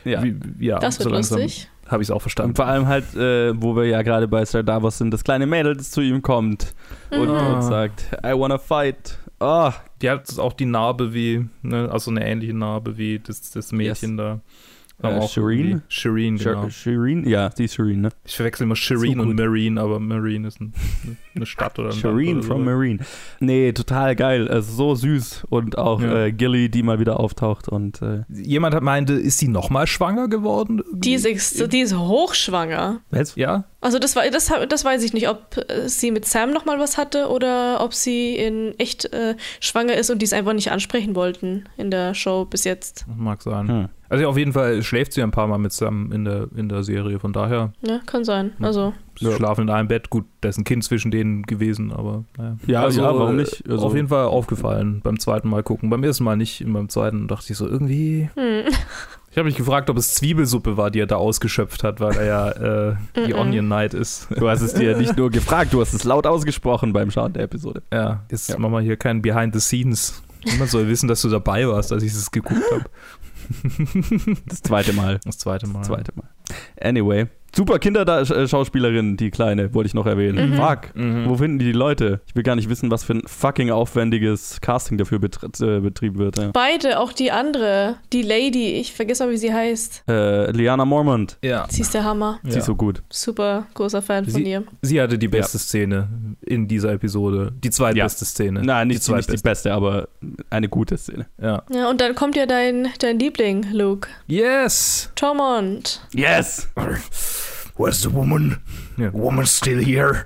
Ja. 0.05 0.23
Wie, 0.23 0.35
ja 0.59 0.79
Das 0.79 0.99
wird 0.99 1.09
so 1.09 1.13
langsam 1.13 1.41
lustig. 1.41 1.69
Habe 1.87 2.01
ich 2.01 2.07
es 2.09 2.11
auch 2.11 2.21
verstanden. 2.21 2.51
Und 2.51 2.55
vor 2.55 2.65
allem 2.65 2.87
halt, 2.87 3.13
äh, 3.15 3.59
wo 3.61 3.75
wir 3.75 3.85
ja 3.85 4.01
gerade 4.01 4.27
bei 4.27 4.43
Sir 4.45 4.63
Davos 4.63 4.97
sind, 4.97 5.11
das 5.11 5.23
kleine 5.23 5.45
Mädel, 5.45 5.75
das 5.75 5.91
zu 5.91 6.01
ihm 6.01 6.21
kommt 6.21 6.73
und, 7.11 7.27
Mhm. 7.29 7.53
und 7.55 7.61
sagt, 7.61 8.05
I 8.25 8.31
wanna 8.33 8.57
fight. 8.57 9.17
Oh, 9.39 9.71
Die 10.01 10.09
hat 10.09 10.39
auch 10.39 10.53
die 10.53 10.65
Narbe 10.65 11.13
wie, 11.13 11.47
ne, 11.61 11.89
also 11.91 12.09
eine 12.09 12.25
ähnliche 12.25 12.53
Narbe 12.53 12.97
wie 12.97 13.19
das, 13.19 13.51
das 13.51 13.71
Mädchen 13.71 14.17
da. 14.17 14.39
Äh, 15.03 15.27
Shireen? 15.27 15.81
Shireen, 15.89 16.37
genau. 16.37 16.63
Shir- 16.65 16.71
Shireen? 16.71 17.27
Ja, 17.27 17.49
die 17.49 17.65
ist 17.65 17.75
Shireen, 17.75 18.01
ne? 18.01 18.09
Ich 18.23 18.35
verwechsel 18.35 18.63
immer 18.63 18.75
Shireen 18.75 19.15
So 19.15 19.21
und. 19.23 19.35
Marine, 19.35 19.79
aber 19.81 19.99
Marine 19.99 20.47
ist 20.47 20.61
ein, 20.61 20.73
eine 21.35 21.45
Stadt 21.45 21.77
oder 21.77 21.89
ein 21.89 21.95
Shireen 21.95 22.41
from 22.41 22.59
so. 22.59 22.63
Marine. 22.65 22.99
Nee, 23.39 23.73
total 23.73 24.15
geil. 24.15 24.47
Also 24.47 24.71
so 24.73 24.95
süß. 24.95 25.45
Und 25.49 25.77
auch 25.77 26.01
Ja. 26.01 26.25
äh, 26.25 26.31
Gilly, 26.31 26.69
die 26.69 26.81
mal 26.81 26.99
wieder 26.99 27.19
auftaucht. 27.19 27.67
Und 27.67 28.01
äh, 28.01 28.23
Jemand 28.29 28.73
hat 28.73 28.83
meinte, 28.83 29.13
ist 29.13 29.37
sie 29.39 29.47
nochmal 29.49 29.85
schwanger 29.85 30.27
geworden? 30.29 30.81
Die 30.93 31.13
ist, 31.13 31.25
die 31.73 31.79
ist 31.79 31.95
hochschwanger. 31.97 33.01
was? 33.11 33.35
Ja? 33.35 33.65
Also 33.85 33.99
das, 33.99 34.15
war, 34.15 34.27
das, 34.31 34.51
das 34.67 34.83
weiß 34.83 35.03
ich 35.03 35.13
nicht, 35.13 35.29
ob 35.29 35.57
äh, 35.69 35.87
sie 35.87 36.09
mit 36.09 36.25
Sam 36.25 36.49
noch 36.49 36.65
mal 36.65 36.79
was 36.79 36.97
hatte 36.97 37.27
oder 37.29 37.83
ob 37.83 37.93
sie 37.93 38.35
in 38.35 38.73
echt 38.79 39.05
äh, 39.13 39.35
schwanger 39.59 39.93
ist 39.93 40.09
und 40.09 40.23
die 40.23 40.25
es 40.25 40.33
einfach 40.33 40.53
nicht 40.53 40.71
ansprechen 40.71 41.15
wollten 41.15 41.65
in 41.77 41.91
der 41.91 42.15
Show 42.15 42.45
bis 42.45 42.63
jetzt. 42.63 43.05
Mag 43.15 43.43
sein. 43.43 43.67
Hm. 43.67 43.89
Also 44.09 44.27
auf 44.27 44.37
jeden 44.39 44.53
Fall 44.53 44.81
schläft 44.81 45.13
sie 45.13 45.21
ein 45.21 45.29
paar 45.29 45.45
Mal 45.45 45.59
mit 45.59 45.71
Sam 45.71 46.11
in 46.11 46.25
der, 46.25 46.47
in 46.55 46.67
der 46.67 46.83
Serie, 46.83 47.19
von 47.19 47.31
daher, 47.31 47.73
Ja, 47.81 47.99
kann 48.07 48.23
sein. 48.23 48.53
Also 48.59 48.93
sie 49.19 49.25
Ja. 49.25 49.31
schlafen 49.33 49.61
in 49.61 49.69
einem 49.69 49.87
Bett. 49.87 50.09
Gut, 50.09 50.25
da 50.41 50.49
ist 50.49 50.57
ein 50.57 50.63
Kind 50.63 50.83
zwischen 50.83 51.11
denen 51.11 51.43
gewesen, 51.43 51.91
aber 51.91 52.23
naja. 52.37 52.57
Ja, 52.65 52.81
also, 52.83 53.01
ja, 53.01 53.15
warum 53.15 53.37
äh, 53.37 53.41
nicht? 53.41 53.63
Also- 53.69 53.85
auf 53.85 53.95
jeden 53.95 54.07
Fall 54.07 54.25
aufgefallen 54.25 55.01
beim 55.03 55.19
zweiten 55.19 55.47
Mal 55.47 55.61
gucken. 55.61 55.91
Beim 55.91 56.03
ersten 56.03 56.23
Mal 56.23 56.37
nicht, 56.37 56.63
und 56.65 56.73
beim 56.73 56.89
zweiten 56.89 57.27
dachte 57.27 57.51
ich 57.51 57.57
so, 57.57 57.67
irgendwie 57.67 58.31
hm. 58.35 58.63
Ich 59.35 59.37
habe 59.37 59.47
mich 59.49 59.57
gefragt, 59.57 59.89
ob 59.89 59.97
es 59.97 60.13
Zwiebelsuppe 60.15 60.77
war, 60.77 60.89
die 60.91 61.01
er 61.01 61.07
da 61.07 61.17
ausgeschöpft 61.17 61.83
hat, 61.83 61.99
weil 61.99 62.15
er 62.15 62.25
ja 62.25 62.51
äh, 62.91 62.95
die 63.27 63.33
Mhm. 63.33 63.39
Onion 63.39 63.65
Knight 63.65 63.93
ist. 63.93 64.29
Du 64.33 64.47
hast 64.47 64.61
es 64.61 64.73
dir 64.73 64.95
nicht 64.95 65.17
nur 65.17 65.29
gefragt, 65.29 65.73
du 65.73 65.81
hast 65.81 65.91
es 65.93 66.05
laut 66.05 66.25
ausgesprochen 66.25 66.93
beim 66.93 67.11
Schauen 67.11 67.33
der 67.33 67.43
Episode. 67.43 67.83
Ja, 67.91 68.23
jetzt 68.31 68.47
Ja. 68.47 68.57
machen 68.57 68.71
wir 68.71 68.79
hier 68.79 68.95
kein 68.95 69.21
Behind 69.21 69.53
the 69.53 69.59
Scenes. 69.59 70.23
Niemand 70.45 70.69
soll 70.71 70.87
wissen, 70.87 71.09
dass 71.09 71.21
du 71.21 71.27
dabei 71.27 71.67
warst, 71.67 71.91
als 71.91 72.03
ich 72.03 72.13
es 72.13 72.31
geguckt 72.31 72.63
habe. 72.71 72.85
Das 74.47 74.61
zweite 74.61 74.93
Mal. 74.93 75.19
Das 75.25 75.37
zweite 75.37 75.67
Mal. 75.67 75.79
Das 75.79 75.87
zweite 75.89 76.13
Mal. 76.15 76.29
Anyway. 76.81 77.27
Super 77.55 77.79
Kinderschauspielerin, 77.79 79.15
die 79.17 79.31
Kleine, 79.31 79.73
wollte 79.73 79.87
ich 79.87 79.93
noch 79.93 80.05
erwähnen. 80.05 80.51
Mhm. 80.51 80.55
Fuck. 80.57 80.93
Mhm. 80.95 81.25
Wo 81.29 81.35
finden 81.37 81.59
die 81.59 81.65
die 81.65 81.71
Leute? 81.71 82.19
Ich 82.27 82.35
will 82.35 82.43
gar 82.43 82.55
nicht 82.55 82.69
wissen, 82.69 82.91
was 82.91 83.03
für 83.03 83.13
ein 83.13 83.21
fucking 83.25 83.69
aufwendiges 83.71 84.59
Casting 84.61 84.97
dafür 84.97 85.19
betr- 85.19 85.77
äh, 85.77 85.79
betrieben 85.79 86.17
wird. 86.17 86.37
Ja. 86.37 86.49
beide, 86.53 86.99
auch 86.99 87.13
die 87.13 87.31
andere, 87.31 87.95
die 88.11 88.23
Lady, 88.23 88.73
ich 88.73 88.93
vergesse 88.93 89.25
mal, 89.25 89.31
wie 89.31 89.37
sie 89.37 89.53
heißt. 89.53 90.03
Äh, 90.09 90.51
Liana 90.51 90.83
Mormont. 90.85 91.37
Ja. 91.43 91.65
Sie 91.69 91.81
ist 91.81 91.93
der 91.93 92.03
Hammer. 92.03 92.39
Sie 92.43 92.51
Ja. 92.51 92.57
ist 92.57 92.65
so 92.65 92.75
gut. 92.75 93.01
Super 93.09 93.67
großer 93.73 94.01
Fan 94.01 94.25
von 94.25 94.33
Sie- 94.33 94.43
ihr. 94.51 94.63
Sie 94.81 94.99
hatte 95.01 95.17
die 95.17 95.27
beste 95.29 95.57
Szene 95.57 96.09
in 96.41 96.67
dieser 96.67 96.91
Episode. 96.91 97.53
Die 97.63 97.69
zweitbeste 97.69 98.25
Szene. 98.25 98.61
Nein, 98.63 98.87
nicht 98.89 99.07
die 99.07 99.11
nicht 99.13 99.29
die 99.29 99.33
zweitbeste. 99.37 99.69
beste, 99.69 99.73
aber 99.73 100.09
eine 100.49 100.67
gute 100.67 100.97
Szene. 100.97 101.27
Ja. 101.41 101.63
Ja, 101.73 101.89
und 101.89 102.01
dann 102.01 102.15
kommt 102.15 102.35
ja 102.35 102.45
dein, 102.45 102.89
dein 102.99 103.17
Liebling, 103.19 103.65
Luke. 103.71 104.09
Yes! 104.27 105.11
Tormund. 105.15 106.01
Yes! 106.13 106.67
Where's 107.75 108.03
the 108.03 108.09
woman? 108.09 108.61
Yeah. 108.97 109.09
Woman 109.09 109.45
still 109.45 109.79
here. 109.79 110.25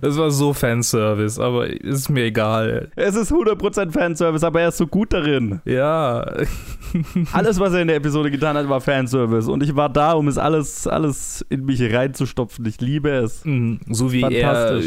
Das 0.00 0.16
war 0.16 0.30
so 0.30 0.52
Fanservice, 0.52 1.38
aber 1.38 1.68
ist 1.68 2.08
mir 2.08 2.24
egal. 2.24 2.90
Es 2.96 3.14
ist 3.14 3.32
100% 3.32 3.92
Fanservice, 3.92 4.44
aber 4.44 4.60
er 4.62 4.68
ist 4.68 4.78
so 4.78 4.86
gut 4.86 5.12
darin. 5.12 5.60
Ja, 5.64 6.24
Alles, 7.32 7.58
was 7.58 7.72
er 7.72 7.82
in 7.82 7.88
der 7.88 7.96
Episode 7.96 8.30
getan 8.30 8.56
hat, 8.56 8.68
war 8.68 8.80
Fanservice. 8.80 9.50
Und 9.50 9.62
ich 9.62 9.74
war 9.74 9.88
da, 9.88 10.12
um 10.12 10.28
es 10.28 10.38
alles, 10.38 10.86
alles 10.86 11.44
in 11.48 11.64
mich 11.64 11.80
reinzustopfen. 11.82 12.64
Ich 12.66 12.80
liebe 12.80 13.10
es. 13.10 13.44
Mm, 13.44 13.76
so 13.90 14.12
wie 14.12 14.22
er 14.22 14.80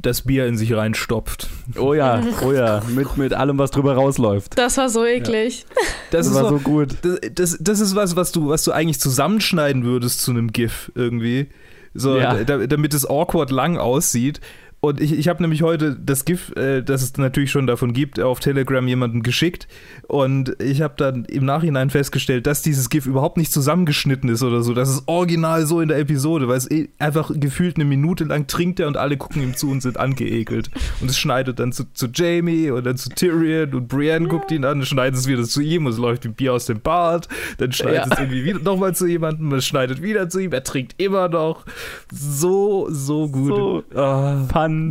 das 0.00 0.22
Bier 0.22 0.46
in 0.46 0.56
sich 0.56 0.74
reinstopft. 0.74 1.48
Oh 1.78 1.94
ja, 1.94 2.22
oh 2.44 2.52
ja. 2.52 2.82
Mit, 2.88 3.16
mit 3.16 3.34
allem, 3.34 3.58
was 3.58 3.70
drüber 3.70 3.94
rausläuft. 3.94 4.58
Das 4.58 4.76
war 4.76 4.88
so 4.88 5.04
eklig. 5.04 5.66
Das, 6.10 6.22
Das, 6.22 6.26
ist 6.28 6.34
war 6.34 6.50
so, 6.50 6.58
so 6.58 6.58
gut. 6.58 6.96
das, 7.02 7.18
das, 7.34 7.58
das 7.60 7.80
ist 7.80 7.94
was, 7.94 8.16
was 8.16 8.32
du, 8.32 8.48
was 8.48 8.64
du 8.64 8.72
eigentlich 8.72 9.00
zusammenschneiden 9.00 9.84
würdest 9.84 10.20
zu 10.20 10.30
einem 10.30 10.52
GIF 10.52 10.90
irgendwie. 10.94 11.48
So, 11.94 12.16
Ja. 12.18 12.42
da, 12.44 12.66
damit 12.66 12.94
es 12.94 13.08
awkward 13.08 13.50
lang 13.50 13.78
aussieht. 13.78 14.40
Und 14.84 15.00
ich, 15.00 15.16
ich 15.16 15.28
habe 15.28 15.40
nämlich 15.40 15.62
heute 15.62 15.94
das 15.94 16.24
GIF, 16.24 16.50
äh, 16.56 16.82
das 16.82 17.02
es 17.02 17.16
natürlich 17.16 17.52
schon 17.52 17.68
davon 17.68 17.92
gibt, 17.92 18.18
auf 18.18 18.40
Telegram 18.40 18.84
jemandem 18.88 19.22
geschickt. 19.22 19.68
Und 20.08 20.56
ich 20.60 20.82
habe 20.82 20.94
dann 20.96 21.24
im 21.26 21.44
Nachhinein 21.44 21.88
festgestellt, 21.88 22.48
dass 22.48 22.62
dieses 22.62 22.90
GIF 22.90 23.06
überhaupt 23.06 23.36
nicht 23.36 23.52
zusammengeschnitten 23.52 24.28
ist 24.28 24.42
oder 24.42 24.62
so. 24.64 24.74
Das 24.74 24.88
ist 24.88 25.04
original 25.06 25.66
so 25.66 25.80
in 25.80 25.86
der 25.86 25.98
Episode, 26.00 26.48
weil 26.48 26.56
es 26.56 26.68
eh 26.68 26.88
einfach 26.98 27.30
gefühlt 27.32 27.76
eine 27.76 27.84
Minute 27.84 28.24
lang 28.24 28.48
trinkt 28.48 28.80
er 28.80 28.88
und 28.88 28.96
alle 28.96 29.16
gucken 29.16 29.40
ihm 29.44 29.54
zu 29.54 29.70
und 29.70 29.82
sind 29.82 29.98
angeekelt. 30.00 30.68
Und 31.00 31.08
es 31.08 31.16
schneidet 31.16 31.60
dann 31.60 31.70
zu, 31.70 31.84
zu 31.94 32.08
Jamie 32.12 32.68
und 32.72 32.84
dann 32.84 32.96
zu 32.96 33.08
Tyrion 33.10 33.72
und 33.74 33.86
Brienne 33.86 34.26
guckt 34.26 34.50
ihn 34.50 34.64
an, 34.64 34.84
schneidet 34.84 35.16
es 35.20 35.28
wieder 35.28 35.44
zu 35.44 35.60
ihm 35.60 35.86
und 35.86 35.92
es 35.92 35.98
läuft 35.98 36.24
wie 36.24 36.30
Bier 36.30 36.54
aus 36.54 36.66
dem 36.66 36.80
Bart. 36.80 37.28
Dann 37.58 37.70
schneidet 37.70 38.06
Ja. 38.06 38.12
es 38.14 38.18
irgendwie 38.18 38.44
wieder 38.44 38.58
nochmal 38.58 38.96
zu 38.96 39.06
jemandem, 39.06 39.52
es 39.52 39.64
schneidet 39.64 40.02
wieder 40.02 40.28
zu 40.28 40.40
ihm, 40.40 40.52
er 40.52 40.64
trinkt 40.64 41.00
immer 41.00 41.28
noch. 41.28 41.66
So, 42.12 42.88
so 42.90 43.28
gut. 43.28 43.84
So. 43.94 43.96
Ah. 43.96 44.44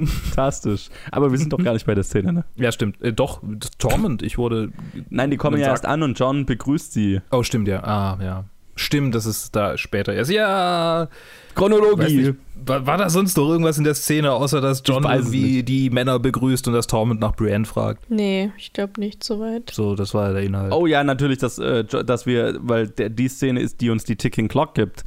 Fantastisch. 0.08 0.90
Aber 1.12 1.32
wir 1.32 1.38
sind 1.38 1.54
doch 1.54 1.64
gar 1.64 1.74
nicht 1.74 1.86
bei 1.86 1.96
der 1.96 2.04
Szene, 2.04 2.34
ne? 2.34 2.44
Ja, 2.56 2.72
stimmt. 2.72 3.02
Äh, 3.02 3.14
doch, 3.14 3.42
das 3.44 3.72
Tormund, 3.78 4.22
ich 4.24 4.38
wurde. 4.38 4.72
Nein, 5.10 5.32
die 5.32 5.38
kommen 5.38 5.60
ja 5.60 5.68
erst 5.68 5.86
an 5.86 6.04
und 6.04 6.18
John 6.20 6.46
begrüßt 6.46 6.94
sie. 6.94 7.22
Oh, 7.32 7.44
stimmt, 7.44 7.68
ja. 7.68 7.84
Ah, 7.84 8.18
ja. 8.22 8.46
Stimmt, 8.76 9.14
das 9.14 9.26
ist 9.26 9.56
da 9.56 9.78
später 9.78 10.14
erst. 10.14 10.32
Ja, 10.32 11.08
Chronologie. 11.56 12.18
nicht, 12.18 12.34
war, 12.66 12.86
war 12.88 12.98
da 12.98 13.10
sonst 13.10 13.36
noch 13.38 13.50
irgendwas 13.50 13.78
in 13.78 13.84
der 13.84 13.94
Szene, 13.96 14.32
außer 14.32 14.62
dass 14.62 14.82
John 14.86 15.04
irgendwie 15.04 15.62
die 15.64 15.90
Männer 15.90 16.20
begrüßt 16.20 16.68
und 16.68 16.74
dass 16.74 16.88
Tormund 16.88 17.20
nach 17.20 17.36
Brienne 17.36 17.66
fragt? 17.66 18.10
Nee, 18.10 18.52
ich 18.58 18.72
glaube 18.74 19.00
nicht 19.00 19.24
so 19.24 19.40
weit. 19.40 19.72
So, 19.72 19.96
das 19.96 20.14
war 20.14 20.32
der 20.34 20.44
Inhalt. 20.44 20.72
Oh 20.72 20.88
ja, 20.88 21.04
natürlich, 21.04 21.38
dass, 21.40 21.60
äh, 21.60 21.84
dass 21.84 22.26
wir, 22.26 22.58
weil 22.62 22.88
der, 22.88 23.10
die 23.10 23.28
Szene 23.28 23.60
ist, 23.60 23.82
die 23.82 23.90
uns 23.90 24.06
die 24.06 24.16
Ticking 24.16 24.48
Clock 24.48 24.74
gibt, 24.74 25.04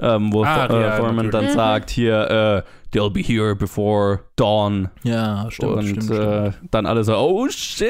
ähm, 0.00 0.32
wo 0.32 0.42
Ah, 0.44 0.66
äh, 0.66 0.80
ja, 0.82 0.96
Thormund 0.98 1.32
dann 1.32 1.44
natürlich. 1.44 1.52
sagt, 1.52 1.90
hier, 1.90 2.64
äh, 2.66 2.70
they'll 2.92 3.10
be 3.10 3.22
here 3.22 3.54
before 3.54 4.20
dawn. 4.36 4.88
Ja, 5.02 5.50
stimmt, 5.50 5.72
und 5.72 5.86
stimmt, 5.88 6.10
äh, 6.10 6.52
dann 6.70 6.86
alle 6.86 7.04
so, 7.04 7.16
oh 7.16 7.48
shit. 7.48 7.88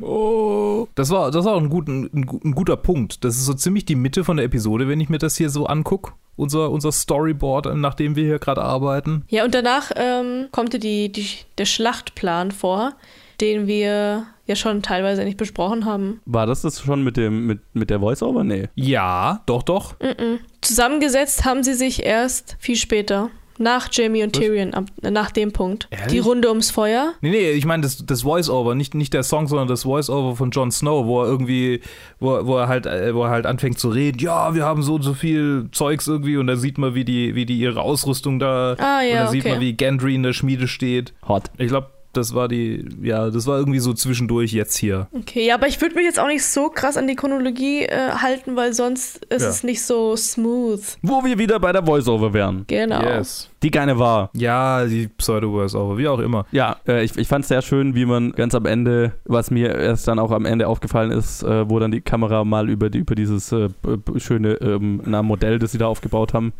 Oh. 0.00 0.88
Das 0.94 1.10
war, 1.10 1.30
das 1.30 1.44
war 1.44 1.54
auch 1.54 1.60
ein, 1.60 1.70
guten, 1.70 2.10
ein, 2.12 2.40
ein 2.44 2.54
guter 2.54 2.76
Punkt. 2.76 3.24
Das 3.24 3.36
ist 3.36 3.46
so 3.46 3.54
ziemlich 3.54 3.84
die 3.84 3.96
Mitte 3.96 4.24
von 4.24 4.36
der 4.36 4.46
Episode, 4.46 4.88
wenn 4.88 5.00
ich 5.00 5.08
mir 5.08 5.18
das 5.18 5.36
hier 5.36 5.50
so 5.50 5.66
angucke. 5.66 6.12
Unser, 6.36 6.70
unser 6.70 6.90
Storyboard, 6.90 7.76
nach 7.76 7.92
dem 7.92 8.16
wir 8.16 8.24
hier 8.24 8.38
gerade 8.38 8.62
arbeiten. 8.62 9.24
Ja, 9.28 9.44
und 9.44 9.54
danach 9.54 9.90
ähm, 9.94 10.48
kommt 10.52 10.72
die, 10.82 11.12
die, 11.12 11.26
der 11.58 11.66
Schlachtplan 11.66 12.50
vor, 12.50 12.94
den 13.42 13.66
wir 13.66 14.24
ja 14.46 14.56
schon 14.56 14.82
teilweise 14.82 15.24
nicht 15.24 15.36
besprochen 15.36 15.84
haben. 15.84 16.20
War 16.24 16.46
das 16.46 16.62
das 16.62 16.80
schon 16.80 17.04
mit 17.04 17.18
dem, 17.18 17.46
mit, 17.46 17.60
mit 17.74 17.90
der 17.90 18.00
Voice-Over? 18.00 18.44
Nee. 18.44 18.68
Ja, 18.74 19.42
doch, 19.44 19.62
doch. 19.62 20.00
Mhm. 20.00 20.38
Zusammengesetzt 20.62 21.44
haben 21.44 21.62
sie 21.62 21.74
sich 21.74 22.04
erst 22.04 22.56
viel 22.58 22.76
später. 22.76 23.30
Nach 23.62 23.88
Jamie 23.92 24.22
und 24.22 24.34
Was? 24.34 24.40
Tyrion, 24.42 24.72
ab, 24.72 24.84
nach 25.02 25.30
dem 25.30 25.52
Punkt. 25.52 25.86
Ehrlich? 25.90 26.06
Die 26.08 26.18
Runde 26.18 26.48
ums 26.48 26.70
Feuer. 26.70 27.12
Nee, 27.20 27.30
nee, 27.30 27.50
ich 27.50 27.66
meine 27.66 27.82
das, 27.82 28.04
das 28.06 28.22
Voice-Over, 28.22 28.74
nicht, 28.74 28.94
nicht 28.94 29.12
der 29.12 29.22
Song, 29.22 29.46
sondern 29.48 29.68
das 29.68 29.82
Voice-Over 29.82 30.34
von 30.34 30.50
Jon 30.50 30.70
Snow, 30.70 31.04
wo 31.06 31.22
er 31.22 31.28
irgendwie, 31.28 31.82
wo, 32.18 32.34
er- 32.36 32.46
wo 32.46 32.56
er 32.56 32.68
halt, 32.68 32.86
äh, 32.86 33.14
wo 33.14 33.24
er 33.24 33.30
halt 33.30 33.44
anfängt 33.44 33.78
zu 33.78 33.90
reden, 33.90 34.18
ja, 34.18 34.54
wir 34.54 34.64
haben 34.64 34.82
so 34.82 34.94
und 34.94 35.02
so 35.02 35.12
viel 35.14 35.68
Zeugs 35.72 36.08
irgendwie 36.08 36.38
und 36.38 36.46
da 36.46 36.56
sieht 36.56 36.78
man, 36.78 36.94
wie 36.94 37.04
die, 37.04 37.34
wie 37.34 37.44
die 37.44 37.58
ihre 37.58 37.82
Ausrüstung 37.82 38.38
da, 38.38 38.76
Ah, 38.78 39.00
und 39.00 39.08
ja, 39.08 39.24
da 39.24 39.26
sieht 39.30 39.42
okay. 39.44 39.52
man, 39.52 39.60
wie 39.60 39.74
Gendry 39.74 40.14
in 40.14 40.22
der 40.22 40.32
Schmiede 40.32 40.66
steht. 40.66 41.12
Hot. 41.28 41.44
Ich 41.58 41.68
glaube, 41.68 41.88
das 42.12 42.34
war 42.34 42.48
die, 42.48 42.84
ja, 43.02 43.30
das 43.30 43.46
war 43.46 43.58
irgendwie 43.58 43.78
so 43.78 43.92
zwischendurch 43.92 44.52
jetzt 44.52 44.76
hier. 44.76 45.06
Okay, 45.12 45.46
ja, 45.46 45.54
aber 45.54 45.68
ich 45.68 45.80
würde 45.80 45.94
mich 45.94 46.04
jetzt 46.04 46.18
auch 46.18 46.26
nicht 46.26 46.44
so 46.44 46.68
krass 46.68 46.96
an 46.96 47.06
die 47.06 47.14
Chronologie 47.14 47.82
äh, 47.84 48.10
halten, 48.12 48.56
weil 48.56 48.72
sonst 48.72 49.24
ist 49.26 49.42
Ja. 49.42 49.48
es 49.48 49.62
nicht 49.62 49.82
so 49.82 50.16
smooth. 50.16 50.80
Wo 51.02 51.24
wir 51.24 51.38
wieder 51.38 51.60
bei 51.60 51.72
der 51.72 51.84
Voice-Over 51.84 52.32
wären. 52.32 52.64
Genau. 52.66 53.00
Yes. 53.02 53.48
Die 53.62 53.70
keine 53.70 53.98
war. 53.98 54.30
Ja, 54.34 54.84
die 54.86 55.08
Pseudo-Voice-Over, 55.08 55.98
wie 55.98 56.08
auch 56.08 56.18
immer. 56.18 56.46
Ja, 56.50 56.76
äh, 56.88 57.04
ich, 57.04 57.16
ich 57.16 57.28
fand 57.28 57.42
es 57.42 57.48
sehr 57.48 57.62
schön, 57.62 57.94
wie 57.94 58.06
man 58.06 58.32
ganz 58.32 58.54
am 58.54 58.66
Ende, 58.66 59.12
was 59.24 59.50
mir 59.50 59.74
erst 59.74 60.08
dann 60.08 60.18
auch 60.18 60.30
am 60.30 60.46
Ende 60.46 60.66
aufgefallen 60.66 61.10
ist, 61.10 61.42
äh, 61.42 61.68
wo 61.68 61.78
dann 61.78 61.90
die 61.90 62.00
Kamera 62.00 62.44
mal 62.44 62.68
über, 62.70 62.90
die, 62.90 62.98
über 62.98 63.14
dieses 63.14 63.52
äh, 63.52 63.68
schöne 64.16 64.54
ähm, 64.54 65.02
na, 65.04 65.22
Modell, 65.22 65.58
das 65.58 65.72
sie 65.72 65.78
da 65.78 65.86
aufgebaut 65.86 66.32
haben, 66.34 66.52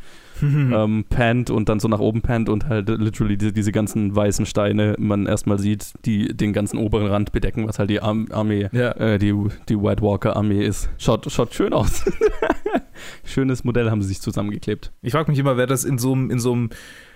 ähm, 0.42 1.04
pannt 1.08 1.50
und 1.50 1.68
dann 1.68 1.80
so 1.80 1.88
nach 1.88 2.00
oben 2.00 2.22
pannt 2.22 2.48
und 2.48 2.68
halt 2.68 2.88
literally 2.88 3.36
diese, 3.36 3.52
diese 3.52 3.72
ganzen 3.72 4.14
weißen 4.14 4.46
Steine 4.46 4.94
man 4.98 5.26
erstmal 5.26 5.58
sieht, 5.58 5.92
die 6.04 6.34
den 6.36 6.52
ganzen 6.52 6.78
oberen 6.78 7.06
Rand 7.06 7.32
bedecken, 7.32 7.66
was 7.68 7.78
halt 7.78 7.90
die 7.90 8.00
Arm 8.00 8.26
Armee, 8.30 8.68
Ja. 8.72 8.92
äh, 8.92 9.18
die, 9.18 9.34
die 9.68 9.76
White 9.80 10.02
Walker 10.02 10.36
Armee 10.36 10.64
ist. 10.64 10.88
Schaut, 10.98 11.30
schaut 11.30 11.54
schön 11.54 11.72
aus. 11.72 12.04
Schönes 13.24 13.64
Modell 13.64 13.90
haben 13.90 14.02
sie 14.02 14.08
sich 14.08 14.20
zusammengeklebt. 14.20 14.92
Ich 15.02 15.12
frage 15.12 15.30
mich 15.30 15.38
immer, 15.40 15.56
wer 15.56 15.66
das 15.66 15.84
in 15.84 15.98
so 15.98 16.12
einem, 16.12 16.30
in 16.30 16.38
so 16.38 16.52
einem, 16.52 16.70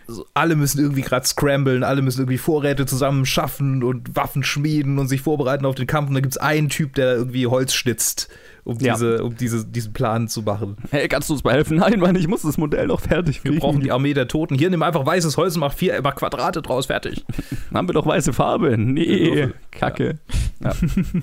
so, 0.06 0.26
alle 0.34 0.54
müssen 0.56 0.80
irgendwie 0.80 1.02
gerade 1.02 1.26
scramblen, 1.26 1.82
alle 1.82 2.02
müssen 2.02 2.20
irgendwie 2.20 2.38
Vorräte 2.38 2.87
zusammen 2.87 3.24
schaffen 3.26 3.82
und 3.82 4.14
Waffen 4.16 4.42
schmieden 4.42 4.98
und 4.98 5.08
sich 5.08 5.22
vorbereiten 5.22 5.64
auf 5.66 5.74
den 5.74 5.87
Kampf. 5.87 6.08
Und 6.08 6.14
da 6.14 6.20
gibt 6.20 6.34
es 6.34 6.38
einen 6.38 6.68
Typ, 6.68 6.94
der 6.94 7.14
irgendwie 7.16 7.46
Holz 7.46 7.74
schnitzt, 7.74 8.28
um, 8.64 8.79
Ja. 8.81 8.94
diese, 8.94 9.22
um 9.22 9.37
diese, 9.37 9.64
diesen 9.66 9.92
Plan 9.92 10.27
zu 10.29 10.42
machen. 10.42 10.77
Hey, 10.90 11.07
kannst 11.09 11.29
du 11.29 11.35
uns 11.35 11.44
mal 11.44 11.53
helfen? 11.55 11.77
Nein, 11.79 12.00
Mann, 12.00 12.16
ich 12.16 12.29
muss 12.29 12.42
das 12.42 12.57
Modell 12.59 12.87
noch 12.87 13.00
fertig 13.00 13.44
Wir 13.44 13.50
kriegen. 13.50 13.61
brauchen 13.61 13.81
die 13.81 13.92
Armee 13.92 14.14
der 14.14 14.27
Toten. 14.29 14.55
Hier, 14.57 14.70
nimm 14.70 14.83
einfach 14.83 15.05
weißes 15.05 15.37
Holz 15.37 15.55
und 15.55 15.61
mach 15.61 15.72
vier, 15.74 16.00
mach 16.03 16.14
Quadrate 16.14 16.62
draus, 16.62 16.87
fertig. 16.87 17.24
Haben 17.74 17.88
wir 17.88 17.92
doch 17.92 18.07
weiße 18.07 18.33
Farbe? 18.33 18.77
Nee. 18.79 19.48
Kacke. 19.70 20.18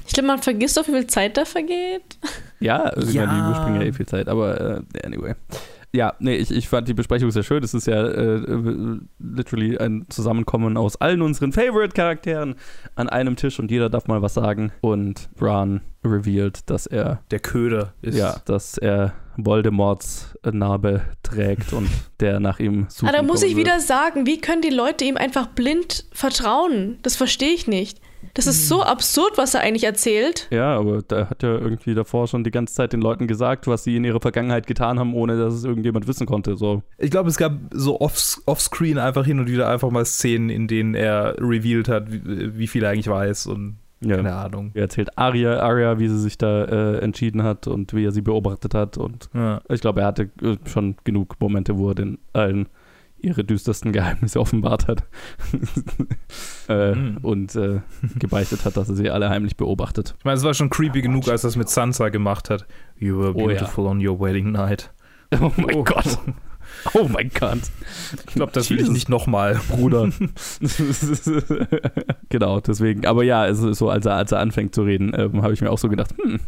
Ich 0.06 0.14
glaube, 0.14 0.28
man 0.28 0.40
vergisst 0.40 0.78
doch, 0.78 0.88
wie 0.88 0.92
viel 0.92 1.08
Zeit 1.08 1.38
da 1.38 1.46
vergeht. 1.46 2.18
Ja, 2.60 2.84
also 2.84 3.12
Ja. 3.12 3.26
Die 3.26 3.40
überspringen 3.40 3.82
ja 3.82 3.88
eh 3.88 3.92
viel 3.92 4.06
Zeit, 4.06 4.28
aber 4.30 4.84
äh, 4.94 5.04
anyway. 5.04 5.34
Ja, 5.94 6.14
nee, 6.20 6.36
ich, 6.36 6.52
ich 6.52 6.70
fand 6.70 6.88
die 6.88 6.94
Besprechung 6.94 7.32
sehr 7.32 7.42
schön. 7.42 7.64
Es 7.64 7.74
ist 7.74 7.88
ja 7.88 8.06
äh, 8.06 8.36
äh, 8.36 9.00
literally 9.20 9.80
ein 9.80 10.06
Zusammenkommen 10.10 10.78
aus 10.78 10.96
allen 11.02 11.24
unseren 11.24 11.54
Favorite-Charakteren 11.54 12.54
an 12.96 13.10
einem 13.10 13.36
Tisch 13.36 13.60
und 13.60 13.72
jeder 13.72 13.90
darf 13.90 14.08
mal 14.08 14.22
was 14.22 14.36
sagen. 14.36 14.72
Und 14.82 15.28
Bran 15.36 15.82
revealed, 16.04 16.70
dass 16.70 16.88
er, 16.88 17.22
Der 17.32 17.40
Köder 17.40 17.94
ist. 18.02 18.18
ja, 18.18 18.38
dass 18.46 18.78
er 18.78 19.14
Voldemorts 19.38 20.36
Narbe 20.52 21.02
trägt 21.24 21.74
und 21.74 21.90
der 22.20 22.40
nach 22.40 22.60
ihm 22.60 22.86
sucht. 22.90 23.10
Ah, 23.10 23.16
da 23.16 23.22
muss 23.24 23.44
ich 23.44 23.56
wieder 23.56 23.80
sagen, 23.80 24.26
wie 24.26 24.40
können 24.42 24.62
die 24.62 24.70
Leute 24.70 25.06
ihm 25.06 25.18
einfach 25.18 25.48
blind 25.48 26.06
vertrauen? 26.12 26.98
Das 27.04 27.16
verstehe 27.16 27.54
ich 27.54 27.68
nicht. 27.68 28.00
Das 28.36 28.46
ist 28.48 28.70
so 28.70 28.84
absurd, 28.84 29.34
was 29.38 29.56
er 29.56 29.62
eigentlich 29.62 29.84
erzählt. 29.84 30.48
Ja, 30.52 30.78
aber 30.78 31.02
da 31.02 31.30
hat 31.30 31.44
er 31.44 31.60
irgendwie 31.60 31.96
davor 31.96 32.28
schon 32.28 32.44
die 32.44 32.52
ganze 32.52 32.74
Zeit 32.76 32.94
den 32.94 33.02
Leuten 33.02 33.28
gesagt, 33.28 33.68
was 33.68 33.84
sie 33.84 33.96
in 33.98 34.04
ihrer 34.06 34.22
Vergangenheit 34.22 34.68
getan 34.68 35.00
haben, 35.00 35.14
ohne 35.16 35.38
dass 35.38 35.54
es 35.54 35.64
irgendjemand 35.66 36.08
wissen 36.08 36.28
konnte. 36.28 36.56
So. 36.56 36.82
Ich 36.98 37.10
glaube, 37.12 37.30
es 37.30 37.38
gab 37.38 37.54
so 37.72 38.00
off- 38.00 38.40
offscreen 38.46 39.00
einfach 39.00 39.26
hin 39.26 39.40
und 39.40 39.50
wieder 39.50 39.68
einfach 39.70 39.90
mal 39.90 40.06
Szenen, 40.06 40.50
in 40.50 40.68
denen 40.68 40.94
er 40.94 41.36
revealed 41.40 41.90
hat, 41.90 42.12
wie, 42.12 42.58
wie 42.58 42.68
viel 42.68 42.84
er 42.84 42.92
eigentlich 42.92 43.10
weiß 43.10 43.48
und 43.48 43.78
Ja. 44.04 44.16
keine 44.18 44.34
Ahnung. 44.34 44.72
Er 44.74 44.84
erzählt 44.84 45.18
Arya, 45.18 45.60
Arya, 45.60 46.00
wie 46.00 46.08
sie 46.08 46.20
sich 46.20 46.38
da 46.38 46.66
äh, 46.66 46.98
entschieden 47.00 47.44
hat 47.44 47.68
und 47.68 47.94
wie 47.94 48.04
er 48.06 48.12
sie 48.12 48.22
beobachtet 48.22 48.74
hat. 48.74 48.98
Und 48.98 49.30
Ja. 49.34 49.62
ich 49.70 49.82
glaube, 49.82 50.02
er 50.02 50.08
hatte 50.08 50.30
äh, 50.42 50.58
schon 50.66 50.96
genug 51.04 51.36
Momente, 51.40 51.78
wo 51.78 51.90
er 51.90 51.96
den 51.96 52.18
allen 52.34 52.68
ihre 53.24 53.44
düstersten 53.44 53.92
Geheimnisse 53.92 54.40
offenbart 54.40 54.88
hat. 54.88 55.04
äh, 56.70 56.96
Mhm. 56.96 57.18
Und 57.22 57.56
äh, 57.56 57.82
gebeichtet 58.18 58.66
hat, 58.66 58.78
dass 58.78 58.90
er 58.90 58.96
sie 58.96 59.10
alle 59.12 59.30
heimlich 59.30 59.58
beobachtet. 59.58 60.16
Ich 60.18 60.26
meine, 60.26 60.38
es 60.38 60.44
war 60.44 60.54
schon 60.56 60.70
creepy 60.72 61.02
genug, 61.02 61.28
als 61.28 61.44
er 61.44 61.50
es 61.50 61.56
mit 61.56 61.70
Sansa 61.70 62.10
gemacht 62.10 62.50
hat. 62.50 62.66
You 62.98 63.20
were 63.20 63.34
Oh 63.36 63.50
ja. 63.50 63.58
beautiful 63.58 63.86
on 63.86 64.06
your 64.06 64.20
wedding 64.20 64.52
night. 64.52 64.92
Oh 65.40 65.52
mein 65.58 65.76
Oh. 65.76 65.84
Gott. 65.84 66.18
Oh 66.94 67.08
mein 67.08 67.30
Gott. 67.38 67.60
Ich 68.28 68.34
glaube, 68.34 68.52
das 68.54 68.70
will 68.70 68.78
ich 68.78 68.82
Jesus. 68.82 68.94
nicht 68.94 69.10
nochmal. 69.10 69.60
Bruder. 69.70 70.10
genau, 72.30 72.60
deswegen. 72.60 73.06
Aber 73.06 73.24
ja, 73.24 73.48
es 73.48 73.62
ist 73.62 73.78
so, 73.78 73.90
als 73.90 74.06
er, 74.06 74.16
als 74.16 74.32
er 74.32 74.40
anfängt 74.40 74.76
zu 74.76 74.84
reden, 74.84 75.12
ähm, 75.16 75.42
habe 75.42 75.54
ich 75.54 75.62
mir 75.62 75.72
auch 75.72 75.78
so 75.78 75.90
gedacht, 75.90 76.14
hm, 76.22 76.40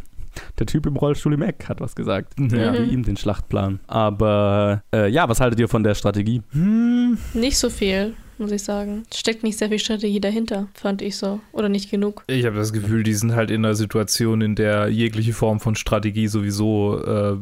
der 0.58 0.66
Typ 0.66 0.86
im 0.86 0.96
Rollstuhl 0.96 1.34
im 1.34 1.42
Eck 1.42 1.68
hat 1.68 1.80
was 1.80 1.94
gesagt. 1.94 2.34
Ja. 2.38 2.72
Wie 2.74 2.90
ihm 2.90 3.04
den 3.04 3.16
Schlachtplan. 3.16 3.80
Aber 3.86 4.82
äh, 4.94 5.08
ja, 5.08 5.28
was 5.28 5.40
haltet 5.40 5.60
ihr 5.60 5.68
von 5.68 5.84
der 5.84 5.94
Strategie? 5.94 6.42
Hm, 6.52 7.18
Nicht 7.34 7.58
so 7.58 7.70
viel, 7.70 8.14
muss 8.38 8.50
ich 8.52 8.62
sagen. 8.62 9.04
Steckt 9.14 9.42
nicht 9.42 9.58
sehr 9.58 9.68
viel 9.68 9.78
Strategie 9.78 10.20
dahinter, 10.20 10.68
fand 10.74 11.02
ich 11.02 11.16
so. 11.16 11.40
Oder 11.52 11.68
nicht 11.68 11.90
genug. 11.90 12.24
Ich 12.26 12.44
habe 12.46 12.56
das 12.56 12.72
Gefühl, 12.72 13.02
die 13.02 13.14
sind 13.14 13.34
halt 13.34 13.50
in 13.50 13.64
einer 13.64 13.74
Situation, 13.74 14.40
in 14.40 14.54
der 14.54 14.88
jegliche 14.88 15.32
Form 15.32 15.60
von 15.60 15.74
Strategie 15.76 16.26
sowieso 16.28 17.02
äh, 17.04 17.36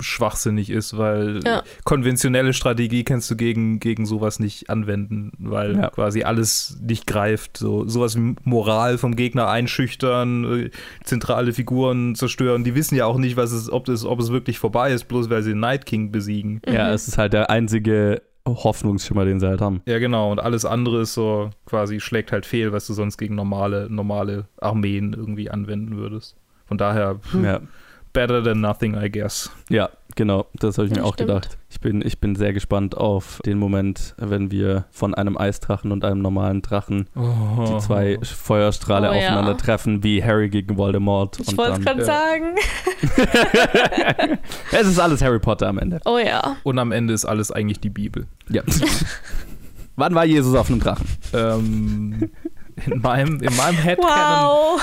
schwachsinnig 0.00 0.70
ist, 0.70 0.96
weil 0.96 1.40
Ja. 1.44 1.62
konventionelle 1.84 2.52
Strategie 2.52 3.04
kannst 3.04 3.30
du 3.30 3.36
gegen, 3.36 3.80
gegen 3.80 4.06
sowas 4.06 4.38
nicht 4.40 4.70
anwenden, 4.70 5.32
weil 5.38 5.76
Ja. 5.76 5.90
quasi 5.90 6.22
alles 6.22 6.78
nicht 6.82 7.06
greift. 7.06 7.56
So, 7.56 7.86
sowas 7.88 8.16
wie 8.16 8.34
Moral 8.44 8.98
vom 8.98 9.16
Gegner 9.16 9.48
einschüchtern, 9.48 10.44
äh, 10.66 10.70
zentrale 11.04 11.52
Figuren 11.52 12.14
zerstören. 12.14 12.64
Die 12.64 12.74
wissen 12.74 12.94
ja 12.94 13.06
auch 13.06 13.18
nicht, 13.18 13.36
was 13.36 13.52
es, 13.52 13.70
ob, 13.70 13.88
es, 13.88 14.04
ob 14.04 14.20
es 14.20 14.30
wirklich 14.30 14.58
vorbei 14.58 14.92
ist, 14.92 15.08
bloß 15.08 15.30
weil 15.30 15.42
sie 15.42 15.50
den 15.50 15.60
Night 15.60 15.86
King 15.86 16.10
besiegen. 16.12 16.60
Ja, 16.66 16.88
Mhm. 16.88 16.94
es 16.94 17.08
ist 17.08 17.18
halt 17.18 17.32
der 17.32 17.50
einzige 17.50 18.22
Hoffnungsschimmer, 18.48 19.24
den 19.24 19.40
sie 19.40 19.46
halt 19.46 19.60
haben. 19.60 19.80
Ja, 19.86 19.98
genau. 19.98 20.30
Und 20.32 20.40
alles 20.40 20.64
andere 20.64 21.02
ist 21.02 21.14
so 21.14 21.50
quasi 21.66 22.00
schlägt 22.00 22.32
halt 22.32 22.46
fehl, 22.46 22.72
was 22.72 22.86
du 22.86 22.92
sonst 22.94 23.18
gegen 23.18 23.34
normale, 23.34 23.88
normale 23.90 24.46
Armeen 24.60 25.12
irgendwie 25.12 25.50
anwenden 25.50 25.96
würdest. 25.96 26.36
Von 26.66 26.78
daher, 26.78 27.16
pff, 27.16 27.42
Ja, 27.42 27.60
better 28.12 28.42
than 28.42 28.60
nothing, 28.60 28.94
I 28.94 29.10
guess. 29.10 29.50
ja 29.68 29.88
genau. 30.18 30.46
Das 30.54 30.76
habe 30.76 30.86
ich 30.86 30.92
mir 30.92 30.98
Ja, 30.98 31.04
auch 31.04 31.14
stimmt. 31.14 31.28
gedacht. 31.30 31.56
Ich 31.70 31.80
bin, 31.80 32.02
ich 32.04 32.18
bin 32.20 32.34
sehr 32.36 32.52
gespannt 32.52 32.96
auf 32.96 33.40
den 33.46 33.56
Moment, 33.58 34.14
wenn 34.18 34.50
wir 34.50 34.84
von 34.90 35.14
einem 35.14 35.38
Eisdrachen 35.38 35.92
und 35.92 36.04
einem 36.04 36.20
normalen 36.20 36.60
Drachen 36.60 37.08
die 37.14 37.78
zwei 37.78 38.18
Feuerstrahle 38.22 39.08
Oh, 39.10 39.12
ja. 39.14 39.18
aufeinandertreffen, 39.18 40.02
wie 40.02 40.22
Harry 40.22 40.48
gegen 40.50 40.76
Voldemort. 40.76 41.38
Ich 41.40 41.56
wollte 41.56 41.78
es 41.78 41.84
gerade 41.84 42.04
sagen. 42.04 42.56
es 44.72 44.86
ist 44.86 44.98
alles 44.98 45.22
Harry 45.22 45.38
Potter 45.38 45.68
am 45.68 45.78
Ende. 45.78 46.00
Oh 46.04 46.18
ja. 46.18 46.56
Und 46.64 46.78
am 46.78 46.92
Ende 46.92 47.14
ist 47.14 47.24
alles 47.24 47.50
eigentlich 47.50 47.80
die 47.80 47.90
Bibel. 47.90 48.26
Ja. 48.48 48.62
Wann 49.96 50.14
war 50.14 50.24
Jesus 50.24 50.54
auf 50.54 50.68
einem 50.70 50.80
Drachen? 50.80 51.06
Ähm, 51.32 52.30
in 52.86 53.00
meinem, 53.00 53.40
in 53.42 53.56
meinem 53.56 53.76
Headcanon, 53.78 54.78
Wow. 54.78 54.80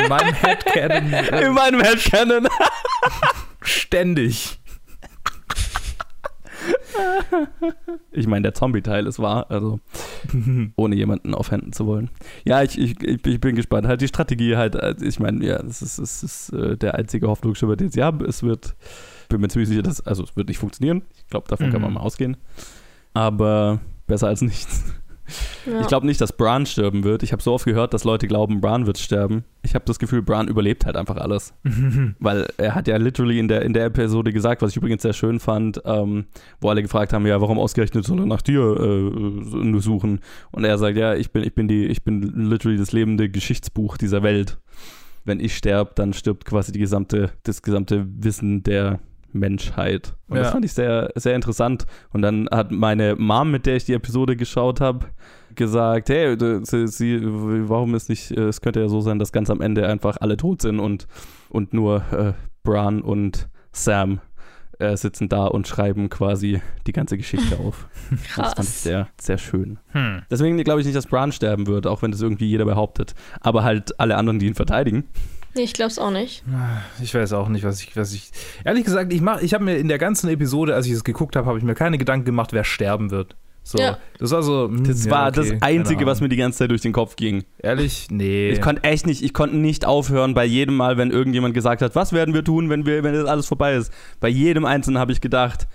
in 0.00 0.08
meinem 0.08 0.34
Headcanon 0.34 1.12
äh, 1.12 1.46
In 1.46 1.52
meinem 1.54 1.80
Headcanon. 1.80 2.46
ständig. 3.62 4.60
ich 8.12 8.26
meine, 8.26 8.42
der 8.42 8.54
Zombie-Teil 8.54 9.06
ist 9.06 9.18
wahr, 9.18 9.50
also 9.50 9.80
ohne 10.76 10.94
jemanden 10.96 11.34
aufhänden 11.34 11.72
zu 11.72 11.86
wollen. 11.86 12.10
Ja, 12.44 12.62
ich, 12.62 12.78
ich, 12.78 13.02
ich, 13.02 13.40
bin 13.40 13.56
gespannt. 13.56 13.86
Halt 13.86 14.00
die 14.00 14.08
Strategie 14.08 14.56
halt, 14.56 14.76
also 14.76 15.04
ich 15.04 15.18
meine, 15.18 15.44
ja, 15.44 15.62
das 15.62 15.82
ist, 15.82 15.98
das 15.98 16.22
ist 16.22 16.52
äh, 16.52 16.76
der 16.76 16.94
einzige 16.94 17.28
Hoffnungsschimmer, 17.28 17.76
den 17.76 17.90
sie 17.90 18.02
haben. 18.02 18.24
Es 18.24 18.42
wird, 18.42 18.74
bin 19.28 19.40
mir 19.40 19.48
ziemlich 19.48 19.68
sicher, 19.68 19.82
dass, 19.82 20.00
also 20.06 20.24
es 20.24 20.36
wird 20.36 20.48
nicht 20.48 20.58
funktionieren. 20.58 21.02
Ich 21.16 21.28
glaube, 21.28 21.48
davon 21.48 21.70
kann 21.70 21.80
man 21.80 21.90
Mhm. 21.90 21.94
mal 21.94 22.02
ausgehen. 22.02 22.36
Aber 23.14 23.80
besser 24.06 24.28
als 24.28 24.42
nichts. 24.42 24.84
Ja. 25.66 25.80
Ich 25.80 25.86
glaube 25.86 26.06
nicht, 26.06 26.20
dass 26.20 26.32
Bran 26.32 26.66
sterben 26.66 27.04
wird. 27.04 27.22
Ich 27.22 27.32
habe 27.32 27.42
so 27.42 27.52
oft 27.52 27.64
gehört, 27.64 27.94
dass 27.94 28.04
Leute 28.04 28.26
glauben, 28.26 28.60
Bran 28.60 28.86
wird 28.86 28.98
sterben. 28.98 29.44
Ich 29.62 29.74
habe 29.74 29.84
das 29.84 29.98
Gefühl, 29.98 30.22
Bran 30.22 30.48
überlebt 30.48 30.86
halt 30.86 30.96
einfach 30.96 31.16
alles. 31.16 31.54
Weil 32.18 32.48
er 32.56 32.74
hat 32.74 32.88
ja 32.88 32.96
literally 32.96 33.38
in 33.38 33.48
der, 33.48 33.62
in 33.62 33.72
der 33.72 33.86
Episode 33.86 34.32
gesagt, 34.32 34.62
was 34.62 34.70
ich 34.70 34.76
übrigens 34.76 35.02
sehr 35.02 35.12
schön 35.12 35.40
fand, 35.40 35.80
ähm, 35.84 36.26
wo 36.60 36.70
alle 36.70 36.82
gefragt 36.82 37.12
haben, 37.12 37.26
ja, 37.26 37.40
warum 37.40 37.58
ausgerechnet 37.58 38.04
soll 38.04 38.20
er 38.20 38.26
nach 38.26 38.42
dir 38.42 38.60
äh, 38.60 39.80
suchen? 39.80 40.20
Und 40.50 40.64
er 40.64 40.78
sagt, 40.78 40.96
ja, 40.96 41.14
ich 41.14 41.30
bin, 41.30 41.42
ich 41.44 41.54
bin 41.54 41.68
die, 41.68 41.86
ich 41.86 42.02
bin 42.02 42.22
literally 42.50 42.78
das 42.78 42.92
lebende 42.92 43.28
Geschichtsbuch 43.28 43.96
dieser 43.96 44.22
Welt. 44.22 44.58
Wenn 45.24 45.38
ich 45.38 45.56
sterbe, 45.56 45.92
dann 45.94 46.12
stirbt 46.12 46.44
quasi 46.44 46.72
die 46.72 46.80
gesamte, 46.80 47.30
das 47.44 47.62
gesamte 47.62 48.06
Wissen 48.08 48.64
der 48.64 48.98
Menschheit. 49.32 50.14
Und 50.28 50.36
das 50.38 50.46
Ja. 50.48 50.52
fand 50.52 50.64
ich 50.64 50.72
sehr, 50.72 51.10
sehr 51.14 51.34
interessant. 51.34 51.86
Und 52.12 52.22
dann 52.22 52.48
hat 52.50 52.70
meine 52.70 53.16
Mom, 53.16 53.50
mit 53.50 53.66
der 53.66 53.76
ich 53.76 53.84
die 53.84 53.94
Episode 53.94 54.36
geschaut 54.36 54.80
habe, 54.80 55.06
gesagt, 55.54 56.08
hey, 56.08 56.36
sie, 56.64 56.86
sie, 56.88 57.20
warum 57.22 57.94
ist 57.94 58.08
nicht, 58.08 58.30
äh, 58.30 58.44
es 58.48 58.60
könnte 58.60 58.80
ja 58.80 58.88
so 58.88 59.00
sein, 59.00 59.18
dass 59.18 59.32
ganz 59.32 59.50
am 59.50 59.60
Ende 59.60 59.86
einfach 59.86 60.16
alle 60.20 60.36
tot 60.36 60.62
sind 60.62 60.80
und, 60.80 61.06
und 61.50 61.74
nur 61.74 62.02
äh, 62.12 62.32
Bran 62.62 63.02
und 63.02 63.48
Sam 63.72 64.20
äh, 64.78 64.96
sitzen 64.96 65.28
da 65.28 65.46
und 65.46 65.68
schreiben 65.68 66.08
quasi 66.08 66.62
die 66.86 66.92
ganze 66.92 67.16
Geschichte 67.18 67.58
auf. 67.58 67.86
Das 68.10 68.18
fand 68.34 68.48
ich 68.48 68.54
Krass. 68.54 68.82
sehr, 68.82 69.08
sehr 69.20 69.36
schön. 69.38 69.78
Hm. 69.92 70.22
Deswegen 70.30 70.56
glaube 70.64 70.80
ich 70.80 70.86
nicht, 70.86 70.96
dass 70.96 71.06
Bran 71.06 71.32
sterben 71.32 71.66
wird, 71.66 71.86
auch 71.86 72.00
wenn 72.02 72.12
das 72.12 72.22
irgendwie 72.22 72.46
jeder 72.48 72.64
behauptet. 72.64 73.14
Aber 73.40 73.62
halt 73.62 73.98
alle 74.00 74.16
anderen, 74.16 74.38
die 74.38 74.46
ihn 74.46 74.54
verteidigen. 74.54 75.04
Nee, 75.54 75.62
ich 75.62 75.72
glaub's 75.74 75.98
auch 75.98 76.10
nicht. 76.10 76.42
Ich 77.02 77.14
weiß 77.14 77.32
auch 77.34 77.48
nicht, 77.48 77.64
was 77.64 77.82
ich, 77.82 77.94
was 77.96 78.12
ich. 78.14 78.30
Ehrlich 78.64 78.84
gesagt, 78.84 79.12
ich 79.12 79.20
mach, 79.20 79.40
ich 79.42 79.52
habe 79.54 79.64
mir 79.64 79.76
in 79.76 79.88
der 79.88 79.98
ganzen 79.98 80.28
Episode, 80.30 80.74
als 80.74 80.86
ich 80.86 80.92
es 80.92 81.04
geguckt 81.04 81.36
habe, 81.36 81.46
habe 81.46 81.58
ich 81.58 81.64
mir 81.64 81.74
keine 81.74 81.98
Gedanken 81.98 82.24
gemacht, 82.24 82.52
wer 82.52 82.64
sterben 82.64 83.10
wird. 83.10 83.36
So, 83.64 83.78
Ja. 83.78 83.98
das 84.18 84.30
war 84.32 84.42
so. 84.42 84.68
hm, 84.68 84.82
Das 84.84 85.04
ja, 85.04 85.10
war 85.12 85.28
okay, 85.28 85.50
das 85.52 85.62
Einzige, 85.62 86.04
was 86.06 86.20
mir 86.20 86.28
die 86.28 86.36
ganze 86.36 86.58
Zeit 86.58 86.70
durch 86.70 86.80
den 86.80 86.92
Kopf 86.92 87.14
ging. 87.16 87.44
Ehrlich, 87.58 88.08
nee. 88.10 88.48
Ich 88.50 88.60
konnte 88.60 88.82
echt 88.82 89.06
nicht, 89.06 89.22
ich 89.22 89.34
konnte 89.34 89.56
nicht 89.56 89.84
aufhören 89.84 90.34
bei 90.34 90.44
jedem 90.44 90.76
Mal, 90.76 90.96
wenn 90.96 91.10
irgendjemand 91.12 91.54
gesagt 91.54 91.80
hat, 91.82 91.94
was 91.94 92.12
werden 92.12 92.34
wir 92.34 92.42
tun, 92.42 92.70
wenn 92.70 92.86
wir, 92.86 93.04
wenn 93.04 93.14
das 93.14 93.26
alles 93.26 93.46
vorbei 93.46 93.74
ist. 93.74 93.92
Bei 94.20 94.28
jedem 94.28 94.64
Einzelnen 94.64 94.98
habe 94.98 95.12
ich 95.12 95.20
gedacht, 95.20 95.68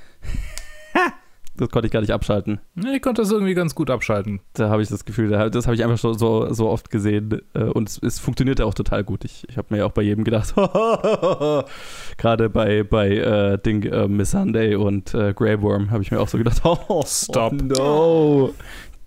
ha, 0.95 1.13
das 1.57 1.69
konnte 1.69 1.87
ich 1.87 1.91
gar 1.91 2.01
nicht 2.01 2.11
abschalten. 2.13 2.59
Nee, 2.75 2.95
ich 2.97 3.01
konnte 3.01 3.21
das 3.21 3.31
irgendwie 3.31 3.53
ganz 3.53 3.75
gut 3.75 3.89
abschalten. 3.89 4.39
Da 4.53 4.69
habe 4.69 4.81
ich 4.81 4.89
das 4.89 5.05
Gefühl, 5.05 5.29
da- 5.29 5.49
das 5.49 5.65
habe 5.67 5.75
ich 5.75 5.83
einfach 5.83 5.97
so, 5.97 6.13
so, 6.13 6.51
so 6.53 6.69
oft 6.69 6.89
gesehen 6.89 7.41
äh, 7.53 7.63
und 7.63 7.89
es, 7.89 7.99
es 8.01 8.19
funktionierte 8.19 8.65
auch 8.65 8.73
total 8.73 9.03
gut. 9.03 9.25
Ich, 9.25 9.45
ich 9.49 9.57
habe 9.57 9.75
mir 9.75 9.85
auch 9.85 9.91
bei 9.91 10.01
jedem 10.03 10.23
gedacht, 10.23 10.53
gerade 12.17 12.49
bei, 12.49 12.83
bei 12.83 13.09
äh, 13.09 13.57
Ding, 13.57 13.83
äh, 13.83 14.07
Miss 14.07 14.31
Sunday 14.31 14.75
und 14.75 15.13
äh, 15.13 15.33
Grey 15.33 15.61
Worm 15.61 15.91
habe 15.91 16.03
ich 16.03 16.11
mir 16.11 16.19
auch 16.19 16.27
so 16.27 16.37
gedacht, 16.37 16.61
oh, 16.63 17.03
Stop. 17.05 17.53
no, 17.53 18.53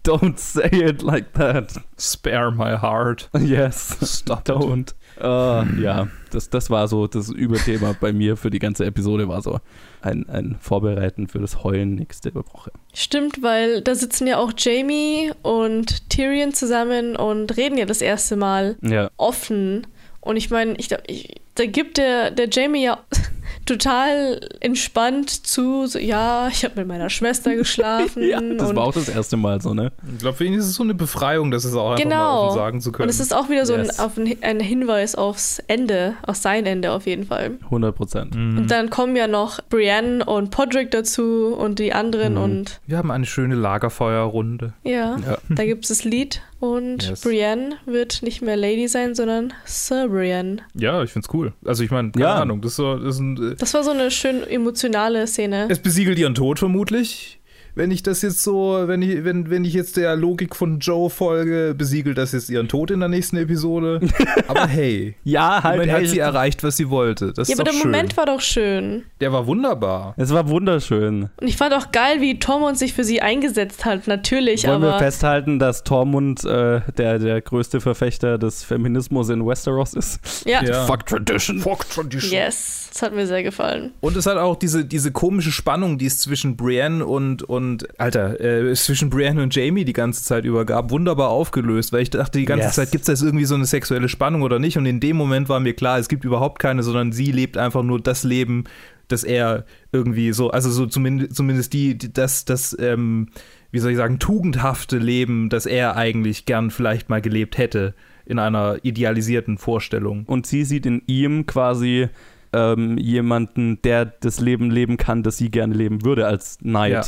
don't 0.04 0.38
say 0.38 0.68
it 0.70 1.02
like 1.02 1.32
that. 1.34 1.72
Spare 1.98 2.50
my 2.50 2.76
heart. 2.76 3.28
Yes. 3.38 3.96
Stop 4.02 4.48
it. 4.48 4.94
Äh, 5.20 5.80
ja, 5.82 6.08
das, 6.30 6.48
das 6.50 6.70
war 6.70 6.88
so 6.88 7.06
das 7.06 7.28
Überthema 7.30 7.94
bei 8.00 8.12
mir 8.12 8.36
für 8.36 8.50
die 8.50 8.58
ganze 8.58 8.84
Episode, 8.86 9.28
war 9.28 9.42
so 9.42 9.60
ein, 10.02 10.28
ein 10.28 10.56
Vorbereiten 10.60 11.28
für 11.28 11.38
das 11.38 11.62
Heulen 11.62 11.94
nächste 11.96 12.34
Woche. 12.34 12.70
Stimmt, 12.94 13.42
weil 13.42 13.82
da 13.82 13.94
sitzen 13.94 14.26
ja 14.26 14.38
auch 14.38 14.52
Jamie 14.56 15.30
und 15.42 16.08
Tyrion 16.10 16.52
zusammen 16.54 17.16
und 17.16 17.56
reden 17.56 17.76
ja 17.78 17.84
das 17.86 18.00
erste 18.00 18.36
Mal 18.36 18.76
Ja. 18.82 19.10
offen. 19.16 19.86
Und 20.20 20.36
ich 20.36 20.50
meine, 20.50 20.74
ich, 20.76 20.88
glaub, 20.88 21.02
ich, 21.06 21.40
da 21.60 21.66
gibt 21.66 21.98
der, 21.98 22.30
der 22.30 22.48
Jamie 22.50 22.84
ja 22.84 22.98
total 23.66 24.40
entspannt 24.60 25.30
zu, 25.46 25.86
so, 25.86 25.98
ja, 25.98 26.48
ich 26.48 26.64
habe 26.64 26.74
mit 26.80 26.88
meiner 26.88 27.08
Schwester 27.10 27.54
geschlafen. 27.54 28.22
ja, 28.28 28.40
das 28.40 28.70
und, 28.70 28.76
war 28.76 28.84
auch 28.84 28.92
das 28.94 29.08
erste 29.08 29.36
Mal 29.36 29.60
so, 29.60 29.74
ne? 29.74 29.92
Ich 30.12 30.18
glaube, 30.20 30.36
für 30.36 30.44
ihn 30.44 30.54
ist 30.54 30.64
es 30.66 30.74
so 30.74 30.82
eine 30.82 30.94
Befreiung, 30.94 31.50
das 31.50 31.64
ist 31.64 31.74
auch 31.74 31.92
einfach 31.92 32.04
mal 32.04 32.10
Genau. 32.10 32.46
offen 32.46 32.56
sagen 32.58 32.80
zu 32.80 32.90
können. 32.92 33.04
und 33.04 33.10
es 33.10 33.20
ist 33.20 33.34
auch 33.34 33.48
wieder 33.48 33.66
so 33.66 33.76
Yes. 33.76 33.98
ein, 34.00 34.04
auf 34.04 34.16
ein, 34.16 34.36
ein 34.42 34.60
Hinweis 34.60 35.14
aufs 35.14 35.60
Ende, 35.68 36.14
auf 36.26 36.36
sein 36.36 36.66
Ende 36.66 36.90
auf 36.92 37.06
jeden 37.06 37.24
Fall. 37.26 37.58
100 37.64 37.94
Prozent. 37.94 38.34
Mhm. 38.34 38.58
Und 38.58 38.70
dann 38.70 38.90
kommen 38.90 39.14
ja 39.14 39.28
noch 39.28 39.60
Brienne 39.68 40.24
und 40.24 40.50
Podrick 40.50 40.90
dazu 40.90 41.54
und 41.56 41.78
die 41.78 41.92
anderen 41.92 42.34
Mhm. 42.34 42.42
und 42.42 42.80
Wir 42.86 42.96
haben 42.98 43.10
eine 43.10 43.26
schöne 43.26 43.54
Lagerfeuerrunde. 43.54 44.72
ja, 44.82 45.16
Ja. 45.18 45.38
da 45.48 45.64
gibt 45.64 45.84
es 45.84 45.88
das 45.90 46.04
Lied 46.04 46.42
und 46.58 47.08
Yes. 47.08 47.20
Brienne 47.20 47.76
wird 47.86 48.22
nicht 48.22 48.42
mehr 48.42 48.56
Lady 48.56 48.88
sein, 48.88 49.14
sondern 49.14 49.52
Sir 49.64 50.08
Brienne. 50.08 50.58
Ja, 50.74 51.02
ich 51.02 51.10
find's 51.12 51.28
cool. 51.32 51.49
Also 51.64 51.82
ich 51.84 51.90
meine, 51.90 52.10
keine 52.12 52.24
Ja. 52.24 52.34
Ahnung, 52.40 52.60
das 52.60 52.76
so, 52.76 52.96
das 52.96 53.16
ist 53.16 53.20
ein, 53.20 53.52
äh, 53.52 53.56
Das 53.56 53.74
war 53.74 53.82
so 53.84 53.90
eine 53.90 54.10
schön 54.10 54.42
emotionale 54.42 55.26
Szene. 55.26 55.66
es 55.68 55.78
besiegelt 55.80 56.18
ihren 56.18 56.34
Tod 56.34 56.58
vermutlich. 56.58 57.39
Wenn 57.80 57.92
ich 57.92 58.02
das 58.02 58.20
jetzt 58.20 58.42
so, 58.42 58.82
wenn 58.84 59.00
ich, 59.00 59.24
wenn, 59.24 59.48
wenn 59.48 59.64
ich 59.64 59.72
jetzt 59.72 59.96
der 59.96 60.14
Logik 60.14 60.54
von 60.54 60.80
Joe 60.80 61.08
folge, 61.08 61.74
besiegelt 61.74 62.18
das 62.18 62.32
jetzt 62.32 62.50
ihren 62.50 62.68
Tod 62.68 62.90
in 62.90 63.00
der 63.00 63.08
nächsten 63.08 63.38
Episode. 63.38 64.00
Aber 64.48 64.66
hey, 64.66 65.14
Ja, 65.24 65.62
halt. 65.62 65.76
immerhin 65.76 65.94
hat 65.94 66.06
sie 66.10 66.18
erreicht, 66.18 66.62
was 66.62 66.76
sie 66.76 66.90
wollte. 66.90 67.32
Das 67.32 67.48
ja, 67.48 67.54
ist 67.54 67.60
aber 67.60 67.64
doch 67.70 67.72
der 67.72 67.80
schön. 67.80 67.90
Moment 67.90 68.16
war 68.18 68.26
doch 68.26 68.42
schön. 68.42 69.04
der 69.22 69.32
war 69.32 69.46
wunderbar. 69.46 70.12
es 70.18 70.30
war 70.30 70.50
wunderschön. 70.50 71.30
Und 71.40 71.48
ich 71.48 71.56
fand 71.56 71.72
auch 71.72 71.90
geil, 71.90 72.20
wie 72.20 72.38
Tormund 72.38 72.76
sich 72.76 72.92
für 72.92 73.02
sie 73.02 73.22
eingesetzt 73.22 73.86
hat. 73.86 74.06
Natürlich, 74.06 74.66
Wollen 74.66 74.82
wir 74.82 74.90
aber 74.90 74.98
festhalten, 74.98 75.58
dass 75.58 75.82
Tormund 75.82 76.44
äh, 76.44 76.82
der, 76.98 77.18
der 77.18 77.40
größte 77.40 77.80
Verfechter 77.80 78.36
des 78.36 78.62
Feminismus 78.62 79.30
in 79.30 79.46
Westeros 79.46 79.94
ist? 79.94 80.44
ja. 80.44 80.62
Ja. 80.62 80.84
Fuck 80.84 81.06
Tradition. 81.06 81.60
Fuck 81.60 81.88
Tradition. 81.88 82.30
Yes, 82.30 82.90
das 82.92 83.00
hat 83.00 83.14
mir 83.14 83.26
sehr 83.26 83.42
gefallen. 83.42 83.92
Und 84.00 84.18
es 84.18 84.26
hat 84.26 84.36
auch 84.36 84.56
diese, 84.56 84.84
diese 84.84 85.12
komische 85.12 85.50
Spannung, 85.50 85.96
die 85.96 86.04
es 86.04 86.18
zwischen 86.18 86.58
Brienne 86.58 87.06
und, 87.06 87.42
und 87.42 87.69
Alter, 87.98 88.40
äh, 88.40 88.74
zwischen 88.74 89.10
Brienne 89.10 89.42
und 89.42 89.54
Jamie 89.54 89.84
die 89.84 89.92
ganze 89.92 90.24
Zeit 90.24 90.44
über 90.44 90.64
gab, 90.64 90.90
wunderbar 90.90 91.28
aufgelöst, 91.30 91.92
weil 91.92 92.02
ich 92.02 92.10
dachte 92.10 92.38
die 92.38 92.44
ganze 92.44 92.66
Yes. 92.66 92.74
Zeit, 92.74 92.90
gibt 92.90 93.02
es 93.02 93.08
jetzt 93.08 93.22
irgendwie 93.22 93.44
so 93.44 93.54
eine 93.54 93.66
sexuelle 93.66 94.08
Spannung 94.08 94.42
oder 94.42 94.58
nicht? 94.58 94.76
Und 94.76 94.86
in 94.86 95.00
dem 95.00 95.16
Moment 95.16 95.48
war 95.48 95.60
mir 95.60 95.74
klar, 95.74 95.98
es 95.98 96.08
gibt 96.08 96.24
überhaupt 96.24 96.58
keine, 96.58 96.82
sondern 96.82 97.12
sie 97.12 97.32
lebt 97.32 97.56
einfach 97.56 97.82
nur 97.82 98.00
das 98.00 98.24
Leben, 98.24 98.64
das 99.08 99.24
er 99.24 99.64
irgendwie 99.92 100.32
so, 100.32 100.50
also 100.50 100.70
so 100.70 100.86
zumindest, 100.86 101.34
zumindest 101.34 101.72
die, 101.72 101.98
die 101.98 102.12
das, 102.12 102.44
das, 102.44 102.76
ähm, 102.80 103.28
wie 103.70 103.78
soll 103.78 103.92
ich 103.92 103.96
sagen, 103.96 104.18
tugendhafte 104.18 104.98
Leben, 104.98 105.48
das 105.48 105.66
er 105.66 105.96
eigentlich 105.96 106.46
gern 106.46 106.70
vielleicht 106.70 107.08
mal 107.08 107.20
gelebt 107.20 107.58
hätte, 107.58 107.94
in 108.24 108.38
einer 108.38 108.78
idealisierten 108.82 109.58
Vorstellung. 109.58 110.24
Und 110.26 110.46
sie 110.46 110.64
sieht 110.64 110.86
in 110.86 111.02
ihm 111.06 111.46
quasi 111.46 112.08
ähm, 112.52 112.98
jemanden, 112.98 113.80
der 113.82 114.04
das 114.04 114.40
Leben 114.40 114.70
leben 114.70 114.96
kann, 114.96 115.22
das 115.22 115.36
sie 115.36 115.50
gerne 115.50 115.74
leben 115.74 116.04
würde 116.04 116.26
als 116.26 116.58
Knight. 116.58 116.90
Ja, 116.92 117.04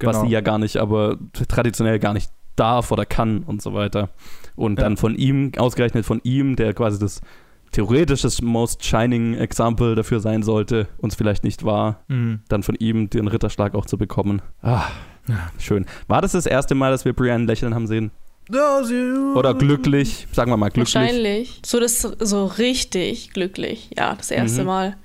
was 0.00 0.16
genau. 0.16 0.26
sie 0.26 0.32
ja 0.32 0.40
gar 0.40 0.58
nicht, 0.58 0.76
aber 0.76 1.18
traditionell 1.48 1.98
gar 1.98 2.12
nicht 2.14 2.30
darf 2.56 2.90
oder 2.92 3.04
kann 3.06 3.42
und 3.42 3.60
so 3.62 3.74
weiter. 3.74 4.10
Und 4.54 4.78
Ja. 4.78 4.84
dann 4.84 4.96
von 4.96 5.14
ihm, 5.14 5.52
ausgerechnet 5.58 6.06
von 6.06 6.20
ihm, 6.24 6.56
der 6.56 6.72
quasi 6.74 6.98
das 6.98 7.20
theoretisch 7.72 8.22
das 8.22 8.40
most 8.40 8.84
shining 8.84 9.34
Example 9.34 9.94
dafür 9.94 10.20
sein 10.20 10.42
sollte, 10.42 10.88
uns 10.98 11.14
vielleicht 11.14 11.44
nicht 11.44 11.64
war, 11.64 12.00
Mhm. 12.08 12.40
dann 12.48 12.62
von 12.62 12.74
ihm 12.76 13.10
den 13.10 13.28
Ritterschlag 13.28 13.74
auch 13.74 13.84
zu 13.86 13.98
bekommen. 13.98 14.40
Ah, 14.62 14.84
Ja. 15.28 15.50
schön. 15.58 15.84
War 16.06 16.22
das 16.22 16.32
das 16.32 16.46
erste 16.46 16.74
Mal, 16.74 16.90
dass 16.92 17.04
wir 17.04 17.12
Brienne 17.12 17.44
lächeln 17.44 17.74
haben 17.74 17.86
sehen? 17.86 18.10
Ja, 18.48 18.80
Oder 19.34 19.54
glücklich? 19.54 20.28
Sagen 20.30 20.52
wir 20.52 20.56
mal 20.56 20.68
glücklich. 20.70 20.94
Wahrscheinlich. 20.94 21.60
So 21.66 21.80
das 21.80 22.00
so 22.00 22.46
richtig 22.46 23.32
glücklich. 23.32 23.90
Ja, 23.98 24.14
das 24.14 24.30
erste 24.30 24.60
Mhm. 24.60 24.66
Mal. 24.66 24.96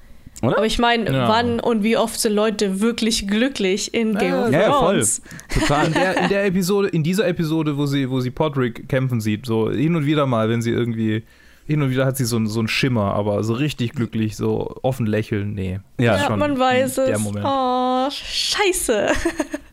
Oder? 0.41 0.57
Aber 0.57 0.65
ich 0.65 0.79
meine, 0.79 1.11
Ja. 1.11 1.27
wann 1.29 1.59
und 1.59 1.83
wie 1.83 1.97
oft 1.97 2.19
sind 2.19 2.33
Leute 2.33 2.81
wirklich 2.81 3.27
glücklich 3.27 3.93
in 3.93 4.15
Game 4.15 4.31
Ja, 4.33 4.45
of 4.47 4.51
ja, 4.51 4.59
ja, 4.61 4.71
voll. 4.73 4.93
Thrones? 4.93 5.21
Total. 5.53 5.87
in 5.87 5.93
der, 5.93 6.17
in 6.23 6.29
der 6.29 6.45
Episode, 6.45 6.87
in 6.89 7.03
dieser 7.03 7.27
Episode, 7.27 7.77
wo 7.77 7.85
sie, 7.85 8.09
wo 8.09 8.19
sie 8.21 8.31
Podrick 8.31 8.89
kämpfen 8.89 9.21
sieht, 9.21 9.45
so 9.45 9.69
hin 9.71 9.95
und 9.95 10.05
wieder 10.05 10.25
mal, 10.25 10.49
wenn 10.49 10.61
sie 10.61 10.71
irgendwie, 10.71 11.23
hin 11.67 11.81
und 11.83 11.91
wieder 11.91 12.05
hat 12.05 12.17
sie 12.17 12.25
so, 12.25 12.37
einen- 12.37 12.47
so 12.47 12.59
einen 12.59 12.67
Schimmer, 12.67 13.13
aber 13.13 13.43
so 13.43 13.53
richtig 13.53 13.93
glücklich, 13.93 14.35
so 14.35 14.75
offen 14.81 15.05
lächeln, 15.05 15.53
nee. 15.53 15.79
Ja, 15.99 16.17
Ja, 16.17 16.25
schon 16.25 16.39
man 16.39 16.57
weiß 16.57 16.95
der 16.95 17.09
es. 17.15 17.19
Moment. 17.19 17.45
Oh, 17.47 18.09
scheiße. 18.09 19.09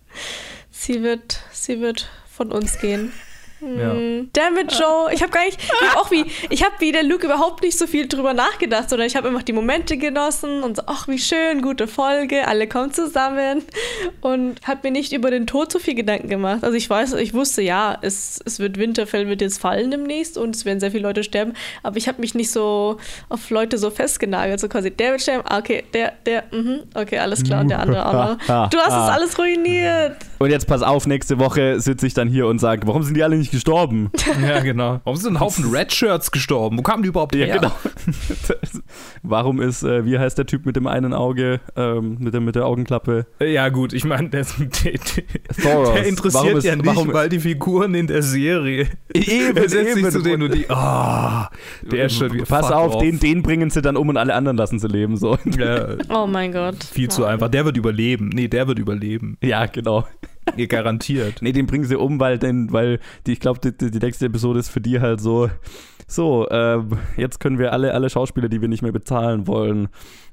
sie 0.70 1.02
wird, 1.02 1.40
sie 1.52 1.80
wird 1.80 2.08
von 2.30 2.52
uns 2.52 2.78
gehen. 2.78 3.10
Ja. 3.60 3.92
Mm, 3.94 4.30
Damn 4.32 4.56
it, 4.58 4.72
Joe. 4.72 5.12
Ich 5.12 5.22
habe 5.22 5.32
gar 5.32 5.44
nicht, 5.44 5.58
ich 5.60 5.88
hab 5.88 5.96
auch 5.96 6.10
wie, 6.10 6.24
ich 6.48 6.62
habe 6.64 6.74
wie 6.78 6.92
der 6.92 7.02
Luke 7.02 7.26
überhaupt 7.26 7.62
nicht 7.62 7.78
so 7.78 7.86
viel 7.86 8.06
drüber 8.06 8.32
nachgedacht, 8.34 8.88
sondern 8.90 9.06
ich 9.06 9.16
habe 9.16 9.28
einfach 9.28 9.42
die 9.42 9.52
Momente 9.52 9.96
genossen 9.96 10.62
und 10.62 10.76
so, 10.76 10.82
ach, 10.86 11.08
wie 11.08 11.18
schön, 11.18 11.60
gute 11.62 11.88
Folge, 11.88 12.46
alle 12.46 12.68
kommen 12.68 12.92
zusammen 12.92 13.62
und 14.20 14.60
habe 14.66 14.80
mir 14.84 14.92
nicht 14.92 15.12
über 15.12 15.30
den 15.30 15.46
Tod 15.46 15.72
so 15.72 15.78
viel 15.78 15.94
Gedanken 15.94 16.28
gemacht. 16.28 16.62
Also 16.62 16.76
ich 16.76 16.88
weiß, 16.88 17.14
ich 17.14 17.34
wusste, 17.34 17.62
ja, 17.62 17.98
es, 18.00 18.40
es 18.44 18.60
wird 18.60 18.78
Winterfell 18.78 19.28
wird 19.28 19.40
jetzt 19.40 19.60
fallen 19.60 19.90
demnächst 19.90 20.38
und 20.38 20.54
es 20.54 20.64
werden 20.64 20.78
sehr 20.80 20.90
viele 20.92 21.02
Leute 21.02 21.24
sterben, 21.24 21.54
aber 21.82 21.96
ich 21.96 22.06
habe 22.08 22.20
mich 22.20 22.34
nicht 22.34 22.50
so 22.50 22.98
auf 23.28 23.50
Leute 23.50 23.78
so 23.78 23.90
festgenagelt, 23.90 24.60
so 24.60 24.68
quasi, 24.68 24.90
der 24.90 25.10
wird 25.12 25.22
sterben, 25.22 25.44
ah, 25.48 25.58
okay, 25.58 25.84
der, 25.92 26.12
der, 26.26 26.44
mhm, 26.52 26.80
okay, 26.94 27.18
alles 27.18 27.42
klar 27.42 27.62
und 27.62 27.68
der 27.68 27.80
andere 27.80 28.06
auch 28.06 28.12
noch. 28.12 28.68
Du 28.70 28.78
hast 28.78 28.88
es 28.88 28.92
alles 29.14 29.38
ruiniert. 29.38 30.16
Und 30.38 30.50
jetzt 30.50 30.66
pass 30.66 30.82
auf, 30.82 31.06
nächste 31.06 31.38
Woche 31.38 31.80
sitze 31.80 32.06
ich 32.06 32.14
dann 32.14 32.28
hier 32.28 32.46
und 32.46 32.58
sage, 32.60 32.86
warum 32.86 33.02
sind 33.02 33.16
die 33.16 33.22
alle 33.24 33.36
nicht 33.36 33.50
gestorben? 33.50 34.10
Ja, 34.42 34.60
genau. 34.60 35.00
Warum 35.04 35.16
sind 35.18 35.34
ein 35.36 35.40
Haufen 35.40 35.70
Red 35.70 35.92
Shirts 35.92 36.30
gestorben? 36.30 36.78
Wo 36.78 36.82
kamen 36.82 37.02
die 37.02 37.08
überhaupt 37.08 37.34
her? 37.34 37.46
Ja, 37.48 37.56
genau. 37.56 37.72
Warum 39.22 39.60
ist, 39.60 39.82
äh, 39.82 40.04
wie 40.04 40.18
heißt 40.18 40.38
der 40.38 40.46
Typ 40.46 40.64
mit 40.66 40.76
dem 40.76 40.86
einen 40.86 41.12
Auge, 41.12 41.60
ähm, 41.76 42.16
mit, 42.20 42.34
der, 42.34 42.40
mit 42.40 42.54
der 42.54 42.66
Augenklappe? 42.66 43.26
Ja, 43.40 43.68
gut, 43.68 43.92
ich 43.92 44.04
meine, 44.04 44.28
der, 44.28 44.44
der, 44.44 44.92
der 45.64 46.06
interessiert 46.06 46.34
Warum 46.44 46.56
ist- 46.58 46.64
ja 46.64 46.76
nicht, 46.76 46.86
warum- 46.86 47.12
weil 47.12 47.28
die 47.28 47.40
Figuren 47.40 47.94
in 47.94 48.06
der 48.06 48.22
Serie. 48.22 48.88
Eben, 49.12 49.56
Er 49.56 49.68
setzt 49.68 49.94
sich 49.94 50.02
eben. 50.04 50.10
zu 50.12 50.22
denen 50.22 50.42
und 50.44 50.54
die. 50.54 50.68
Ah, 50.70 51.50
der 51.82 52.06
ist 52.06 52.14
schon 52.16 52.32
wieder. 52.32 52.44
Pass 52.44 52.70
auf, 52.70 52.94
off. 52.94 53.02
den, 53.02 53.18
den 53.18 53.42
bringen 53.42 53.70
sie 53.70 53.82
dann 53.82 53.96
um 53.96 54.08
und 54.08 54.16
alle 54.16 54.34
anderen 54.34 54.56
lassen 54.56 54.78
sie 54.78 54.88
leben. 54.88 55.16
So. 55.16 55.36
Ja, 55.58 55.88
Oh 56.10 56.26
mein 56.26 56.52
Gott. 56.52 56.84
viel 56.84 57.08
zu 57.08 57.24
einfach. 57.24 57.48
Der 57.48 57.64
wird 57.64 57.76
überleben. 57.76 58.28
Nee, 58.32 58.48
der 58.48 58.68
wird 58.68 58.78
überleben. 58.78 59.36
Ja, 59.42 59.66
genau. 59.66 60.06
Garantiert. 60.68 61.42
Nee, 61.42 61.52
den 61.52 61.66
bringen 61.66 61.84
sie 61.84 61.96
um, 61.96 62.20
weil, 62.20 62.38
denn, 62.38 62.72
weil 62.72 63.00
die, 63.26 63.32
ich 63.32 63.40
glaube, 63.40 63.60
die, 63.60 63.90
die, 63.90 63.98
nächste 63.98 64.26
Episode 64.26 64.58
ist 64.58 64.68
für 64.68 64.80
die 64.80 65.00
halt 65.00 65.20
so, 65.20 65.50
so, 66.06 66.48
ähm, 66.50 66.90
jetzt 67.16 67.40
können 67.40 67.58
wir 67.58 67.72
alle, 67.72 67.94
alle 67.94 68.10
Schauspieler, 68.10 68.48
die 68.48 68.60
wir 68.60 68.68
nicht 68.68 68.82
mehr 68.82 68.92
bezahlen 68.92 69.46
wollen, 69.46 69.88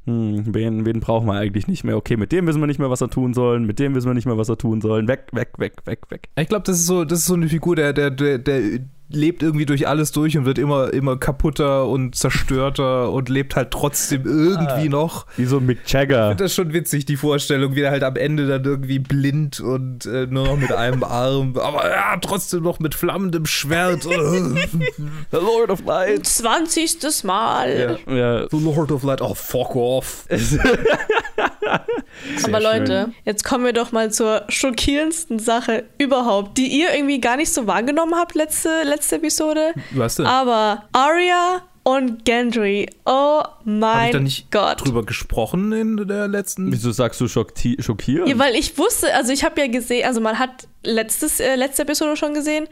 hm, 0.05 0.53
wen, 0.53 0.85
wen 0.85 0.99
brauchen 0.99 1.27
wir 1.27 1.33
eigentlich 1.33 1.67
nicht 1.67 1.83
mehr? 1.83 1.97
Okay, 1.97 2.15
mit 2.15 2.31
dem 2.31 2.45
wissen 2.47 2.61
wir 2.61 2.67
nicht 2.67 2.79
mehr, 2.79 2.89
was 2.89 3.01
wir 3.01 3.09
tun 3.09 3.33
sollen, 3.33 3.65
mit 3.65 3.79
dem 3.79 3.95
wissen 3.95 4.07
wir 4.07 4.13
nicht 4.13 4.27
mehr, 4.27 4.37
was 4.37 4.49
wir 4.49 4.57
tun 4.57 4.81
sollen. 4.81 5.07
Weg, 5.07 5.27
weg, 5.31 5.49
weg, 5.57 5.73
weg, 5.85 5.99
weg. 6.09 6.29
Ich 6.37 6.47
glaube, 6.47 6.63
das 6.63 6.79
ist 6.79 6.85
so, 6.85 7.05
das 7.05 7.19
ist 7.19 7.25
so 7.25 7.33
eine 7.33 7.49
Figur, 7.49 7.75
der, 7.75 7.91
der, 7.93 8.11
der, 8.11 8.37
der 8.37 8.79
lebt 9.09 9.43
irgendwie 9.43 9.65
durch 9.65 9.87
alles 9.87 10.11
durch 10.11 10.37
und 10.37 10.45
wird 10.45 10.57
immer, 10.57 10.91
immer 10.93 11.17
kaputter 11.17 11.87
und 11.87 12.15
zerstörter 12.15 13.11
und 13.11 13.29
lebt 13.29 13.55
halt 13.55 13.71
trotzdem 13.71 14.25
irgendwie 14.25 14.89
noch. 14.89 15.27
Wie 15.37 15.45
so 15.45 15.59
Mick 15.59 15.79
Jagger. 15.87 16.33
Das 16.35 16.51
ist 16.51 16.55
schon 16.55 16.73
witzig, 16.73 17.05
die 17.05 17.17
Vorstellung, 17.17 17.75
wie 17.75 17.81
er 17.81 17.91
halt 17.91 18.03
am 18.03 18.15
Ende 18.15 18.47
dann 18.47 18.63
irgendwie 18.63 18.99
blind 18.99 19.59
und 19.59 20.05
äh, 20.05 20.25
nur 20.27 20.47
noch 20.47 20.57
mit 20.57 20.71
einem 20.71 21.03
Arm, 21.15 21.55
aber 21.57 21.89
ja, 21.89 22.17
trotzdem 22.17 22.63
noch 22.63 22.79
mit 22.79 22.95
flammendem 22.95 23.45
Schwert. 23.45 24.03
The 25.31 25.37
Lord 25.37 25.69
of 25.69 25.83
Light. 25.85 26.25
20. 26.25 27.23
Mal. 27.23 27.99
ja. 28.07 28.15
Ja, 28.15 28.47
The 28.49 28.59
Lord 28.59 28.91
of 28.91 29.03
Light, 29.03 29.21
oh 29.21 29.33
fuck 29.33 29.75
off. 29.75 30.25
Aber 32.43 32.59
Leute, 32.59 33.11
jetzt 33.23 33.43
kommen 33.43 33.65
wir 33.65 33.73
doch 33.73 33.91
mal 33.91 34.11
zur 34.11 34.43
schockierendsten 34.49 35.39
Sache 35.39 35.85
überhaupt, 35.97 36.57
die 36.57 36.67
ihr 36.67 36.93
irgendwie 36.93 37.19
gar 37.19 37.37
nicht 37.37 37.53
so 37.53 37.67
wahrgenommen 37.67 38.15
habt 38.15 38.35
letzte, 38.35 38.83
letzte 38.83 39.15
Episode. 39.17 39.73
Was 39.91 40.15
denn? 40.15 40.25
Aber 40.25 40.85
Arya 40.91 41.61
und 41.83 42.25
Gendry, 42.25 42.89
oh 43.05 43.43
mein 43.63 44.07
ich 44.07 44.11
da 44.13 44.19
nicht 44.19 44.51
Gott. 44.51 44.83
drüber 44.85 45.05
gesprochen 45.05 45.71
in 45.71 46.07
der 46.07 46.27
letzten? 46.27 46.71
wieso 46.71 46.91
sagst 46.91 47.21
du 47.21 47.25
schockti- 47.25 47.79
schockiert? 47.81 48.27
Ja, 48.27 48.39
weil 48.39 48.55
ich 48.55 48.77
wusste, 48.79 49.13
also 49.13 49.31
ich 49.31 49.43
habe 49.43 49.61
ja 49.61 49.67
gesehen, 49.67 50.05
also 50.07 50.19
man 50.19 50.39
hat 50.39 50.67
letztes, 50.83 51.39
äh, 51.39 51.55
letzte 51.55 51.83
Episode 51.83 52.17
schon 52.17 52.33
gesehen, 52.33 52.67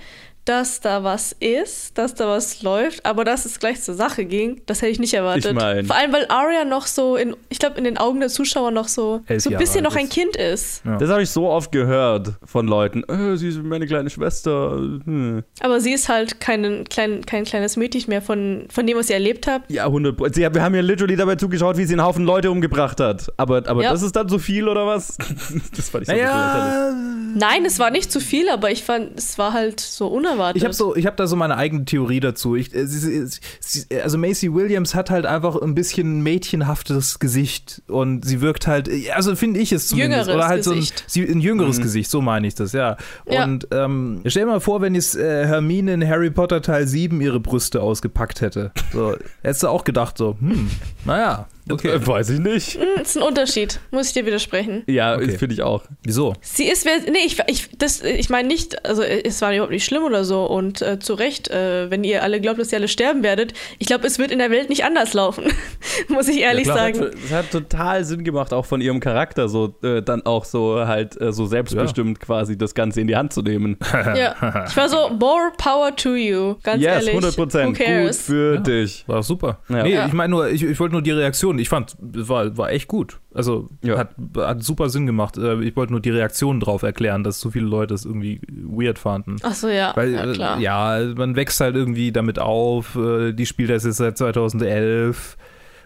dass 0.46 0.82
da 0.82 1.04
was 1.04 1.32
ist, 1.40 1.98
dass 1.98 2.16
da 2.16 2.28
was 2.28 2.62
läuft, 2.64 3.06
aber 3.06 3.24
dass 3.24 3.46
es 3.46 3.60
gleich 3.60 3.82
zur 3.82 3.96
Sache 3.96 4.26
ging, 4.26 4.62
das 4.66 4.82
hätte 4.82 4.92
ich 4.92 5.00
nicht 5.00 5.14
erwartet. 5.14 5.46
Ich 5.46 5.54
mein- 5.54 5.86
Vor 5.86 5.96
allem, 5.96 6.12
weil 6.14 6.26
Arya 6.30 6.66
noch 6.66 6.86
so 6.88 7.16
in, 7.16 7.36
ich 7.50 7.60
glaube, 7.60 7.78
in 7.78 7.84
den 7.86 7.98
Augen 7.98 8.20
der 8.20 8.30
Zuschauer 8.30 8.72
noch 8.72 8.88
so, 8.88 9.22
so 9.38 9.50
ein 9.50 9.58
bisschen 9.58 9.84
noch 9.84 9.96
ein. 9.96 10.04
Kind 10.14 10.36
ist. 10.36 10.84
Ja. 10.86 10.98
Das 10.98 11.10
habe 11.10 11.24
ich 11.24 11.30
so 11.30 11.48
oft 11.50 11.72
gehört 11.72 12.34
von 12.46 12.68
Leuten. 12.68 13.04
Äh, 13.06 13.36
sie 13.38 13.48
ist 13.50 13.64
meine 13.64 13.88
kleine 13.88 14.10
Schwester. 14.10 14.72
Hm. 14.78 15.44
Aber 15.62 15.80
sie 15.80 15.92
ist 15.94 16.10
halt 16.10 16.40
kein, 16.40 16.84
klein, 16.90 17.26
kein 17.26 17.46
kleines 17.46 17.78
Mädchen 17.78 18.10
mehr 18.10 18.22
von, 18.22 18.66
von 18.70 18.86
dem, 18.86 18.98
was 18.98 19.10
ihr 19.10 19.16
erlebt 19.16 19.48
habt. 19.48 19.72
Ja, 19.72 19.86
100 19.86 20.16
Pro- 20.18 20.28
sie, 20.32 20.42
Wir 20.42 20.62
haben 20.62 20.76
ja 20.76 20.82
literally 20.82 21.16
dabei 21.16 21.36
zugeschaut, 21.36 21.78
wie 21.78 21.86
sie 21.86 21.94
einen 21.94 22.04
Haufen 22.04 22.26
Leute 22.26 22.52
umgebracht 22.52 23.00
hat. 23.00 23.32
Aber, 23.38 23.64
aber 23.68 23.82
Ja. 23.82 23.92
das 23.92 24.02
ist 24.04 24.16
dann 24.16 24.28
so 24.30 24.38
viel 24.38 24.68
oder 24.68 24.86
was? 24.86 25.18
das 25.76 25.90
fand 25.90 26.04
ich 26.04 26.10
so. 26.10 26.14
Naja, 26.16 26.94
Nein, 27.36 27.66
es 27.66 27.80
war 27.80 27.90
nicht 27.90 28.12
zu 28.12 28.20
viel, 28.20 28.50
aber 28.50 28.70
ich 28.70 28.84
fand, 28.84 29.18
es 29.18 29.38
war 29.40 29.54
halt 29.54 29.80
so 29.80 30.08
unerwartet. 30.34 30.58
ich 30.58 30.64
habe 30.64 30.74
so, 30.74 30.96
ich 30.96 31.06
habe 31.06 31.16
da 31.16 31.28
so 31.28 31.36
meine 31.36 31.56
eigene 31.58 31.86
Theorie 31.86 32.20
dazu. 32.20 32.56
Ich, 32.56 32.74
äh, 32.74 32.86
sie, 32.86 33.26
sie, 33.28 33.40
sie, 33.60 34.02
also 34.02 34.18
Macy 34.18 34.54
Williams 34.54 34.96
hat 34.96 35.10
halt 35.10 35.26
einfach 35.26 35.62
ein 35.62 35.76
bisschen 35.76 36.22
mädchenhaftes 36.24 37.20
Gesicht 37.20 37.82
und 37.88 38.26
sie 38.26 38.42
wirkt 38.42 38.68
halt, 38.68 38.88
äh, 38.88 39.12
also 39.12 39.36
finde 39.36 39.60
ich 39.60 39.72
es 39.72 39.88
zumindest, 39.88 40.28
Jüngeres 40.28 40.36
oder 40.36 40.48
halt 40.48 40.64
Gesicht. 40.64 41.04
so 41.08 41.20
ein, 41.22 41.30
ein 41.32 41.40
jüngeres 41.40 41.78
Mhm. 41.80 41.84
Gesicht, 41.84 42.10
so 42.12 42.22
meine 42.22 42.48
ich 42.48 42.56
das, 42.56 42.74
ja. 42.74 42.98
Ja. 43.30 43.44
Und 43.46 43.68
ähm, 43.72 44.22
stell 44.26 44.44
dir 44.46 44.52
mal 44.52 44.60
vor, 44.60 44.82
wenn 44.82 44.96
jetzt 44.96 45.16
äh, 45.16 45.46
Hermine 45.46 45.94
in 45.94 46.08
Harry 46.08 46.30
Potter 46.32 46.62
Teil 46.62 46.88
7 46.88 47.20
ihre 47.22 47.40
Brüste 47.40 47.82
ausgepackt 47.82 48.42
hätte. 48.42 48.72
So, 48.92 49.16
hättest 49.42 49.64
du 49.64 49.68
auch 49.70 49.84
gedacht 49.84 50.18
so, 50.18 50.38
hm, 50.40 50.70
naja, 51.06 51.48
okay. 51.72 51.90
Äh, 51.90 52.06
weiß 52.08 52.30
ich 52.32 52.40
nicht. 52.40 52.76
Hm, 52.76 53.02
ist 53.02 53.16
ein 53.18 53.24
Unterschied, 53.24 53.80
muss 53.92 54.08
ich 54.08 54.14
dir 54.14 54.26
widersprechen. 54.26 54.84
Ja, 54.88 55.16
Okay. 55.16 55.38
finde 55.38 55.54
ich 55.56 55.62
auch. 55.62 55.84
Wieso? 56.04 56.34
Sie 56.42 56.66
ist, 56.66 56.86
wer- 56.86 57.00
nee, 57.12 57.20
ich, 57.26 57.38
ich, 57.48 57.70
das, 57.78 58.02
ich 58.04 58.30
meine 58.30 58.48
nicht, 58.48 58.86
also 58.86 59.02
es 59.04 59.42
war 59.42 59.52
überhaupt 59.54 59.72
nicht 59.72 59.86
schlimm 59.86 60.04
oder 60.04 60.24
so 60.26 60.46
und 60.46 60.82
äh, 60.82 61.00
zu 61.00 61.14
Recht, 61.14 61.50
äh, 61.50 61.90
wenn 61.92 62.04
ihr 62.04 62.24
alle 62.24 62.40
glaubt, 62.42 62.60
dass 62.60 62.72
ihr 62.72 62.78
alle 62.80 62.88
sterben 62.88 63.24
werdet, 63.24 63.54
ich 63.80 63.88
glaube, 63.88 64.08
es 64.08 64.20
wird 64.20 64.32
in 64.32 64.40
der 64.40 64.50
Welt 64.52 64.70
nicht 64.70 64.84
anders 64.86 65.14
laufen, 65.14 65.46
muss 66.10 66.28
ich 66.28 66.40
ehrlich 66.40 66.64
klar. 66.66 66.78
sagen. 66.78 67.12
Es 67.26 67.32
hat 67.32 67.52
total 67.52 68.04
Sinn 68.06 68.24
gemacht, 68.24 68.54
auch 68.54 68.66
von 68.66 68.82
ihrem 68.82 69.00
Charakter, 69.00 69.48
so 69.50 69.76
äh, 69.84 70.02
dann 70.02 70.26
auch 70.26 70.46
so 70.46 70.86
halt 70.86 71.20
äh, 71.22 71.32
so 71.32 71.46
selbstbestimmt 71.46 72.20
quasi 72.20 72.58
das 72.58 72.74
Ganze 72.76 73.02
in 73.02 73.08
die 73.08 73.16
Hand 73.16 73.34
zu 73.34 73.42
nehmen. 73.42 73.78
Ja, 74.14 74.66
ich 74.68 74.76
war 74.78 74.90
so, 74.90 75.10
more 75.10 75.52
power 75.58 75.96
to 75.96 76.16
you, 76.16 76.56
ganz 76.64 76.82
yes, 76.84 76.94
ehrlich. 76.96 77.10
100 77.10 77.36
Prozent. 77.36 77.66
Who 77.68 77.84
Gut 77.84 77.86
cares? 77.86 78.22
für 78.22 78.56
Ja. 78.56 78.60
dich. 78.62 79.04
War 79.08 79.24
super. 79.24 79.60
Ja. 79.70 79.84
Nee, 79.84 79.94
Ja. 79.94 80.06
ich 80.08 80.14
meine 80.14 80.30
nur, 80.32 80.50
ich, 80.50 80.62
ich 80.64 80.80
wollte 80.80 80.94
nur 80.94 81.02
die 81.02 81.12
Reaktion. 81.12 81.53
Ich 81.60 81.70
fand, 81.70 81.96
es 82.16 82.30
war, 82.30 82.58
war 82.58 82.72
echt 82.72 82.88
gut. 82.88 83.20
Also 83.34 83.70
Ja. 83.84 83.98
hat, 83.98 84.16
hat 84.38 84.64
super 84.64 84.90
Sinn 84.90 85.06
gemacht. 85.06 85.38
Äh, 85.38 85.62
Ich 85.62 85.76
wollte 85.76 85.92
nur 85.94 86.02
die 86.02 86.10
Reaktion 86.12 86.60
drauf 86.60 86.84
erklären, 86.84 87.24
dass 87.24 87.40
so 87.40 87.50
viele 87.52 87.66
Leute 87.66 87.94
es 87.94 88.06
irgendwie 88.06 88.42
weird 88.50 89.00
fanden. 89.00 89.36
Ach 89.44 89.54
so, 89.54 89.68
ja, 89.68 89.92
Weil, 89.96 90.14
ja 90.14 90.26
äh, 90.26 90.34
klar. 90.34 90.60
ja, 90.60 91.14
man 91.16 91.36
wächst 91.36 91.60
halt 91.60 91.76
irgendwie 91.76 92.12
damit 92.12 92.40
auf. 92.40 92.96
äh, 92.96 93.34
Die 93.34 93.46
spielt 93.46 93.70
das 93.70 93.84
jetzt 93.84 93.98
seit 93.98 94.18
2011 94.18 95.38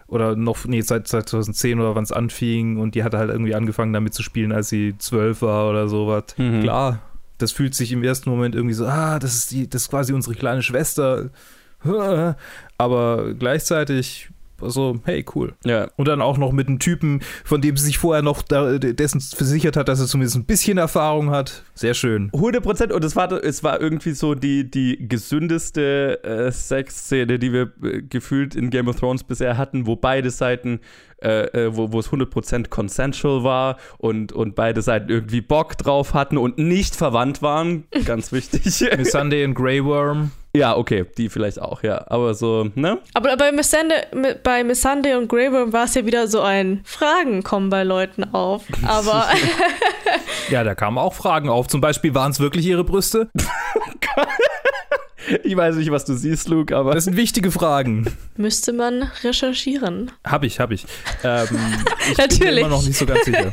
oder 0.06 0.36
noch, 0.36 0.64
nee, 0.66 0.80
seit 0.80 1.06
2010 1.06 1.80
oder 1.80 1.94
wann 1.94 2.04
es 2.04 2.12
anfing 2.12 2.78
und 2.78 2.94
die 2.94 3.04
hatte 3.04 3.18
halt 3.18 3.30
irgendwie 3.30 3.54
angefangen 3.54 3.92
damit 3.92 4.14
zu 4.14 4.22
spielen, 4.22 4.52
als 4.52 4.68
sie 4.70 4.96
zwölf 4.98 5.42
war 5.42 5.68
oder 5.68 5.86
sowas. 5.88 6.24
Mhm. 6.38 6.62
Klar, 6.62 7.00
das 7.36 7.52
fühlt 7.52 7.74
sich 7.74 7.92
im 7.92 8.02
ersten 8.02 8.30
Moment 8.30 8.54
irgendwie 8.54 8.74
so, 8.74 8.86
ah, 8.86 9.18
das 9.18 9.34
ist 9.36 9.50
die, 9.50 9.68
das 9.68 9.82
ist 9.82 9.90
quasi 9.90 10.12
unsere 10.14 10.34
kleine 10.34 10.62
Schwester. 10.62 11.28
Aber 12.78 13.34
gleichzeitig 13.34 14.30
so, 14.60 15.00
hey, 15.04 15.24
cool. 15.34 15.54
Ja. 15.64 15.88
Und 15.96 16.08
dann 16.08 16.20
auch 16.20 16.38
noch 16.38 16.52
mit 16.52 16.68
einem 16.68 16.78
Typen, 16.78 17.20
von 17.44 17.60
dem 17.60 17.76
sie 17.76 17.86
sich 17.86 17.98
vorher 17.98 18.22
noch 18.22 18.42
da, 18.42 18.78
dessen 18.78 19.20
versichert 19.20 19.76
hat, 19.76 19.88
dass 19.88 20.00
er 20.00 20.06
zumindest 20.06 20.36
ein 20.36 20.44
bisschen 20.44 20.78
Erfahrung 20.78 21.30
hat. 21.30 21.62
Sehr 21.74 21.94
schön. 21.94 22.30
100 22.34 22.62
Prozent 22.62 22.92
und 22.92 23.04
es 23.04 23.16
war, 23.16 23.32
es 23.32 23.62
war 23.62 23.80
irgendwie 23.80 24.12
so 24.12 24.34
die, 24.34 24.70
die 24.70 25.08
gesündeste 25.08 26.22
äh, 26.24 26.50
Sexszene, 26.50 27.38
die 27.38 27.52
wir 27.52 27.72
äh, 27.82 28.02
gefühlt 28.02 28.54
in 28.54 28.70
Game 28.70 28.88
of 28.88 28.96
Thrones 28.96 29.24
bisher 29.24 29.56
hatten, 29.56 29.86
wo 29.86 29.96
beide 29.96 30.30
Seiten, 30.30 30.80
äh, 31.22 31.46
äh, 31.46 31.76
wo, 31.76 31.92
wo 31.92 32.00
es 32.00 32.06
100 32.06 32.30
Prozent 32.30 32.70
consensual 32.70 33.44
war 33.44 33.76
und, 33.98 34.32
und 34.32 34.54
beide 34.54 34.82
Seiten 34.82 35.10
irgendwie 35.10 35.40
Bock 35.40 35.76
drauf 35.78 36.14
hatten 36.14 36.38
und 36.38 36.58
nicht 36.58 36.96
verwandt 36.96 37.42
waren. 37.42 37.84
Ganz 38.04 38.32
wichtig. 38.32 38.64
Miss 38.96 39.12
Sunday 39.12 39.44
und 39.44 39.54
Grey 39.54 39.84
Worm. 39.84 40.32
Ja, 40.58 40.76
okay, 40.76 41.06
die 41.16 41.28
vielleicht 41.28 41.60
auch, 41.60 41.82
ja. 41.82 42.04
Aber 42.08 42.34
so, 42.34 42.68
ne? 42.74 42.98
Aber 43.14 43.36
bei 43.36 43.52
Missande, 43.52 43.94
bei 44.42 44.64
Missande 44.64 45.16
und 45.18 45.28
Grey 45.28 45.52
Worm 45.52 45.72
war 45.72 45.84
es 45.84 45.94
ja 45.94 46.04
wieder 46.04 46.28
so 46.28 46.40
ein 46.40 46.80
Fragen 46.84 47.42
kommen 47.42 47.70
bei 47.70 47.84
Leuten 47.84 48.24
auf. 48.34 48.64
Aber 48.86 49.26
Ja, 50.50 50.64
da 50.64 50.74
kamen 50.74 50.98
auch 50.98 51.14
Fragen 51.14 51.48
auf. 51.48 51.68
Zum 51.68 51.80
Beispiel, 51.80 52.14
waren 52.14 52.30
es 52.30 52.40
wirklich 52.40 52.66
ihre 52.66 52.84
Brüste? 52.84 53.30
Ich 55.42 55.56
weiß 55.56 55.76
nicht, 55.76 55.90
was 55.90 56.04
du 56.04 56.14
siehst, 56.14 56.48
Luke, 56.48 56.76
aber. 56.76 56.94
Das 56.94 57.04
sind 57.04 57.16
wichtige 57.16 57.50
Fragen. 57.50 58.06
müsste 58.36 58.72
man 58.72 59.10
recherchieren. 59.22 60.10
Hab 60.24 60.44
ich, 60.44 60.60
hab 60.60 60.70
ich. 60.70 60.86
Ähm, 61.24 61.46
ich 62.10 62.16
bin 62.16 62.16
mir 62.16 62.16
Natürlich. 62.16 62.58
immer 62.58 62.68
noch 62.68 62.86
nicht 62.86 62.96
so 62.96 63.04
ganz 63.04 63.24
sicher. 63.24 63.52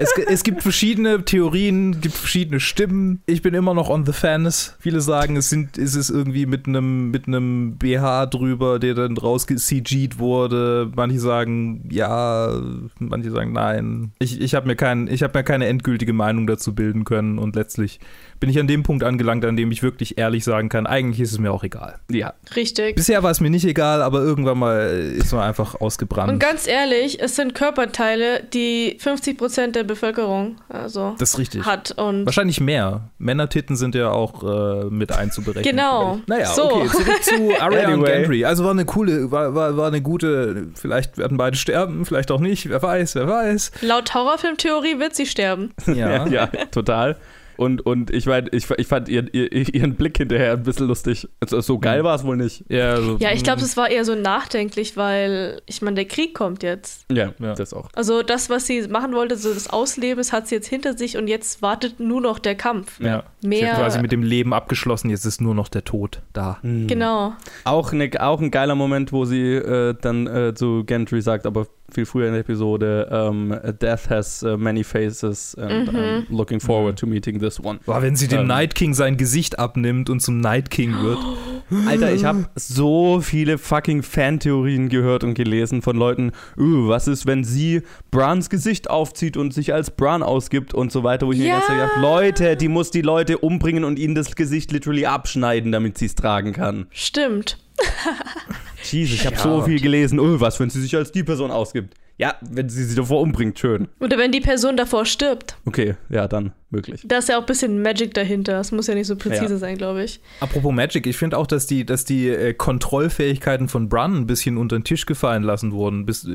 es, 0.00 0.12
es 0.28 0.42
gibt 0.42 0.62
verschiedene 0.62 1.24
Theorien, 1.24 2.00
gibt 2.00 2.16
verschiedene 2.16 2.60
Stimmen. 2.60 3.22
Ich 3.26 3.42
bin 3.42 3.54
immer 3.54 3.74
noch 3.74 3.88
on 3.88 4.04
the 4.04 4.12
fence. 4.12 4.76
Viele 4.80 5.00
sagen, 5.00 5.36
es 5.36 5.48
sind, 5.50 5.78
ist 5.78 5.94
es 5.94 6.10
irgendwie 6.10 6.46
mit 6.46 6.66
einem 6.66 7.10
mit 7.10 7.26
einem 7.26 7.78
BH 7.78 8.26
drüber, 8.26 8.78
der 8.78 8.94
dann 8.94 9.16
raus 9.16 9.46
CG'd 9.46 10.18
wurde. 10.18 10.90
Manche 10.94 11.20
sagen 11.20 11.88
ja, 11.90 12.60
manche 12.98 13.30
sagen 13.30 13.52
nein. 13.52 14.12
Ich, 14.18 14.40
ich 14.40 14.54
habe 14.54 14.66
mir 14.66 14.76
kein, 14.76 15.06
ich 15.08 15.22
habe 15.22 15.38
mir 15.38 15.44
keine 15.44 15.66
endgültige 15.66 16.12
Meinung 16.12 16.46
dazu 16.46 16.74
bilden 16.74 17.04
können 17.04 17.38
und 17.38 17.54
letztlich 17.56 18.00
bin 18.42 18.50
ich 18.50 18.58
an 18.58 18.66
dem 18.66 18.82
Punkt 18.82 19.04
angelangt, 19.04 19.44
an 19.44 19.56
dem 19.56 19.70
ich 19.70 19.84
wirklich 19.84 20.18
ehrlich 20.18 20.42
sagen 20.42 20.68
kann, 20.68 20.84
eigentlich 20.84 21.20
ist 21.20 21.30
es 21.30 21.38
mir 21.38 21.52
auch 21.52 21.62
egal. 21.62 22.00
Ja. 22.10 22.34
Richtig. 22.56 22.96
Bisher 22.96 23.22
war 23.22 23.30
es 23.30 23.38
mir 23.38 23.50
nicht 23.50 23.64
egal, 23.64 24.02
aber 24.02 24.18
irgendwann 24.18 24.58
mal 24.58 24.80
ist 25.16 25.32
man 25.32 25.42
einfach 25.42 25.80
ausgebrannt. 25.80 26.32
Und 26.32 26.38
ganz 26.40 26.66
ehrlich, 26.66 27.22
es 27.22 27.36
sind 27.36 27.54
Körperteile, 27.54 28.42
die 28.52 28.98
50% 29.00 29.70
der 29.70 29.84
Bevölkerung 29.84 30.56
also 30.68 31.14
das 31.20 31.34
ist 31.34 31.38
richtig. 31.38 31.64
hat. 31.64 31.92
Und 31.92 32.26
Wahrscheinlich 32.26 32.60
mehr. 32.60 33.10
Männertitten 33.18 33.76
sind 33.76 33.94
ja 33.94 34.10
auch 34.10 34.42
äh, 34.42 34.86
mit 34.86 35.12
einzuberechnen. 35.12 35.76
Genau. 35.76 36.18
Naja, 36.26 36.46
So. 36.46 36.64
okay, 36.64 36.88
zurück 36.88 37.22
zu 37.22 37.34
und 37.44 37.60
Anyway. 37.60 38.22
Gendry. 38.22 38.44
Also 38.44 38.64
war 38.64 38.72
eine 38.72 38.84
coole, 38.84 39.30
war, 39.30 39.54
war, 39.54 39.76
war 39.76 39.86
eine 39.86 40.02
gute, 40.02 40.66
vielleicht 40.74 41.16
werden 41.16 41.36
beide 41.36 41.56
sterben, 41.56 42.04
vielleicht 42.04 42.32
auch 42.32 42.40
nicht, 42.40 42.68
wer 42.68 42.82
weiß, 42.82 43.14
wer 43.14 43.28
weiß. 43.28 43.70
laut 43.82 44.12
Horrorfilmtheorie 44.12 44.98
wird 44.98 45.14
sie 45.14 45.26
sterben. 45.26 45.72
Ja. 45.86 46.26
Ja, 46.32 46.46
total. 46.46 47.16
Und, 47.56 47.84
und 47.84 48.10
ich, 48.10 48.26
mein, 48.26 48.48
ich, 48.52 48.68
ich 48.70 48.86
fand 48.86 49.08
ihren, 49.08 49.28
ihr- 49.32 49.52
ihren 49.74 49.94
Blick 49.94 50.16
hinterher 50.18 50.52
ein 50.52 50.62
bisschen 50.62 50.86
lustig. 50.88 51.28
Also, 51.40 51.60
so 51.60 51.78
geil 51.78 52.02
war 52.04 52.14
es 52.14 52.24
wohl 52.24 52.36
nicht. 52.36 52.64
Ja, 52.68 52.92
also, 52.94 53.16
Ja, 53.18 53.32
ich 53.32 53.42
glaube, 53.44 53.60
es 53.62 53.76
war 53.76 53.88
eher 53.90 54.04
so 54.04 54.14
nachdenklich, 54.14 54.96
weil 54.96 55.60
ich 55.66 55.82
meine, 55.82 55.96
der 55.96 56.04
Krieg 56.06 56.34
kommt 56.34 56.62
jetzt. 56.62 57.04
Ja, 57.10 57.32
Ja. 57.38 57.54
das 57.54 57.72
auch. 57.74 57.88
Also 57.94 58.22
das, 58.22 58.50
was 58.50 58.66
sie 58.66 58.86
machen 58.88 59.12
wollte, 59.12 59.36
so 59.36 59.52
das 59.52 59.68
Ausleben, 59.70 60.18
das 60.18 60.32
hat 60.32 60.48
sie 60.48 60.54
jetzt 60.56 60.68
hinter 60.68 60.96
sich 60.96 61.16
und 61.16 61.28
jetzt 61.28 61.62
wartet 61.62 62.00
nur 62.00 62.20
noch 62.20 62.38
der 62.38 62.54
Kampf. 62.54 63.00
ja. 63.00 63.24
Sie 63.40 63.48
Mehr- 63.48 63.72
hat 63.72 63.78
quasi 63.80 64.00
mit 64.00 64.12
dem 64.12 64.22
Leben 64.22 64.52
abgeschlossen, 64.54 65.10
jetzt 65.10 65.24
ist 65.24 65.40
nur 65.40 65.54
noch 65.54 65.68
der 65.68 65.84
Tod 65.84 66.20
da. 66.32 66.58
Genau. 66.62 67.32
Auch, 67.64 67.92
ne, 67.92 68.10
auch 68.20 68.40
ein 68.40 68.50
geiler 68.52 68.74
Moment, 68.76 69.12
wo 69.12 69.24
sie 69.24 69.54
äh, 69.54 69.94
dann 70.00 70.26
äh, 70.28 70.54
zu 70.54 70.84
Gentry 70.84 71.20
sagt, 71.22 71.44
aber 71.46 71.66
viel 71.94 72.06
früher 72.06 72.26
in 72.26 72.32
der 72.32 72.40
Episode, 72.40 73.08
ähm, 73.10 73.54
Death 73.80 74.08
has 74.10 74.42
uh, 74.42 74.56
many 74.56 74.82
faces 74.84 75.54
and 75.56 75.92
Mhm. 75.92 75.96
I'm 75.98 76.24
looking 76.30 76.60
forward 76.60 76.98
to 76.98 77.06
meeting 77.06 77.38
this 77.40 77.58
one. 77.60 77.80
Boah, 77.86 78.02
wenn 78.02 78.16
sie 78.16 78.28
dem 78.28 78.40
Ähm. 78.40 78.46
Night 78.46 78.74
King 78.74 78.94
sein 78.94 79.16
Gesicht 79.16 79.58
abnimmt 79.58 80.10
und 80.10 80.20
zum 80.20 80.40
Night 80.40 80.70
King 80.70 80.94
wird. 81.02 81.18
Alter, 81.88 82.12
ich 82.12 82.24
habe 82.24 82.46
so 82.54 83.20
viele 83.20 83.56
fucking 83.58 84.02
Fantheorien 84.02 84.88
gehört 84.88 85.24
und 85.24 85.34
gelesen 85.34 85.80
von 85.82 85.96
Leuten, 85.96 86.32
uh, 86.58 86.88
was 86.88 87.08
ist, 87.08 87.26
wenn 87.26 87.44
sie 87.44 87.82
Brans 88.10 88.50
Gesicht 88.50 88.90
aufzieht 88.90 89.36
und 89.36 89.54
sich 89.54 89.72
als 89.72 89.90
Bran 89.90 90.22
ausgibt 90.22 90.74
und 90.74 90.92
so 90.92 91.02
weiter, 91.02 91.26
wo 91.26 91.32
ich 91.32 91.38
mir 91.38 91.46
Ja. 91.48 91.54
ganz 91.60 91.66
gedacht, 91.68 91.92
Leute, 92.00 92.56
die 92.56 92.68
muss 92.68 92.90
die 92.90 93.02
Leute 93.02 93.38
umbringen 93.38 93.84
und 93.84 93.98
ihnen 93.98 94.14
das 94.14 94.34
Gesicht 94.36 94.70
literally 94.72 95.06
abschneiden, 95.06 95.72
damit 95.72 95.96
sie 95.98 96.06
es 96.06 96.14
tragen 96.14 96.52
kann. 96.52 96.86
Stimmt. 96.90 97.58
Jesus, 98.82 99.14
ich 99.20 99.26
habe 99.26 99.36
Ja. 99.36 99.42
so 99.42 99.62
viel 99.62 99.80
gelesen, 99.80 100.18
uh, 100.18 100.40
was, 100.40 100.58
wenn 100.60 100.70
sie 100.70 100.80
sich 100.80 100.94
als 100.96 101.12
die 101.12 101.22
Person 101.22 101.50
ausgibt. 101.50 101.94
Ja, 102.18 102.34
wenn 102.42 102.68
sie 102.68 102.84
sie 102.84 102.94
davor 102.94 103.20
umbringt, 103.22 103.58
schön. 103.58 103.88
Oder 103.98 104.18
wenn 104.18 104.30
die 104.30 104.40
Person 104.40 104.76
davor 104.76 105.06
stirbt. 105.06 105.56
Okay, 105.64 105.94
ja, 106.10 106.28
dann 106.28 106.52
möglich. 106.70 107.00
Da 107.04 107.18
ist 107.18 107.28
ja 107.30 107.36
auch 107.36 107.40
ein 107.40 107.46
bisschen 107.46 107.80
Magic 107.82 108.12
dahinter. 108.14 108.52
Das 108.52 108.70
muss 108.70 108.86
ja 108.86 108.94
nicht 108.94 109.06
so 109.06 109.16
präzise 109.16 109.54
Ja. 109.54 109.58
sein, 109.58 109.78
glaube 109.78 110.04
ich. 110.04 110.20
Apropos 110.40 110.72
Magic, 110.72 111.06
ich 111.06 111.16
finde 111.16 111.38
auch, 111.38 111.46
dass 111.46 111.66
die, 111.66 111.86
dass 111.86 112.04
die 112.04 112.28
äh, 112.28 112.52
Kontrollfähigkeiten 112.54 113.68
von 113.68 113.88
Bran 113.88 114.14
ein 114.14 114.26
bisschen 114.26 114.56
unter 114.58 114.78
den 114.78 114.84
Tisch 114.84 115.06
gefallen 115.06 115.42
lassen 115.42 115.72
wurden. 115.72 116.04
Bis, 116.04 116.28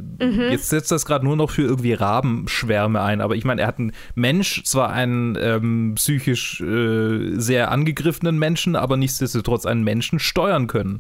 Jetzt 0.50 0.70
setzt 0.70 0.92
das 0.92 1.06
gerade 1.06 1.24
nur 1.24 1.36
noch 1.38 1.52
für 1.52 1.62
irgendwie 1.62 1.94
Rabenschwärme 1.94 3.02
ein, 3.02 3.22
aber 3.22 3.36
ich 3.36 3.46
meine, 3.46 3.62
er 3.62 3.68
hat 3.68 3.78
einen 3.80 3.94
Mensch, 4.16 4.64
zwar 4.64 4.90
einen 4.90 5.38
ähm, 5.40 5.94
psychisch 5.96 6.60
äh, 6.60 7.40
sehr 7.40 7.72
angegriffenen 7.72 8.38
Menschen, 8.40 8.76
aber 8.76 8.98
nichtsdestotrotz 8.98 9.66
einen 9.66 9.84
Menschen 9.84 10.20
steuern 10.20 10.68
können. 10.68 11.00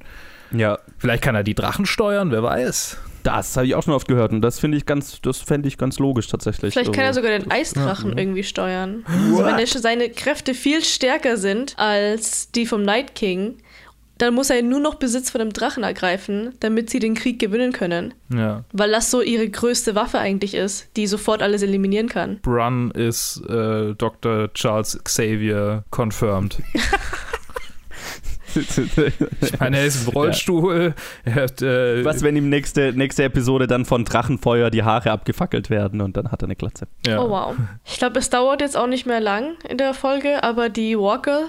Ja, 0.51 0.79
Vielleicht 0.97 1.23
kann 1.23 1.35
er 1.35 1.43
die 1.43 1.55
Drachen 1.55 1.85
steuern, 1.85 2.31
wer 2.31 2.43
weiß. 2.43 2.97
das 3.23 3.57
habe 3.57 3.67
ich 3.67 3.75
auch 3.75 3.83
schon 3.83 3.93
oft 3.93 4.07
gehört 4.07 4.31
und 4.31 4.41
das 4.41 4.57
finde 4.59 4.77
ich 4.77 4.85
ganz, 4.85 5.19
das 5.21 5.39
fände 5.39 5.67
ich 5.67 5.77
ganz 5.77 5.99
logisch 5.99 6.27
tatsächlich. 6.27 6.73
Vielleicht 6.73 6.93
kann 6.93 7.01
er 7.03 7.07
Also- 7.07 7.21
sogar 7.21 7.37
den 7.37 7.51
Eisdrachen 7.51 8.17
irgendwie 8.17 8.43
steuern. 8.43 9.03
Also 9.05 9.43
wenn 9.45 9.59
er, 9.59 9.67
seine 9.67 10.09
Kräfte 10.09 10.53
viel 10.53 10.81
stärker 10.83 11.35
sind 11.37 11.73
als 11.77 12.51
die 12.51 12.65
vom 12.65 12.83
Night 12.83 13.15
King, 13.15 13.57
dann 14.17 14.33
muss 14.33 14.49
er 14.49 14.63
nur 14.63 14.79
noch 14.79 14.95
Besitz 14.95 15.29
von 15.29 15.41
einem 15.41 15.53
Drachen 15.53 15.83
ergreifen, 15.83 16.53
damit 16.61 16.89
sie 16.89 16.97
den 16.99 17.13
Krieg 17.13 17.37
gewinnen 17.37 17.71
können. 17.71 18.15
Ja. 18.33 18.63
Weil 18.71 18.89
das 18.91 19.11
so 19.11 19.21
ihre 19.21 19.47
größte 19.47 19.93
Waffe 19.93 20.17
eigentlich 20.17 20.55
ist, 20.55 20.87
die 20.97 21.05
sofort 21.05 21.43
alles 21.43 21.61
eliminieren 21.61 22.07
kann. 22.09 22.39
Bran 22.41 22.89
ist 22.91 23.43
äh, 23.47 23.93
Dr. 23.93 24.51
Charles 24.53 24.97
Xavier 25.03 25.83
confirmed. 25.91 26.57
Ich 28.57 29.59
meine, 29.59 29.77
er 29.77 29.85
ist 29.85 30.07
im 30.07 30.13
Rollstuhl. 30.13 30.93
Er 31.23 31.35
hat, 31.35 31.61
äh, 31.61 32.03
Was, 32.03 32.23
wenn 32.23 32.35
ihm 32.35 32.49
nächste, 32.49 32.93
nächste 32.93 33.23
Episode 33.23 33.67
dann 33.67 33.85
von 33.85 34.05
Drachenfeuer 34.05 34.69
die 34.69 34.83
Haare 34.83 35.11
abgefackelt 35.11 35.69
werden 35.69 36.01
und 36.01 36.17
dann 36.17 36.31
hat 36.31 36.41
er 36.41 36.47
eine 36.47 36.55
Glatze. 36.55 36.87
ja. 37.05 37.21
Oh 37.21 37.29
wow. 37.29 37.55
Ich 37.85 37.97
glaube, 37.97 38.19
es 38.19 38.29
dauert 38.29 38.61
jetzt 38.61 38.77
auch 38.77 38.87
nicht 38.87 39.05
mehr 39.05 39.19
lang 39.19 39.55
in 39.67 39.77
der 39.77 39.93
Folge, 39.93 40.43
aber 40.43 40.69
die 40.69 40.97
Walker, 40.97 41.43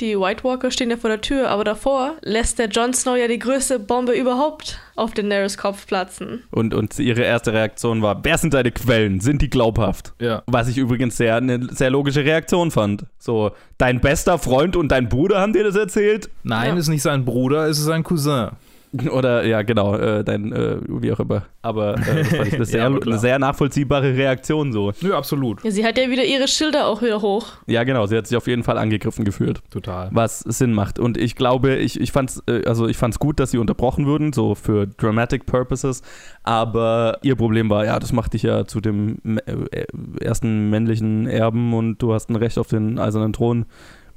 die 0.00 0.18
White 0.18 0.44
Walker 0.44 0.70
stehen 0.70 0.90
ja 0.90 0.96
vor 0.96 1.10
der 1.10 1.20
Tür, 1.20 1.48
aber 1.50 1.64
davor 1.64 2.14
lässt 2.22 2.58
der 2.58 2.68
Jon 2.68 2.94
Snow 2.94 3.16
ja 3.16 3.28
die 3.28 3.38
größte 3.38 3.78
Bombe 3.78 4.12
überhaupt 4.12 4.78
auf 4.96 5.12
Daenerys 5.12 5.58
Kopf 5.58 5.86
platzen. 5.86 6.42
Und, 6.50 6.74
und 6.74 6.98
ihre 6.98 7.22
erste 7.22 7.52
Reaktion 7.52 8.02
war, 8.02 8.24
wer 8.24 8.38
sind 8.38 8.54
deine 8.54 8.70
Quellen? 8.72 9.20
Sind 9.20 9.42
die 9.42 9.50
glaubhaft? 9.50 10.12
Ja. 10.20 10.42
Was 10.46 10.68
ich 10.68 10.78
übrigens 10.78 11.16
sehr 11.16 11.36
eine 11.36 11.68
sehr 11.72 11.90
logische 11.90 12.24
Reaktion 12.24 12.70
fand. 12.70 13.04
So, 13.18 13.52
dein 13.78 14.00
bester 14.00 14.38
Freund 14.38 14.76
und 14.76 14.88
dein 14.88 15.08
Bruder 15.08 15.40
haben 15.40 15.52
dir 15.52 15.64
das 15.64 15.76
erzählt? 15.76 16.30
Nein, 16.42 16.74
Ja. 16.74 16.76
ist 16.76 16.88
nicht 16.88 17.02
sein 17.02 17.24
Bruder, 17.24 17.66
ist 17.66 17.78
sein 17.78 18.02
Cousin. 18.02 18.50
Oder, 19.12 19.44
ja, 19.44 19.62
genau, 19.62 19.94
äh, 19.94 20.24
dein, 20.24 20.52
äh, 20.52 20.78
wie 20.88 21.12
auch 21.12 21.20
immer. 21.20 21.44
Aber 21.62 21.94
äh, 21.94 22.24
das 22.24 22.28
fand 22.28 22.46
ich 22.48 22.54
eine, 22.54 22.64
sehr, 22.66 22.86
eine 22.86 23.18
sehr 23.18 23.38
nachvollziehbare 23.38 24.16
Reaktion 24.16 24.72
so. 24.72 24.92
Nö, 25.00 25.14
absolut. 25.14 25.62
Ja, 25.62 25.70
sie 25.70 25.84
hat 25.84 25.96
ja 25.96 26.10
wieder 26.10 26.24
ihre 26.24 26.48
Schilder 26.48 26.86
auch 26.86 27.00
wieder 27.00 27.22
hoch. 27.22 27.46
Ja, 27.66 27.84
genau, 27.84 28.06
sie 28.06 28.16
hat 28.16 28.26
sich 28.26 28.36
auf 28.36 28.46
jeden 28.48 28.64
Fall 28.64 28.78
angegriffen 28.78 29.24
gefühlt. 29.24 29.60
Total. 29.70 30.08
was 30.12 30.40
Sinn 30.40 30.72
macht. 30.72 30.98
Und 30.98 31.16
ich 31.16 31.36
glaube, 31.36 31.76
ich, 31.76 32.00
ich 32.00 32.10
fand's, 32.10 32.42
äh, 32.48 32.64
also 32.66 32.88
ich 32.88 32.96
fand's 32.96 33.18
gut, 33.18 33.38
dass 33.38 33.52
sie 33.52 33.58
unterbrochen 33.58 34.06
wurden, 34.06 34.32
so 34.32 34.54
für 34.54 34.86
dramatic 34.86 35.46
purposes. 35.46 36.02
Aber 36.42 37.18
ihr 37.22 37.36
Problem 37.36 37.70
war, 37.70 37.84
ja, 37.84 37.98
das 38.00 38.12
macht 38.12 38.32
dich 38.32 38.42
ja 38.42 38.64
zu 38.66 38.80
dem 38.80 39.18
äh, 39.24 39.84
ersten 40.20 40.70
männlichen 40.70 41.28
Erben 41.28 41.74
und 41.74 41.98
du 41.98 42.12
hast 42.12 42.30
ein 42.30 42.36
Recht 42.36 42.58
auf 42.58 42.68
den 42.68 42.98
eisernen 42.98 43.32
Thron. 43.32 43.66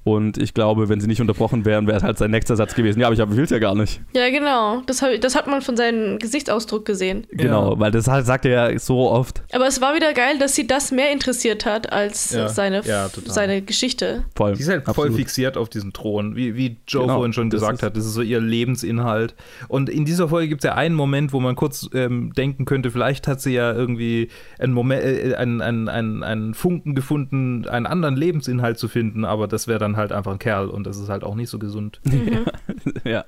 Und 0.04 0.38
ich 0.38 0.54
glaube, 0.54 0.90
wenn 0.90 1.00
sie 1.00 1.08
nicht 1.08 1.22
unterbrochen 1.22 1.64
wären, 1.66 1.88
wäre 1.88 1.98
es 1.98 2.04
halt 2.04 2.18
sein 2.18 2.32
nächster 2.32 2.56
Satz 2.56 2.76
gewesen. 2.76 3.00
Ja, 3.00 3.08
aber 3.08 3.14
ich 3.14 3.22
hab- 3.22 3.34
will's 3.36 3.52
ja 3.52 3.60
gar 3.60 3.74
nicht. 3.74 4.02
Ja, 4.14 4.30
genau. 4.30 4.82
Das, 4.86 5.02
hab, 5.02 5.10
das 5.22 5.34
hat 5.36 5.48
man 5.48 5.62
von 5.62 5.78
seinem 5.78 6.20
Gesichtsausdruck 6.20 6.86
gesehen. 6.86 7.26
Genau, 7.32 7.80
weil 7.80 7.92
das 7.92 8.08
halt, 8.08 8.26
sagt 8.26 8.46
er 8.46 8.72
ja 8.72 8.80
so 8.80 9.10
oft. 9.10 9.42
Aber 9.54 9.66
es 9.68 9.80
war 9.80 9.96
wieder 9.96 10.14
geil, 10.14 10.38
dass 10.40 10.56
sie 10.56 10.68
das 10.68 10.92
mehr 10.92 11.12
interessiert 11.12 11.66
hat 11.66 11.92
als 11.94 12.32
Ja. 12.32 12.50
seine, 12.50 12.82
Ja, 12.86 13.10
seine 13.26 13.62
Geschichte. 13.62 14.26
Voll. 14.36 14.56
Sie 14.56 14.64
ist 14.64 14.70
halt 14.70 14.84
voll 14.84 14.92
Absolut. 14.92 15.16
fixiert 15.16 15.56
auf 15.58 15.70
diesen 15.70 15.94
Thron, 15.94 16.36
wie, 16.36 16.56
wie 16.56 16.78
Joe 16.88 17.04
Genau, 17.04 17.16
vorhin 17.16 17.32
schon 17.34 17.50
das 17.50 17.62
gesagt 17.62 17.82
hat. 17.84 17.96
Das 17.96 18.06
ist 18.06 18.14
so 18.14 18.22
ihr 18.22 18.42
Lebensinhalt. 18.42 19.36
Und 19.68 19.90
in 19.90 20.06
dieser 20.06 20.28
Folge 20.28 20.50
gibt 20.50 20.64
es 20.64 20.68
ja 20.68 20.76
einen 20.76 20.96
Moment, 20.96 21.34
wo 21.34 21.40
man 21.40 21.56
kurz 21.56 21.90
ähm, 21.94 22.34
denken 22.36 22.66
könnte, 22.66 22.92
vielleicht 22.92 23.28
hat 23.28 23.40
sie 23.42 23.54
ja 23.54 23.72
irgendwie 23.74 24.30
einen, 24.60 24.74
Moment, 24.74 25.04
äh, 25.04 25.36
einen, 25.36 25.62
einen, 25.62 25.88
einen, 25.90 26.24
einen 26.24 26.54
Funken 26.54 26.96
gefunden, 26.96 27.68
einen 27.68 27.86
anderen 27.86 28.16
Lebensinhalt 28.16 28.78
zu 28.78 28.88
finden, 28.88 29.26
aber 29.26 29.48
das 29.48 29.68
wäre 29.68 29.80
dann 29.80 29.93
halt 29.98 30.12
einfach 30.12 30.32
ein 30.32 30.40
Kerl 30.40 30.70
und 30.70 30.86
das 30.86 30.98
ist 30.98 31.10
halt 31.10 31.24
auch 31.24 31.36
nicht 31.36 31.50
so 31.50 31.60
gesund. 31.60 32.02
ja. 33.04 33.26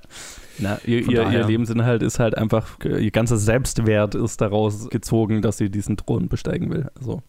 Na, 0.59 0.80
ihr, 0.86 1.03
Von 1.03 1.13
ihr, 1.13 1.22
daher. 1.24 1.39
ihr 1.41 1.47
Lebensinhalt 1.47 2.01
ist 2.03 2.20
halt 2.20 2.38
einfach, 2.38 2.78
ihr 2.84 3.11
ganzer 3.11 3.38
Selbstwert 3.38 4.16
ist 4.16 4.41
daraus 4.41 4.89
gezogen, 4.89 5.41
dass 5.41 5.57
sie 5.57 5.70
diesen 5.70 5.97
Thron 5.97 6.28
besteigen 6.30 6.70
will. 6.72 6.89
Also, 6.97 7.22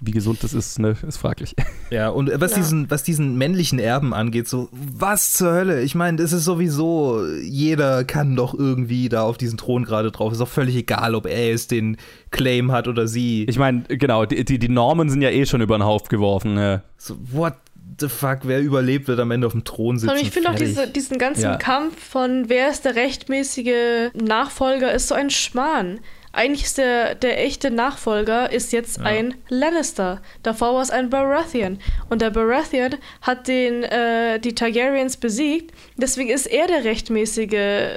wie 0.00 0.10
gesund 0.12 0.44
das 0.44 0.54
ist, 0.54 0.78
ne, 0.78 0.94
ist 1.06 1.16
fraglich. 1.16 1.56
Ja, 1.90 2.10
und 2.10 2.30
was, 2.38 2.50
Ja. 2.52 2.58
diesen, 2.58 2.90
was 2.90 3.02
diesen 3.02 3.38
männlichen 3.38 3.78
Erben 3.78 4.12
angeht, 4.12 4.46
so, 4.46 4.68
was 4.72 5.32
zur 5.32 5.52
Hölle? 5.52 5.80
Ich 5.82 5.94
meine, 5.94 6.18
das 6.18 6.34
ist 6.34 6.44
sowieso, 6.44 7.24
jeder 7.42 8.04
kann 8.04 8.36
doch 8.36 8.52
irgendwie 8.52 9.08
da 9.08 9.22
auf 9.22 9.38
diesen 9.38 9.56
Thron 9.56 9.84
gerade 9.84 10.12
drauf. 10.12 10.32
Ist 10.32 10.42
auch 10.42 10.48
völlig 10.48 10.76
egal, 10.76 11.14
ob 11.14 11.26
er 11.26 11.48
jetzt 11.48 11.70
den 11.70 11.96
Claim 12.30 12.72
hat 12.72 12.88
oder 12.88 13.08
sie. 13.08 13.44
Ich 13.48 13.58
meine, 13.58 13.84
genau, 13.88 14.26
die, 14.26 14.44
die, 14.44 14.58
die 14.58 14.68
Normen 14.68 15.08
sind 15.08 15.22
ja 15.22 15.30
eh 15.30 15.46
schon 15.46 15.62
über 15.62 15.78
den 15.78 15.84
Haufen 15.84 16.08
geworfen. 16.10 16.54
Ne? 16.54 16.82
so, 16.98 17.16
what 17.32 17.54
the 17.98 18.08
fuck, 18.08 18.40
wer 18.42 18.60
überlebt, 18.60 19.08
wird 19.08 19.20
am 19.20 19.30
Ende 19.30 19.46
auf 19.46 19.52
dem 19.52 19.64
Thron 19.64 19.98
sitzen. 19.98 20.12
Und 20.14 20.20
ich 20.20 20.30
finde 20.30 20.50
auch 20.50 20.54
diese, 20.54 20.86
diesen 20.88 21.18
ganzen 21.18 21.42
Ja. 21.44 21.56
Kampf 21.56 22.02
von 22.02 22.48
wer 22.48 22.70
ist 22.70 22.84
der 22.84 22.94
rechtmäßige 22.96 24.10
Nachfolger 24.14 24.92
ist 24.92 25.08
so 25.08 25.14
ein 25.14 25.30
Schmarrn. 25.30 26.00
eigentlich 26.30 26.64
ist 26.64 26.78
der, 26.78 27.14
der 27.16 27.42
echte 27.42 27.70
Nachfolger 27.70 28.52
ist 28.52 28.72
jetzt 28.72 28.98
Ja. 28.98 29.04
ein 29.04 29.34
Lannister. 29.48 30.20
Davor 30.42 30.74
war 30.74 30.82
es 30.82 30.90
ein 30.90 31.10
Baratheon. 31.10 31.78
Und 32.10 32.20
der 32.22 32.30
Baratheon 32.30 32.96
hat 33.22 33.48
den, 33.48 33.82
äh, 33.82 34.38
die 34.38 34.54
Targaryens 34.54 35.16
besiegt. 35.16 35.74
Deswegen 35.96 36.28
ist 36.28 36.46
er 36.46 36.66
der 36.68 36.84
rechtmäßige 36.84 37.88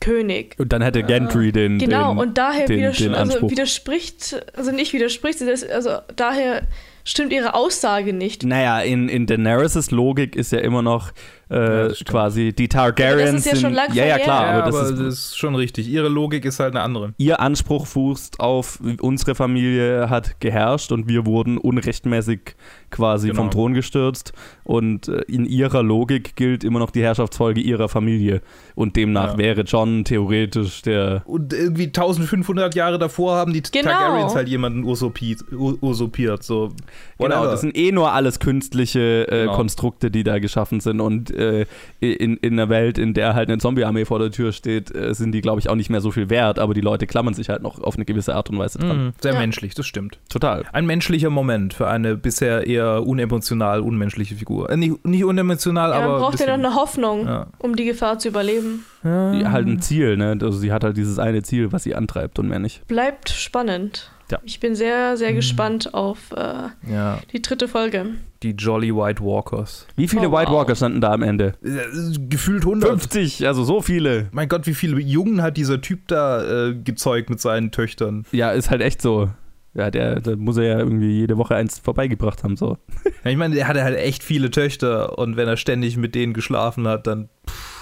König. 0.00 0.54
Und 0.58 0.72
dann 0.72 0.82
hätte 0.82 1.02
Gendry 1.02 1.50
den. 1.50 1.78
Genau, 1.78 2.10
den, 2.12 2.18
und 2.18 2.38
daher 2.38 2.66
den, 2.66 2.92
den 2.92 3.14
also 3.14 3.50
widerspricht, 3.50 4.36
also 4.54 4.70
nicht 4.70 4.92
widerspricht, 4.92 5.42
also 5.42 5.98
daher 6.14 6.62
stimmt 7.08 7.32
ihre 7.32 7.54
Aussage 7.54 8.12
nicht. 8.12 8.44
Naja, 8.44 8.80
in, 8.80 9.08
in 9.08 9.26
Daenerys' 9.26 9.90
Logik 9.90 10.36
ist 10.36 10.52
ja 10.52 10.58
immer 10.58 10.82
noch 10.82 11.12
äh, 11.50 11.56
das 11.88 11.96
stimmt. 11.96 12.10
quasi 12.10 12.52
die 12.52 12.68
Targaryens. 12.68 13.30
das 13.32 13.40
ist 13.40 13.46
ja 13.46 13.50
schon 13.52 13.60
sind, 13.60 13.72
lang 13.74 13.88
ja, 13.94 14.04
ja, 14.04 14.14
verjährt. 14.14 14.22
klar, 14.24 14.42
ja, 14.46 14.62
aber 14.62 14.70
das 14.70 14.90
ist, 14.90 14.98
ist 15.00 15.38
schon 15.38 15.54
richtig. 15.54 15.88
Ihre 15.88 16.08
Logik 16.08 16.44
ist 16.44 16.60
halt 16.60 16.74
eine 16.74 16.82
andere. 16.84 17.14
ihr 17.18 17.40
Anspruch 17.40 17.86
fußt 17.86 18.40
auf 18.40 18.80
unsere 19.00 19.34
Familie 19.34 20.10
hat 20.10 20.40
geherrscht 20.40 20.92
und 20.92 21.08
wir 21.08 21.26
wurden 21.26 21.58
unrechtmäßig 21.58 22.54
quasi 22.90 23.28
Genau. 23.28 23.42
vom 23.42 23.50
Thron 23.50 23.74
gestürzt 23.74 24.32
und 24.64 25.08
äh, 25.08 25.22
in 25.28 25.44
ihrer 25.44 25.82
Logik 25.82 26.36
gilt 26.36 26.64
immer 26.64 26.78
noch 26.78 26.90
die 26.90 27.02
Herrschaftsfolge 27.02 27.60
ihrer 27.60 27.88
Familie 27.88 28.40
und 28.74 28.96
demnach 28.96 29.32
Ja. 29.32 29.38
wäre 29.38 29.60
John 29.62 30.04
theoretisch 30.04 30.82
der 30.82 31.22
Und 31.26 31.52
irgendwie 31.52 31.84
1500 31.86 32.74
Jahre 32.74 32.98
davor 32.98 33.36
haben 33.36 33.52
die 33.52 33.62
Genau. 33.62 33.90
Targaryens 33.90 34.34
halt 34.34 34.48
jemanden 34.48 34.84
usurpiert. 34.84 35.40
usurpiert 35.52 36.42
so. 36.42 36.70
Genau, 37.18 37.44
das 37.44 37.60
sind 37.60 37.76
eh 37.76 37.92
nur 37.92 38.12
alles 38.12 38.38
künstliche 38.40 39.26
äh, 39.28 39.40
Genau. 39.42 39.56
Konstrukte, 39.56 40.10
die 40.10 40.22
da 40.24 40.38
geschaffen 40.38 40.80
sind. 40.80 41.00
Und 41.00 41.30
äh, 41.38 41.66
in, 42.00 42.36
in 42.38 42.52
einer 42.54 42.68
Welt, 42.68 42.98
in 42.98 43.14
der 43.14 43.34
halt 43.34 43.48
eine 43.48 43.58
Zombie-Armee 43.58 44.04
vor 44.04 44.18
der 44.18 44.30
Tür 44.30 44.52
steht, 44.52 44.94
äh, 44.94 45.14
sind 45.14 45.32
die, 45.32 45.40
glaube 45.40 45.60
ich, 45.60 45.68
auch 45.68 45.74
nicht 45.74 45.90
mehr 45.90 46.00
so 46.00 46.10
viel 46.10 46.28
wert. 46.30 46.58
Aber 46.58 46.74
die 46.74 46.80
Leute 46.80 47.06
klammern 47.06 47.34
sich 47.34 47.48
halt 47.48 47.62
noch 47.62 47.80
auf 47.80 47.94
eine 47.96 48.04
gewisse 48.04 48.34
Art 48.34 48.50
und 48.50 48.58
Weise 48.58 48.78
dran. 48.78 49.06
Mhm, 49.06 49.12
sehr 49.20 49.32
Ja. 49.34 49.38
menschlich, 49.40 49.74
das 49.74 49.86
stimmt. 49.86 50.18
Total. 50.28 50.64
Ein 50.72 50.86
menschlicher 50.86 51.30
Moment 51.30 51.74
für 51.74 51.88
eine 51.88 52.16
bisher 52.16 52.66
eher 52.66 53.06
unemotional, 53.06 53.80
unmenschliche 53.80 54.34
Figur. 54.34 54.70
Äh, 54.70 54.76
nicht, 54.76 55.04
nicht 55.06 55.24
unemotional, 55.24 55.90
Ja, 55.90 55.96
aber. 55.98 56.08
man 56.12 56.20
braucht 56.20 56.40
ja 56.40 56.46
noch 56.46 56.54
bisschen- 56.56 56.66
eine 56.66 56.74
Hoffnung, 56.74 57.26
Ja. 57.26 57.46
um 57.58 57.76
die 57.76 57.84
Gefahr 57.84 58.18
zu 58.18 58.28
überleben. 58.28 58.84
Die, 59.04 59.46
halt 59.46 59.66
ein 59.68 59.80
Ziel, 59.80 60.16
ne? 60.16 60.36
Also 60.42 60.58
sie 60.58 60.72
hat 60.72 60.82
halt 60.82 60.96
dieses 60.96 61.18
eine 61.20 61.42
Ziel, 61.44 61.70
was 61.72 61.84
sie 61.84 61.94
antreibt 61.94 62.38
und 62.40 62.48
mehr 62.48 62.58
nicht. 62.58 62.84
Bleibt 62.88 63.28
spannend. 63.30 64.10
Ja. 64.30 64.38
Ich 64.44 64.60
bin 64.60 64.74
sehr, 64.74 65.16
sehr 65.16 65.32
gespannt 65.32 65.94
auf 65.94 66.32
äh, 66.36 66.68
Ja, 66.92 67.18
die 67.32 67.40
dritte 67.40 67.66
Folge. 67.68 68.06
die 68.42 68.50
Jolly 68.50 68.94
White 68.94 69.22
Walkers. 69.24 69.86
Wie 69.96 70.06
viele 70.08 70.28
Oh, 70.28 70.32
White 70.32 70.50
wow. 70.50 70.58
Walker 70.58 70.74
standen 70.76 71.00
da 71.00 71.12
am 71.12 71.22
Ende? 71.22 71.54
Äh, 71.64 72.18
Gefühlt 72.28 72.62
100. 72.64 72.90
50, 72.90 73.46
also 73.46 73.64
so 73.64 73.80
viele. 73.80 74.28
Mein 74.32 74.48
Gott, 74.48 74.66
wie 74.66 74.74
viele 74.74 75.00
Jungen 75.00 75.40
hat 75.42 75.56
dieser 75.56 75.80
Typ 75.80 76.08
da 76.08 76.68
äh, 76.68 76.74
gezeugt 76.74 77.30
mit 77.30 77.40
seinen 77.40 77.70
Töchtern? 77.70 78.24
Ja, 78.32 78.50
ist 78.50 78.70
halt 78.70 78.82
echt 78.82 79.00
so. 79.00 79.30
Ja, 79.74 79.90
der, 79.90 80.20
da 80.20 80.34
muss 80.34 80.56
er 80.56 80.64
ja 80.64 80.78
irgendwie 80.78 81.10
jede 81.20 81.36
Woche 81.38 81.54
eins 81.54 81.78
vorbeigebracht 81.78 82.42
haben, 82.42 82.56
so. 82.56 82.78
Ja, 83.24 83.30
ich 83.30 83.36
meine, 83.36 83.54
der 83.54 83.68
hatte 83.68 83.82
halt 83.84 83.96
echt 83.96 84.22
viele 84.24 84.50
Töchter 84.50 85.18
und 85.18 85.36
wenn 85.36 85.46
er 85.46 85.56
ständig 85.56 85.96
mit 85.96 86.14
denen 86.14 86.32
geschlafen 86.32 86.88
hat, 86.88 87.06
dann 87.06 87.28
pff, 87.48 87.77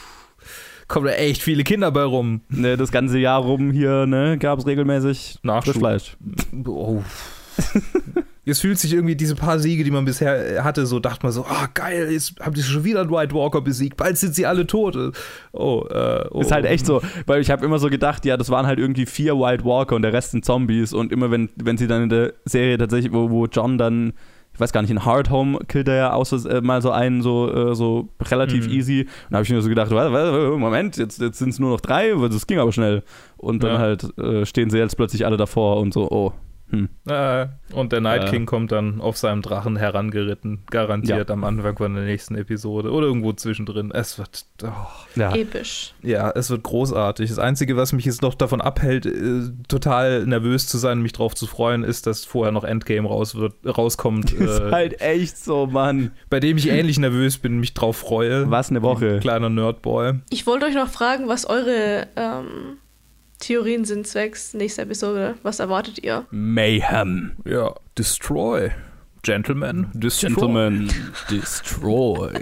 kommen 0.88 1.06
da 1.06 1.12
echt 1.12 1.42
viele 1.42 1.64
Kinder 1.64 1.90
bei 1.90 2.02
rum. 2.02 2.42
Ne, 2.48 2.76
das 2.76 2.92
ganze 2.92 3.18
Jahr 3.18 3.40
rum 3.40 3.70
hier, 3.70 4.06
ne, 4.06 4.38
gab 4.38 4.58
es 4.58 4.66
regelmäßig 4.66 5.38
Nachschub. 5.42 5.76
Oh. 6.66 7.02
Jetzt 8.46 8.60
fühlt 8.60 8.78
sich 8.78 8.92
irgendwie 8.92 9.16
diese 9.16 9.34
paar 9.34 9.58
Siege, 9.58 9.82
die 9.82 9.90
man 9.90 10.04
bisher 10.04 10.62
hatte, 10.62 10.86
so 10.86 11.00
dachte 11.00 11.26
man 11.26 11.32
so, 11.32 11.44
ah 11.46 11.66
geil, 11.74 12.12
jetzt 12.12 12.38
haben 12.40 12.54
die 12.54 12.62
schon 12.62 12.84
wieder 12.84 13.00
einen 13.00 13.10
White 13.10 13.34
Walker 13.34 13.60
besiegt, 13.60 13.96
bald 13.96 14.16
sind 14.18 14.36
sie 14.36 14.46
alle 14.46 14.68
tot. 14.68 14.96
Oh, 15.50 15.84
äh, 15.90 16.28
oh. 16.30 16.42
Ist 16.42 16.52
halt 16.52 16.64
echt 16.64 16.86
so, 16.86 17.02
weil 17.26 17.40
ich 17.40 17.50
habe 17.50 17.64
immer 17.64 17.80
so 17.80 17.90
gedacht, 17.90 18.24
ja, 18.24 18.36
das 18.36 18.48
waren 18.48 18.64
halt 18.68 18.78
irgendwie 18.78 19.04
vier 19.04 19.36
White 19.36 19.64
Walker 19.64 19.96
und 19.96 20.02
der 20.02 20.12
Rest 20.12 20.30
sind 20.30 20.44
Zombies 20.44 20.92
und 20.92 21.10
immer 21.10 21.32
wenn, 21.32 21.48
wenn 21.56 21.76
sie 21.76 21.88
dann 21.88 22.04
in 22.04 22.08
der 22.08 22.34
Serie 22.44 22.78
tatsächlich, 22.78 23.12
wo, 23.12 23.30
wo 23.30 23.46
John 23.46 23.78
dann, 23.78 24.12
ich 24.56 24.60
weiß 24.60 24.72
gar 24.72 24.80
nicht, 24.80 24.90
in 24.90 25.04
Hard 25.04 25.28
Home 25.30 25.58
killt 25.68 25.86
er 25.86 25.96
ja 25.96 26.12
aus, 26.14 26.32
äh, 26.46 26.60
mal 26.62 26.80
so 26.80 26.90
einen 26.90 27.20
so, 27.20 27.52
äh, 27.52 27.74
so 27.74 28.08
relativ 28.30 28.66
Mhm. 28.66 28.72
easy 28.72 29.00
und 29.02 29.08
da 29.30 29.36
habe 29.36 29.44
ich 29.44 29.50
mir 29.50 29.60
so 29.60 29.68
gedacht, 29.68 29.90
Moment, 29.90 30.96
jetzt, 30.96 31.20
jetzt 31.20 31.38
sind 31.38 31.50
es 31.50 31.58
nur 31.58 31.70
noch 31.70 31.80
drei, 31.80 32.12
das 32.30 32.46
ging 32.46 32.58
aber 32.58 32.72
schnell 32.72 33.02
und 33.36 33.62
dann 33.62 33.72
Ja. 33.72 33.78
halt 33.78 34.18
äh, 34.18 34.46
stehen 34.46 34.70
sie 34.70 34.78
jetzt 34.78 34.96
plötzlich 34.96 35.26
alle 35.26 35.36
davor 35.36 35.76
und 35.76 35.92
so, 35.92 36.10
oh, 36.10 36.32
hm. 36.70 36.88
Äh, 37.08 37.46
und 37.72 37.92
der 37.92 38.00
Night 38.00 38.24
Ja. 38.24 38.30
King 38.30 38.44
kommt 38.46 38.72
dann 38.72 39.00
auf 39.00 39.16
seinem 39.16 39.42
Drachen 39.42 39.76
herangeritten, 39.76 40.62
garantiert 40.70 41.30
am 41.30 41.44
Anfang 41.44 41.76
von 41.76 41.94
der 41.94 42.04
nächsten 42.04 42.34
Episode 42.34 42.90
oder 42.90 43.06
irgendwo 43.06 43.32
zwischendrin. 43.32 43.92
Es 43.92 44.18
wird, 44.18 44.46
oh. 44.64 44.68
Ja. 45.14 45.34
Episch. 45.34 45.94
ja, 46.02 46.30
es 46.30 46.50
wird 46.50 46.64
großartig. 46.64 47.28
Das 47.28 47.38
Einzige, 47.38 47.76
was 47.76 47.92
mich 47.92 48.04
jetzt 48.04 48.22
noch 48.22 48.34
davon 48.34 48.60
abhält, 48.60 49.06
äh, 49.06 49.42
total 49.68 50.26
nervös 50.26 50.66
zu 50.66 50.78
sein, 50.78 51.00
mich 51.02 51.12
drauf 51.12 51.34
zu 51.34 51.46
freuen, 51.46 51.84
ist, 51.84 52.06
dass 52.06 52.24
vorher 52.24 52.52
noch 52.52 52.64
Endgame 52.64 53.08
raus 53.08 53.36
wird, 53.36 53.54
rauskommt, 53.64 54.32
Ist 54.36 54.60
äh, 54.60 54.70
halt 54.72 55.00
echt 55.00 55.38
so, 55.38 55.66
Mann. 55.66 56.10
bei 56.30 56.40
dem 56.40 56.56
ich 56.56 56.68
ähnlich 56.68 56.98
nervös 56.98 57.38
bin, 57.38 57.58
mich 57.60 57.74
drauf 57.74 57.96
freue. 57.96 58.50
Was 58.50 58.70
eine 58.70 58.82
Woche. 58.82 59.20
Kleiner 59.20 59.50
Nerdboy. 59.50 60.14
Ich 60.30 60.46
wollte 60.46 60.66
euch 60.66 60.74
noch 60.74 60.88
fragen, 60.88 61.28
was 61.28 61.46
eure 61.46 62.08
ähm, 62.16 62.78
Theorien 63.40 63.84
sind 63.84 64.06
zwecks 64.06 64.54
nächster 64.54 64.82
Episode. 64.82 65.34
Was 65.42 65.58
erwartet 65.60 66.02
ihr? 66.02 66.26
Mayhem. 66.30 67.32
Ja, 67.44 67.74
Destroy. 67.98 68.70
Gentlemen, 69.22 69.88
Destroy. 69.92 70.28
Gentlemen, 70.30 70.88
destroy. 71.30 72.32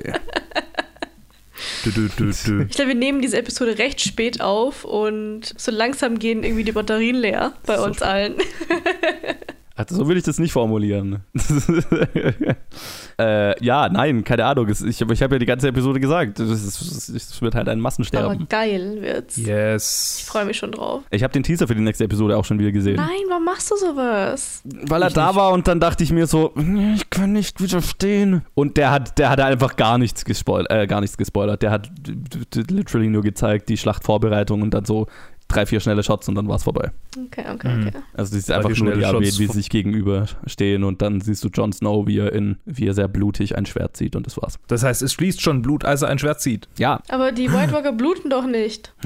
Dü, 1.84 1.90
dü, 1.92 2.08
dü. 2.18 2.66
Ich 2.68 2.76
glaube, 2.76 2.88
wir 2.88 2.94
nehmen 2.94 3.22
diese 3.22 3.38
Episode 3.38 3.78
recht 3.78 4.00
spät 4.00 4.40
auf 4.40 4.84
und 4.84 5.54
so 5.58 5.70
langsam 5.70 6.18
gehen 6.18 6.42
irgendwie 6.42 6.64
die 6.64 6.72
Batterien 6.72 7.16
leer 7.16 7.54
bei 7.64 7.76
So 7.76 7.84
uns 7.84 8.02
allen. 8.02 8.34
Also 9.76 9.96
so 9.96 10.08
will 10.08 10.16
ich 10.16 10.22
das 10.22 10.38
nicht 10.38 10.52
formulieren. 10.52 11.24
äh, 13.18 13.64
ja, 13.64 13.88
nein, 13.88 14.22
keine 14.24 14.44
Ahnung. 14.44 14.68
Ich, 14.68 14.80
ich 14.84 15.00
habe 15.22 15.34
ja 15.34 15.38
die 15.38 15.46
ganze 15.46 15.68
Episode 15.68 15.98
gesagt. 16.00 16.38
Es, 16.38 17.40
wird 17.42 17.54
halt 17.54 17.68
ein 17.68 17.72
Aber 17.78 17.82
Massensterben. 17.82 18.46
geil 18.48 18.98
wird's. 19.00 19.36
Ich 19.38 19.46
Yes. 19.46 20.22
freue 20.26 20.44
mich 20.44 20.56
schon 20.58 20.72
drauf. 20.72 21.02
Ich 21.10 21.22
habe 21.22 21.32
den 21.32 21.42
Teaser 21.42 21.66
für 21.66 21.74
die 21.74 21.80
nächste 21.80 22.04
Episode 22.04 22.36
auch 22.36 22.44
schon 22.44 22.58
wieder 22.58 22.70
gesehen. 22.72 22.96
Nein, 22.96 23.08
warum 23.28 23.44
machst 23.44 23.70
du 23.70 23.76
sowas? 23.76 24.62
Weil 24.64 25.02
er 25.02 25.08
Ich 25.08 25.14
da 25.14 25.26
nicht. 25.28 25.36
war 25.36 25.52
und 25.52 25.66
dann 25.66 25.80
dachte 25.80 26.04
ich 26.04 26.12
mir 26.12 26.26
so, 26.26 26.52
ich 26.94 27.10
kann 27.10 27.32
nicht 27.32 27.60
widerstehen. 27.60 28.42
Und 28.54 28.76
der 28.76 28.90
hat, 28.92 29.18
der 29.18 29.28
hat 29.30 29.40
einfach 29.40 29.76
gar 29.76 29.98
nichts 29.98 30.24
gespoilert, 30.24 30.70
äh, 30.70 30.86
gar 30.86 31.00
nichts 31.00 31.16
gespoilert. 31.16 31.62
Der 31.62 31.70
hat 31.72 31.90
literally 32.54 33.08
nur 33.08 33.22
gezeigt, 33.22 33.68
die 33.68 33.76
Schlachtvorbereitung 33.76 34.62
und 34.62 34.72
dann 34.72 34.84
so 34.84 35.06
drei, 35.54 35.66
vier 35.66 35.80
schnelle 35.80 36.02
Shots 36.02 36.28
und 36.28 36.34
dann 36.34 36.48
war's 36.48 36.64
vorbei. 36.64 36.90
Okay, 37.26 37.44
okay, 37.52 37.68
Mhm. 37.76 37.86
okay. 37.88 37.98
Also 38.14 38.32
es 38.32 38.40
ist 38.40 38.48
Drei, 38.48 38.56
einfach 38.56 38.68
nur 38.70 38.74
die 38.74 38.80
schnelle 38.80 39.06
Armee, 39.08 39.26
Shots 39.26 39.38
wie 39.38 39.46
sie 39.46 39.52
sich 39.52 39.70
gegenüberstehen 39.70 40.84
und 40.84 41.02
dann 41.02 41.20
siehst 41.20 41.42
du 41.44 41.48
Jon 41.48 41.72
Snow, 41.72 42.06
wie 42.06 42.18
er 42.18 42.32
in, 42.32 42.56
wie 42.64 42.86
er 42.86 42.94
sehr 42.94 43.08
blutig 43.08 43.56
ein 43.56 43.66
Schwert 43.66 43.96
zieht 43.96 44.16
und 44.16 44.26
das 44.26 44.36
war's. 44.40 44.58
Das 44.68 44.82
heißt, 44.82 45.02
es 45.02 45.12
fließt 45.14 45.40
schon 45.40 45.62
Blut, 45.62 45.84
als 45.84 46.02
er 46.02 46.08
ein 46.08 46.18
Schwert 46.18 46.40
zieht. 46.40 46.68
Ja. 46.78 47.00
Aber 47.08 47.32
die 47.32 47.50
White 47.52 47.72
Walker 47.72 47.92
bluten 47.92 48.30
doch 48.30 48.46
nicht. 48.46 48.92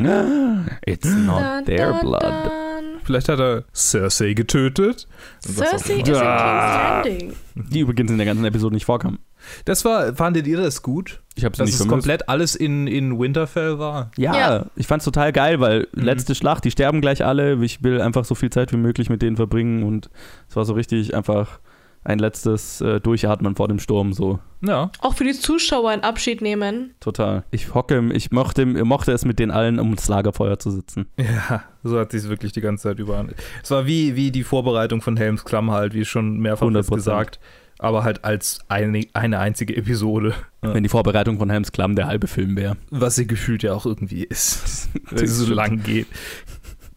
It's 0.87 1.09
not 1.15 1.41
Dun, 1.41 1.65
their 1.67 1.93
dun, 1.93 2.01
blood. 2.01 2.23
dun. 2.23 2.83
Vielleicht 3.05 3.29
hat 3.29 3.41
er 3.41 3.65
Cersei 3.75 4.35
getötet. 4.35 5.07
Cersei 5.41 5.95
immer. 5.95 6.09
ist 6.09 6.21
Ah. 6.21 7.03
in 7.03 7.19
King's 7.19 7.21
Landing. 7.21 7.37
Die 7.71 7.81
übrigens 7.81 8.11
in 8.11 8.19
der 8.19 8.27
ganzen 8.27 8.45
Episode 8.45 8.75
nicht 8.75 8.85
vorkam. 8.85 9.19
Das 9.65 9.85
war, 9.85 10.15
fandet 10.15 10.47
ihr 10.47 10.57
das 10.59 10.83
gut? 10.83 11.21
Ich 11.35 11.45
habe 11.45 11.55
sie 11.57 11.61
Dass 11.61 11.67
nicht 11.67 11.75
es 11.75 11.87
vermisst. 11.87 11.91
komplett 11.91 12.29
alles 12.29 12.55
in, 12.57 12.87
in 12.87 13.19
Winterfell 13.19 13.79
war? 13.79 14.11
Ja, 14.17 14.35
Ja. 14.37 14.67
ich 14.77 14.87
fand's 14.87 15.05
total 15.05 15.33
geil, 15.33 15.61
weil 15.61 15.87
Mhm. 15.93 16.03
letzte 16.03 16.35
Schlacht, 16.35 16.65
die 16.65 16.71
sterben 16.71 17.01
gleich 17.01 17.25
alle. 17.25 17.63
Ich 17.65 17.83
will 17.83 18.01
einfach 18.01 18.25
so 18.25 18.35
viel 18.35 18.51
Zeit 18.51 18.73
wie 18.73 18.77
möglich 18.77 19.09
mit 19.11 19.23
denen 19.23 19.37
verbringen 19.37 19.83
und 19.83 20.11
es 20.49 20.57
war 20.57 20.65
so 20.65 20.73
richtig 20.75 21.15
einfach 21.15 21.61
ein 22.05 22.21
letztes 22.21 22.81
äh, 22.81 23.01
Durchatmen 23.01 23.55
vor 23.57 23.69
dem 23.69 23.79
Sturm, 23.81 24.13
so 24.15 24.39
Ja. 24.63 24.91
Auch 25.01 25.15
für 25.15 25.25
die 25.25 25.33
Zuschauer 25.33 25.91
einen 25.91 26.03
Abschied 26.05 26.41
nehmen. 26.41 26.95
total. 27.01 27.45
Ich 27.51 27.75
hocke, 27.75 28.03
ich 28.15 28.31
mochte, 28.31 28.65
mochte 28.67 29.13
es 29.13 29.25
mit 29.25 29.39
den 29.39 29.51
allen 29.51 29.79
ums 29.79 30.09
Lagerfeuer 30.09 30.59
zu 30.59 30.71
sitzen. 30.71 31.07
Ja, 31.19 31.65
so 31.85 31.99
hat 31.99 32.13
sich 32.13 32.29
wirklich 32.29 32.53
die 32.53 32.61
ganze 32.61 32.85
Zeit 32.85 32.99
über. 32.99 33.19
an- 33.19 33.33
Es 33.63 33.71
war 33.71 33.85
wie, 33.87 34.17
wie 34.17 34.31
die 34.31 34.45
Vorbereitung 34.45 35.03
von 35.03 35.17
Helms 35.17 35.45
Klamm 35.45 35.71
halt, 35.71 35.93
wie 35.93 36.05
schon 36.05 36.39
mehrfach 36.39 36.67
jetzt 36.71 36.89
100%. 36.91 36.95
gesagt. 36.95 37.41
Aber 37.79 38.03
halt 38.05 38.25
als 38.25 38.59
eine, 38.69 39.07
eine 39.15 39.39
einzige 39.39 39.77
Episode. 39.77 40.35
Ja. 40.65 40.75
Wenn 40.75 40.83
die 40.83 40.89
Vorbereitung 40.89 41.39
von 41.39 41.49
Helms 41.51 41.71
Klamm 41.73 41.95
der 41.95 42.07
halbe 42.09 42.27
Film 42.27 42.57
wäre. 42.57 42.77
Was 42.91 43.15
sie 43.17 43.27
gefühlt 43.27 43.63
ja 43.63 43.73
auch 43.75 43.87
irgendwie 43.87 44.25
ist. 44.25 44.89
Weil 45.11 45.21
Das 45.23 45.31
es 45.31 45.39
so 45.39 45.55
lang 45.55 45.83
geht. 45.83 46.07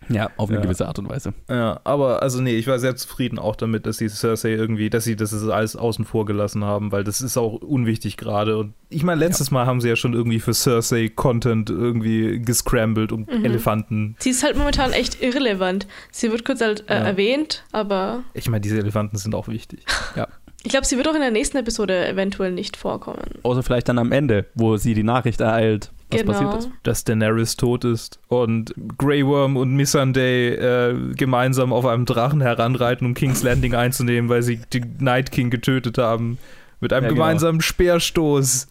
Ja, 0.10 0.30
auf 0.36 0.50
eine 0.50 0.58
Ja. 0.58 0.64
gewisse 0.66 0.88
Art 0.88 1.00
und 1.00 1.08
Weise. 1.08 1.34
Ja, 1.50 1.80
aber 1.86 2.22
also 2.22 2.42
nee, 2.42 2.56
ich 2.56 2.68
war 2.68 2.80
sehr 2.80 2.98
zufrieden 2.98 3.40
auch 3.40 3.56
damit, 3.56 3.86
dass 3.86 3.98
sie 3.98 4.10
Cersei 4.10 4.50
irgendwie, 4.50 4.90
dass 4.90 5.06
sie 5.06 5.16
das 5.16 5.32
alles 5.48 5.78
außen 5.78 6.04
vor 6.04 6.26
gelassen 6.26 6.66
haben, 6.66 6.92
weil 6.92 7.06
das 7.06 7.22
ist 7.22 7.38
auch 7.38 7.54
unwichtig 7.62 8.18
gerade. 8.18 8.58
Und 8.58 8.74
ich 8.90 9.04
meine, 9.04 9.20
letztes 9.20 9.52
Mal 9.52 9.68
haben 9.68 9.80
sie 9.80 9.88
ja 9.88 9.96
schon 9.96 10.14
irgendwie 10.14 10.42
für 10.42 10.54
Cersei 10.54 11.08
Content 11.08 11.70
irgendwie 11.70 12.42
gescrambled 12.42 13.14
um 13.14 13.22
Mhm. 13.22 13.46
Elefanten. 13.46 14.16
Sie 14.20 14.32
ist 14.32 14.44
halt 14.44 14.58
momentan 14.58 14.92
echt 14.92 15.22
irrelevant. 15.22 15.88
Sie 16.12 16.30
wird 16.30 16.44
kurz 16.44 16.60
halt, 16.60 16.90
äh, 16.90 16.96
Ja. 16.96 17.00
erwähnt, 17.06 17.64
aber 17.72 18.24
Ich 18.34 18.50
meine, 18.50 18.60
diese 18.62 18.80
Elefanten 18.80 19.16
sind 19.18 19.34
auch 19.36 19.48
wichtig. 19.48 19.86
ich 20.64 20.70
glaube, 20.70 20.86
sie 20.86 20.97
wird 20.97 21.07
auch 21.07 21.16
in 21.16 21.22
der 21.22 21.32
nächsten 21.32 21.57
Episode 21.57 22.07
eventuell 22.07 22.51
nicht 22.51 22.78
vorkommen. 22.78 23.22
Außer 23.43 23.64
vielleicht 23.64 23.89
dann 23.89 23.97
am 23.97 24.12
Ende, 24.12 24.45
wo 24.53 24.78
sie 24.78 24.93
die 24.93 25.03
Nachricht 25.03 25.41
ereilt. 25.41 25.91
Was 26.12 26.22
genau. 26.22 26.34
passiert 26.34 26.55
ist? 26.59 26.70
dass 26.84 27.03
Daenerys 27.05 27.55
tot 27.55 27.86
ist 27.86 28.20
und 28.28 28.74
Grey 28.97 29.26
Worm 29.26 29.55
und 29.55 29.74
Missandei 29.74 30.49
äh, 30.49 30.93
gemeinsam 31.16 31.72
auf 31.72 31.86
einem 31.86 32.05
Drachen 32.05 32.41
heranreiten, 32.41 33.07
um 33.07 33.14
King's 33.14 33.43
Landing 33.43 33.76
einzunehmen, 33.76 34.30
weil 34.30 34.43
sie 34.43 34.57
den 34.57 34.97
Night 34.99 35.32
King 35.32 35.49
getötet 35.49 35.97
haben. 35.97 36.38
Mit 36.82 36.91
einem 36.91 37.03
Ja, 37.03 37.09
genau. 37.09 37.22
gemeinsamen 37.22 37.62
Speerstoß. 37.62 38.68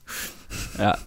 Ja. 0.78 0.99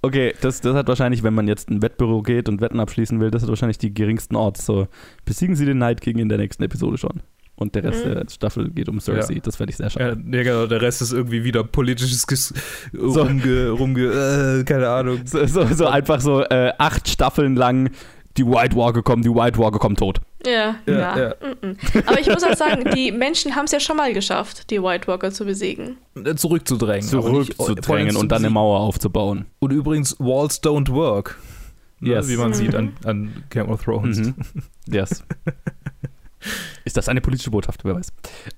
Okay, 0.00 0.34
das, 0.40 0.60
das 0.60 0.74
hat 0.74 0.88
wahrscheinlich, 0.88 1.22
wenn 1.22 1.34
man 1.34 1.46
jetzt 1.46 1.68
in 1.68 1.76
ein 1.76 1.82
Wettbüro 1.82 2.22
geht 2.22 2.48
und 2.48 2.60
Wetten 2.60 2.80
abschließen 2.80 3.20
will, 3.20 3.30
das 3.30 3.42
hat 3.42 3.48
wahrscheinlich 3.48 3.78
die 3.78 3.92
geringsten 3.92 4.34
Orts. 4.34 4.64
So, 4.64 4.88
besiegen 5.24 5.56
sie 5.56 5.66
den 5.66 5.78
Night 5.78 6.00
King 6.00 6.18
in 6.18 6.28
der 6.28 6.38
nächsten 6.38 6.62
Episode 6.62 6.98
schon. 6.98 7.22
Und 7.54 7.74
der 7.74 7.84
Rest 7.84 8.04
Mhm. 8.06 8.14
der 8.14 8.24
Staffel 8.30 8.70
geht 8.70 8.88
um 8.88 8.98
Cersei. 9.00 9.34
Ja. 9.34 9.40
Das 9.40 9.56
fände 9.56 9.70
ich 9.70 9.76
sehr 9.76 9.86
Ja, 9.86 9.90
schade. 9.90 10.16
nee, 10.24 10.42
genau, 10.42 10.66
der 10.66 10.80
Rest 10.82 11.02
ist 11.02 11.12
irgendwie 11.12 11.44
wieder 11.44 11.62
politisches 11.62 12.26
Ges 12.26 12.52
rumge, 12.98 13.70
rumge 13.70 14.60
äh, 14.60 14.64
keine 14.64 14.88
Ahnung. 14.88 15.20
So, 15.26 15.44
so, 15.46 15.66
so 15.66 15.86
einfach 15.86 16.20
so 16.20 16.42
äh, 16.42 16.72
acht 16.78 17.08
Staffeln 17.08 17.54
lang 17.54 17.90
die 18.38 18.46
White 18.46 18.74
Walker 18.74 19.02
kommen, 19.02 19.22
die 19.22 19.28
White 19.28 19.58
Walker 19.58 19.78
kommen 19.78 19.94
tot. 19.96 20.18
Ja, 20.46 20.76
Ja, 20.86 20.92
ja. 20.92 21.18
ja. 21.18 21.34
mm, 21.60 21.66
mm. 21.68 21.76
Aber 22.06 22.18
ich 22.18 22.26
muss 22.28 22.42
auch 22.42 22.56
sagen, 22.56 22.90
die 22.96 23.12
Menschen 23.12 23.54
haben 23.54 23.66
es 23.66 23.72
ja 23.72 23.78
schon 23.80 23.98
mal 23.98 24.12
geschafft, 24.14 24.70
die 24.70 24.82
White 24.82 25.06
Walker 25.06 25.30
zu 25.30 25.44
besiegen. 25.44 25.98
Äh, 26.16 26.34
Zurückzudrängen. 26.34 27.06
Zurückzudrängen 27.06 28.16
und 28.16 28.32
dann 28.32 28.42
eine 28.42 28.50
Mauer 28.50 28.80
aufzubauen. 28.80 29.44
Und 29.58 29.70
übrigens, 29.72 30.16
Walls 30.18 30.62
don't 30.62 30.90
work. 30.90 31.38
Ne, 32.00 32.08
Yes. 32.14 32.28
Wie 32.28 32.36
man 32.38 32.48
Mhm. 32.48 32.54
sieht 32.54 32.74
an, 32.74 32.92
an 33.04 33.44
Game 33.50 33.68
of 33.68 33.84
Thrones. 33.84 34.18
Mhm. 34.18 34.34
Yes. 34.90 35.22
Ist 36.84 36.96
das 36.96 37.08
eine 37.08 37.20
politische 37.20 37.50
Botschaft? 37.50 37.84
Wer 37.84 37.94
weiß. 37.96 38.08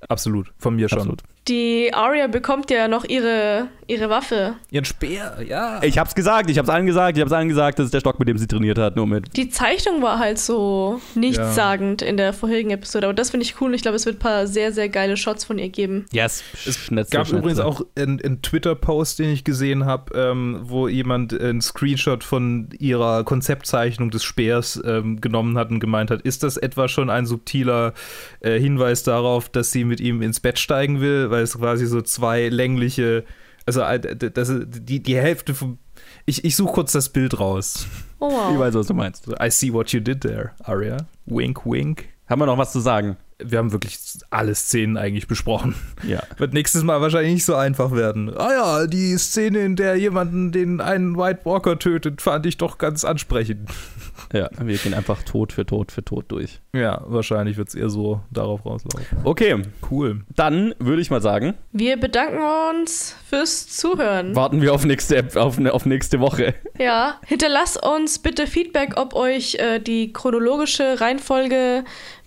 Absolut, 0.08 0.52
von 0.58 0.76
mir 0.76 0.88
schon. 0.88 0.98
Absolut. 1.00 1.22
Die 1.48 1.92
Arya 1.92 2.26
bekommt 2.26 2.70
ja 2.70 2.88
noch 2.88 3.04
ihre, 3.04 3.68
ihre 3.86 4.08
Waffe. 4.08 4.54
Ihren 4.70 4.86
Speer, 4.86 5.42
ja. 5.46 5.82
Ich 5.82 5.98
hab's 5.98 6.14
gesagt, 6.14 6.48
ich 6.48 6.56
hab's 6.56 6.70
allen 6.70 6.86
gesagt, 6.86 7.18
ich 7.18 7.22
hab's 7.22 7.32
allen 7.32 7.48
gesagt, 7.48 7.78
das 7.78 7.86
ist 7.86 7.94
der 7.94 8.00
Stock, 8.00 8.18
mit 8.18 8.28
dem 8.28 8.38
sie 8.38 8.46
trainiert 8.46 8.78
hat, 8.78 8.96
nur 8.96 9.06
mit. 9.06 9.36
Die 9.36 9.50
Zeichnung 9.50 10.00
war 10.00 10.18
halt 10.18 10.38
so 10.38 11.02
nichtssagend 11.14 12.00
in 12.00 12.16
der 12.16 12.32
vorherigen 12.32 12.70
Episode, 12.70 13.06
aber 13.06 13.14
das 13.14 13.30
finde 13.30 13.44
ich 13.44 13.60
cool 13.60 13.68
und 13.68 13.74
ich 13.74 13.82
glaube, 13.82 13.96
es 13.96 14.06
wird 14.06 14.16
ein 14.16 14.20
paar 14.20 14.46
sehr, 14.46 14.72
sehr 14.72 14.88
geile 14.88 15.18
Shots 15.18 15.44
von 15.44 15.58
ihr 15.58 15.68
geben. 15.68 16.06
Yes. 16.12 16.42
Es 16.66 16.78
Schnetzel, 16.78 17.18
gab 17.18 17.26
Schnetzel. 17.26 17.38
übrigens 17.40 17.60
auch 17.60 17.82
einen, 17.94 18.22
einen 18.22 18.40
Twitter-Post, 18.40 19.18
den 19.18 19.28
ich 19.28 19.44
gesehen 19.44 19.84
habe, 19.84 20.18
ähm, 20.18 20.60
wo 20.62 20.88
jemand 20.88 21.38
einen 21.38 21.60
Screenshot 21.60 22.24
von 22.24 22.70
ihrer 22.78 23.22
Konzeptzeichnung 23.24 24.10
des 24.10 24.24
Speers 24.24 24.80
ähm, 24.86 25.20
genommen 25.20 25.58
hat 25.58 25.70
und 25.70 25.80
gemeint 25.80 26.10
hat, 26.10 26.22
ist 26.22 26.42
das 26.42 26.56
etwa 26.56 26.88
schon 26.88 27.10
ein 27.10 27.26
subtiler 27.26 27.92
äh, 28.40 28.58
Hinweis 28.58 29.02
darauf, 29.02 29.48
dass 29.48 29.70
sie 29.70 29.84
mit 29.84 30.00
ihm 30.00 30.22
ins 30.22 30.40
Bett 30.40 30.58
steigen 30.58 31.00
will, 31.00 31.30
weil 31.30 31.42
es 31.42 31.56
quasi 31.58 31.86
so 31.86 32.00
zwei 32.02 32.48
längliche, 32.48 33.24
also 33.66 33.80
äh, 33.82 34.00
das, 34.16 34.52
die, 34.66 35.02
die 35.02 35.16
Hälfte 35.16 35.54
vom 35.54 35.78
ich, 36.26 36.44
ich 36.44 36.56
suche 36.56 36.72
kurz 36.72 36.92
das 36.92 37.08
Bild 37.08 37.38
raus. 37.38 37.86
Oh 38.18 38.28
Ich 38.28 38.34
wow. 38.34 38.58
weiß, 38.58 38.74
was 38.74 38.86
du 38.86 38.94
meinst. 38.94 39.28
I 39.40 39.50
see 39.50 39.72
what 39.72 39.92
you 39.92 40.00
did 40.00 40.22
there, 40.22 40.52
Arya. 40.64 40.98
Wink, 41.26 41.64
wink. 41.66 42.06
Haben 42.26 42.40
wir 42.40 42.46
noch 42.46 42.58
was 42.58 42.72
zu 42.72 42.80
sagen? 42.80 43.16
Wir 43.42 43.58
haben 43.58 43.72
wirklich 43.72 43.98
alle 44.30 44.54
Szenen 44.54 44.96
eigentlich 44.96 45.26
besprochen. 45.26 45.74
Ja. 46.06 46.22
Wird 46.38 46.52
nächstes 46.54 46.82
Mal 46.84 47.00
wahrscheinlich 47.00 47.34
nicht 47.34 47.44
so 47.44 47.54
einfach 47.56 47.92
werden. 47.92 48.32
Ah 48.36 48.52
ja, 48.52 48.86
die 48.86 49.16
Szene, 49.18 49.60
in 49.60 49.76
der 49.76 49.96
jemanden 49.96 50.52
den 50.52 50.80
einen 50.80 51.16
White 51.16 51.40
Walker 51.44 51.78
tötet, 51.78 52.22
fand 52.22 52.46
ich 52.46 52.56
doch 52.58 52.78
ganz 52.78 53.04
ansprechend. 53.04 53.68
Ja, 54.32 54.48
wir 54.60 54.76
gehen 54.78 54.94
einfach 54.94 55.22
Tod 55.24 55.52
für 55.52 55.66
Tod 55.66 55.90
für 55.92 56.04
Tod 56.04 56.26
durch. 56.28 56.60
Ja, 56.72 57.02
wahrscheinlich 57.06 57.56
wird 57.56 57.68
es 57.68 57.74
eher 57.74 57.90
so 57.90 58.20
darauf 58.30 58.64
rauslaufen. 58.64 59.04
Okay, 59.24 59.62
Cool. 59.90 60.24
dann 60.36 60.74
würde 60.78 61.02
ich 61.02 61.10
mal 61.10 61.20
sagen, 61.20 61.54
Wir 61.72 61.96
bedanken 61.96 62.38
uns 62.70 63.16
fürs 63.28 63.68
Zuhören. 63.68 64.34
warten 64.36 64.60
wir 64.62 64.72
auf 64.72 64.84
nächste, 64.84 65.24
auf, 65.36 65.58
auf 65.58 65.86
nächste 65.86 66.20
Woche. 66.20 66.54
Ja, 66.78 67.20
hinterlasst 67.26 67.84
uns 67.84 68.18
bitte 68.20 68.46
Feedback, 68.46 68.92
ob 68.96 69.14
euch 69.14 69.56
äh, 69.56 69.80
die 69.80 70.12
chronologische 70.12 71.00
Reihenfolge 71.00 71.84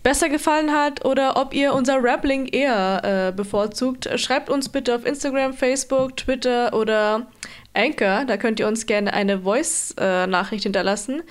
besser 0.07 0.29
gefallen 0.29 0.71
hat 0.71 1.03
oder 1.03 1.35
ob 1.35 1.53
ihr 1.53 1.73
unser 1.73 2.01
Rappling 2.01 2.45
eher 2.45 3.01
äh, 3.27 3.31
bevorzugt. 3.35 4.09
Schreibt 4.17 4.49
uns 4.49 4.69
bitte 4.69 4.95
auf 4.95 5.05
Instagram, 5.05 5.51
Facebook, 5.51 6.15
Twitter 6.15 6.73
oder 6.73 7.27
Anchor. 7.73 8.23
Da 8.25 8.37
könnt 8.37 8.61
ihr 8.61 8.69
uns 8.69 8.85
gerne 8.85 9.13
eine 9.13 9.41
Voice-Nachricht 9.41 10.63
hinterlassen. 10.63 11.23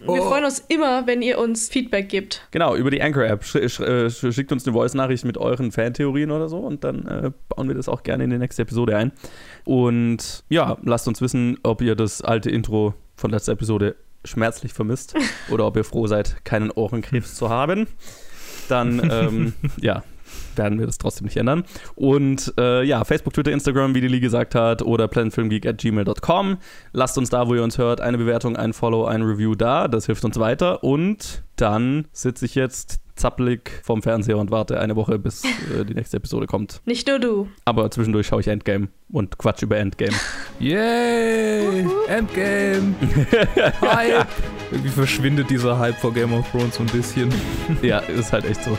Wir 0.00 0.08
Oh. 0.08 0.28
freuen 0.30 0.46
uns 0.46 0.60
immer, 0.68 1.06
wenn 1.06 1.20
ihr 1.20 1.38
uns 1.38 1.68
Feedback 1.68 2.08
gibt. 2.08 2.48
Genau, 2.52 2.74
über 2.74 2.90
die 2.90 3.02
Anchor-App. 3.02 3.42
Äh, 3.54 4.08
schickt 4.08 4.50
uns 4.50 4.66
eine 4.66 4.72
Voice-Nachricht 4.72 5.26
mit 5.26 5.36
euren 5.36 5.70
Fantheorien 5.70 6.30
oder 6.30 6.48
so 6.48 6.60
und 6.60 6.84
dann 6.84 7.06
äh, 7.06 7.30
bauen 7.50 7.68
wir 7.68 7.74
das 7.74 7.86
auch 7.86 8.02
gerne 8.02 8.24
in 8.24 8.30
die 8.30 8.38
nächste 8.38 8.62
Episode 8.62 8.96
ein. 8.96 9.12
Und 9.66 10.42
ja, 10.48 10.78
lasst 10.84 11.06
uns 11.06 11.20
wissen, 11.20 11.58
ob 11.62 11.82
ihr 11.82 11.94
das 11.94 12.22
alte 12.22 12.48
Intro 12.48 12.94
von 13.14 13.30
letzter 13.30 13.52
Episode 13.52 13.94
schmerzlich 14.26 14.72
vermisst 14.72 15.14
oder 15.50 15.66
ob 15.66 15.76
ihr 15.76 15.84
froh 15.84 16.06
seid, 16.06 16.44
keinen 16.44 16.70
Ohrenkrebs 16.70 17.34
zu 17.34 17.48
haben. 17.48 17.86
Dann, 18.68 19.00
ähm, 19.10 19.52
ja, 19.80 20.02
werden 20.56 20.78
wir 20.78 20.86
das 20.86 20.98
trotzdem 20.98 21.26
nicht 21.26 21.36
ändern. 21.36 21.64
Und 21.94 22.52
äh, 22.58 22.82
ja, 22.82 23.04
Facebook, 23.04 23.34
Twitter, 23.34 23.52
Instagram, 23.52 23.94
wie 23.94 24.00
die 24.00 24.08
Lee 24.08 24.20
gesagt 24.20 24.54
hat, 24.54 24.82
oder 24.82 25.08
planetfilmgeek 25.08 25.66
at 25.66 25.78
gmail.com. 25.78 26.58
Lasst 26.92 27.18
uns 27.18 27.30
da, 27.30 27.46
wo 27.46 27.54
ihr 27.54 27.62
uns 27.62 27.78
hört, 27.78 28.00
eine 28.00 28.18
Bewertung, 28.18 28.56
ein 28.56 28.72
Follow, 28.72 29.06
ein 29.06 29.22
Review 29.22 29.54
da. 29.54 29.88
Das 29.88 30.06
hilft 30.06 30.24
uns 30.24 30.38
weiter. 30.38 30.82
Und 30.82 31.44
dann 31.56 32.06
sitze 32.12 32.44
ich 32.44 32.54
jetzt 32.54 33.00
zappelig 33.16 33.80
vorm 33.82 34.02
Fernseher 34.02 34.38
und 34.38 34.50
warte 34.50 34.78
eine 34.80 34.94
Woche, 34.94 35.18
bis 35.18 35.44
äh, 35.44 35.84
die 35.84 35.94
nächste 35.94 36.18
Episode 36.18 36.46
kommt. 36.46 36.80
Nicht 36.84 37.08
nur 37.08 37.18
du. 37.18 37.48
Aber 37.64 37.90
zwischendurch 37.90 38.26
schaue 38.28 38.40
ich 38.40 38.48
Endgame 38.48 38.88
und 39.10 39.38
Quatsch 39.38 39.62
über 39.62 39.78
Endgame. 39.78 40.12
Yay! 40.60 41.86
Endgame! 42.08 42.94
Hype! 43.80 44.26
Irgendwie 44.70 44.90
verschwindet 44.90 45.50
dieser 45.50 45.78
Hype 45.78 45.96
vor 45.96 46.12
Game 46.12 46.32
of 46.32 46.48
Thrones 46.50 46.76
so 46.76 46.82
ein 46.82 46.88
bisschen. 46.88 47.32
ja, 47.82 47.98
ist 47.98 48.32
halt 48.32 48.44
echt 48.44 48.62
so. 48.62 48.76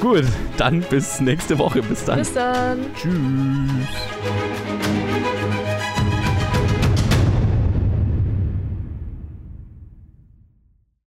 Gut, 0.00 0.24
dann 0.56 0.80
bis 0.90 1.20
nächste 1.20 1.58
Woche. 1.58 1.82
Bis 1.82 2.04
dann. 2.04 2.18
Bis 2.18 2.32
dann. 2.34 2.78
Tschüss! 2.94 4.91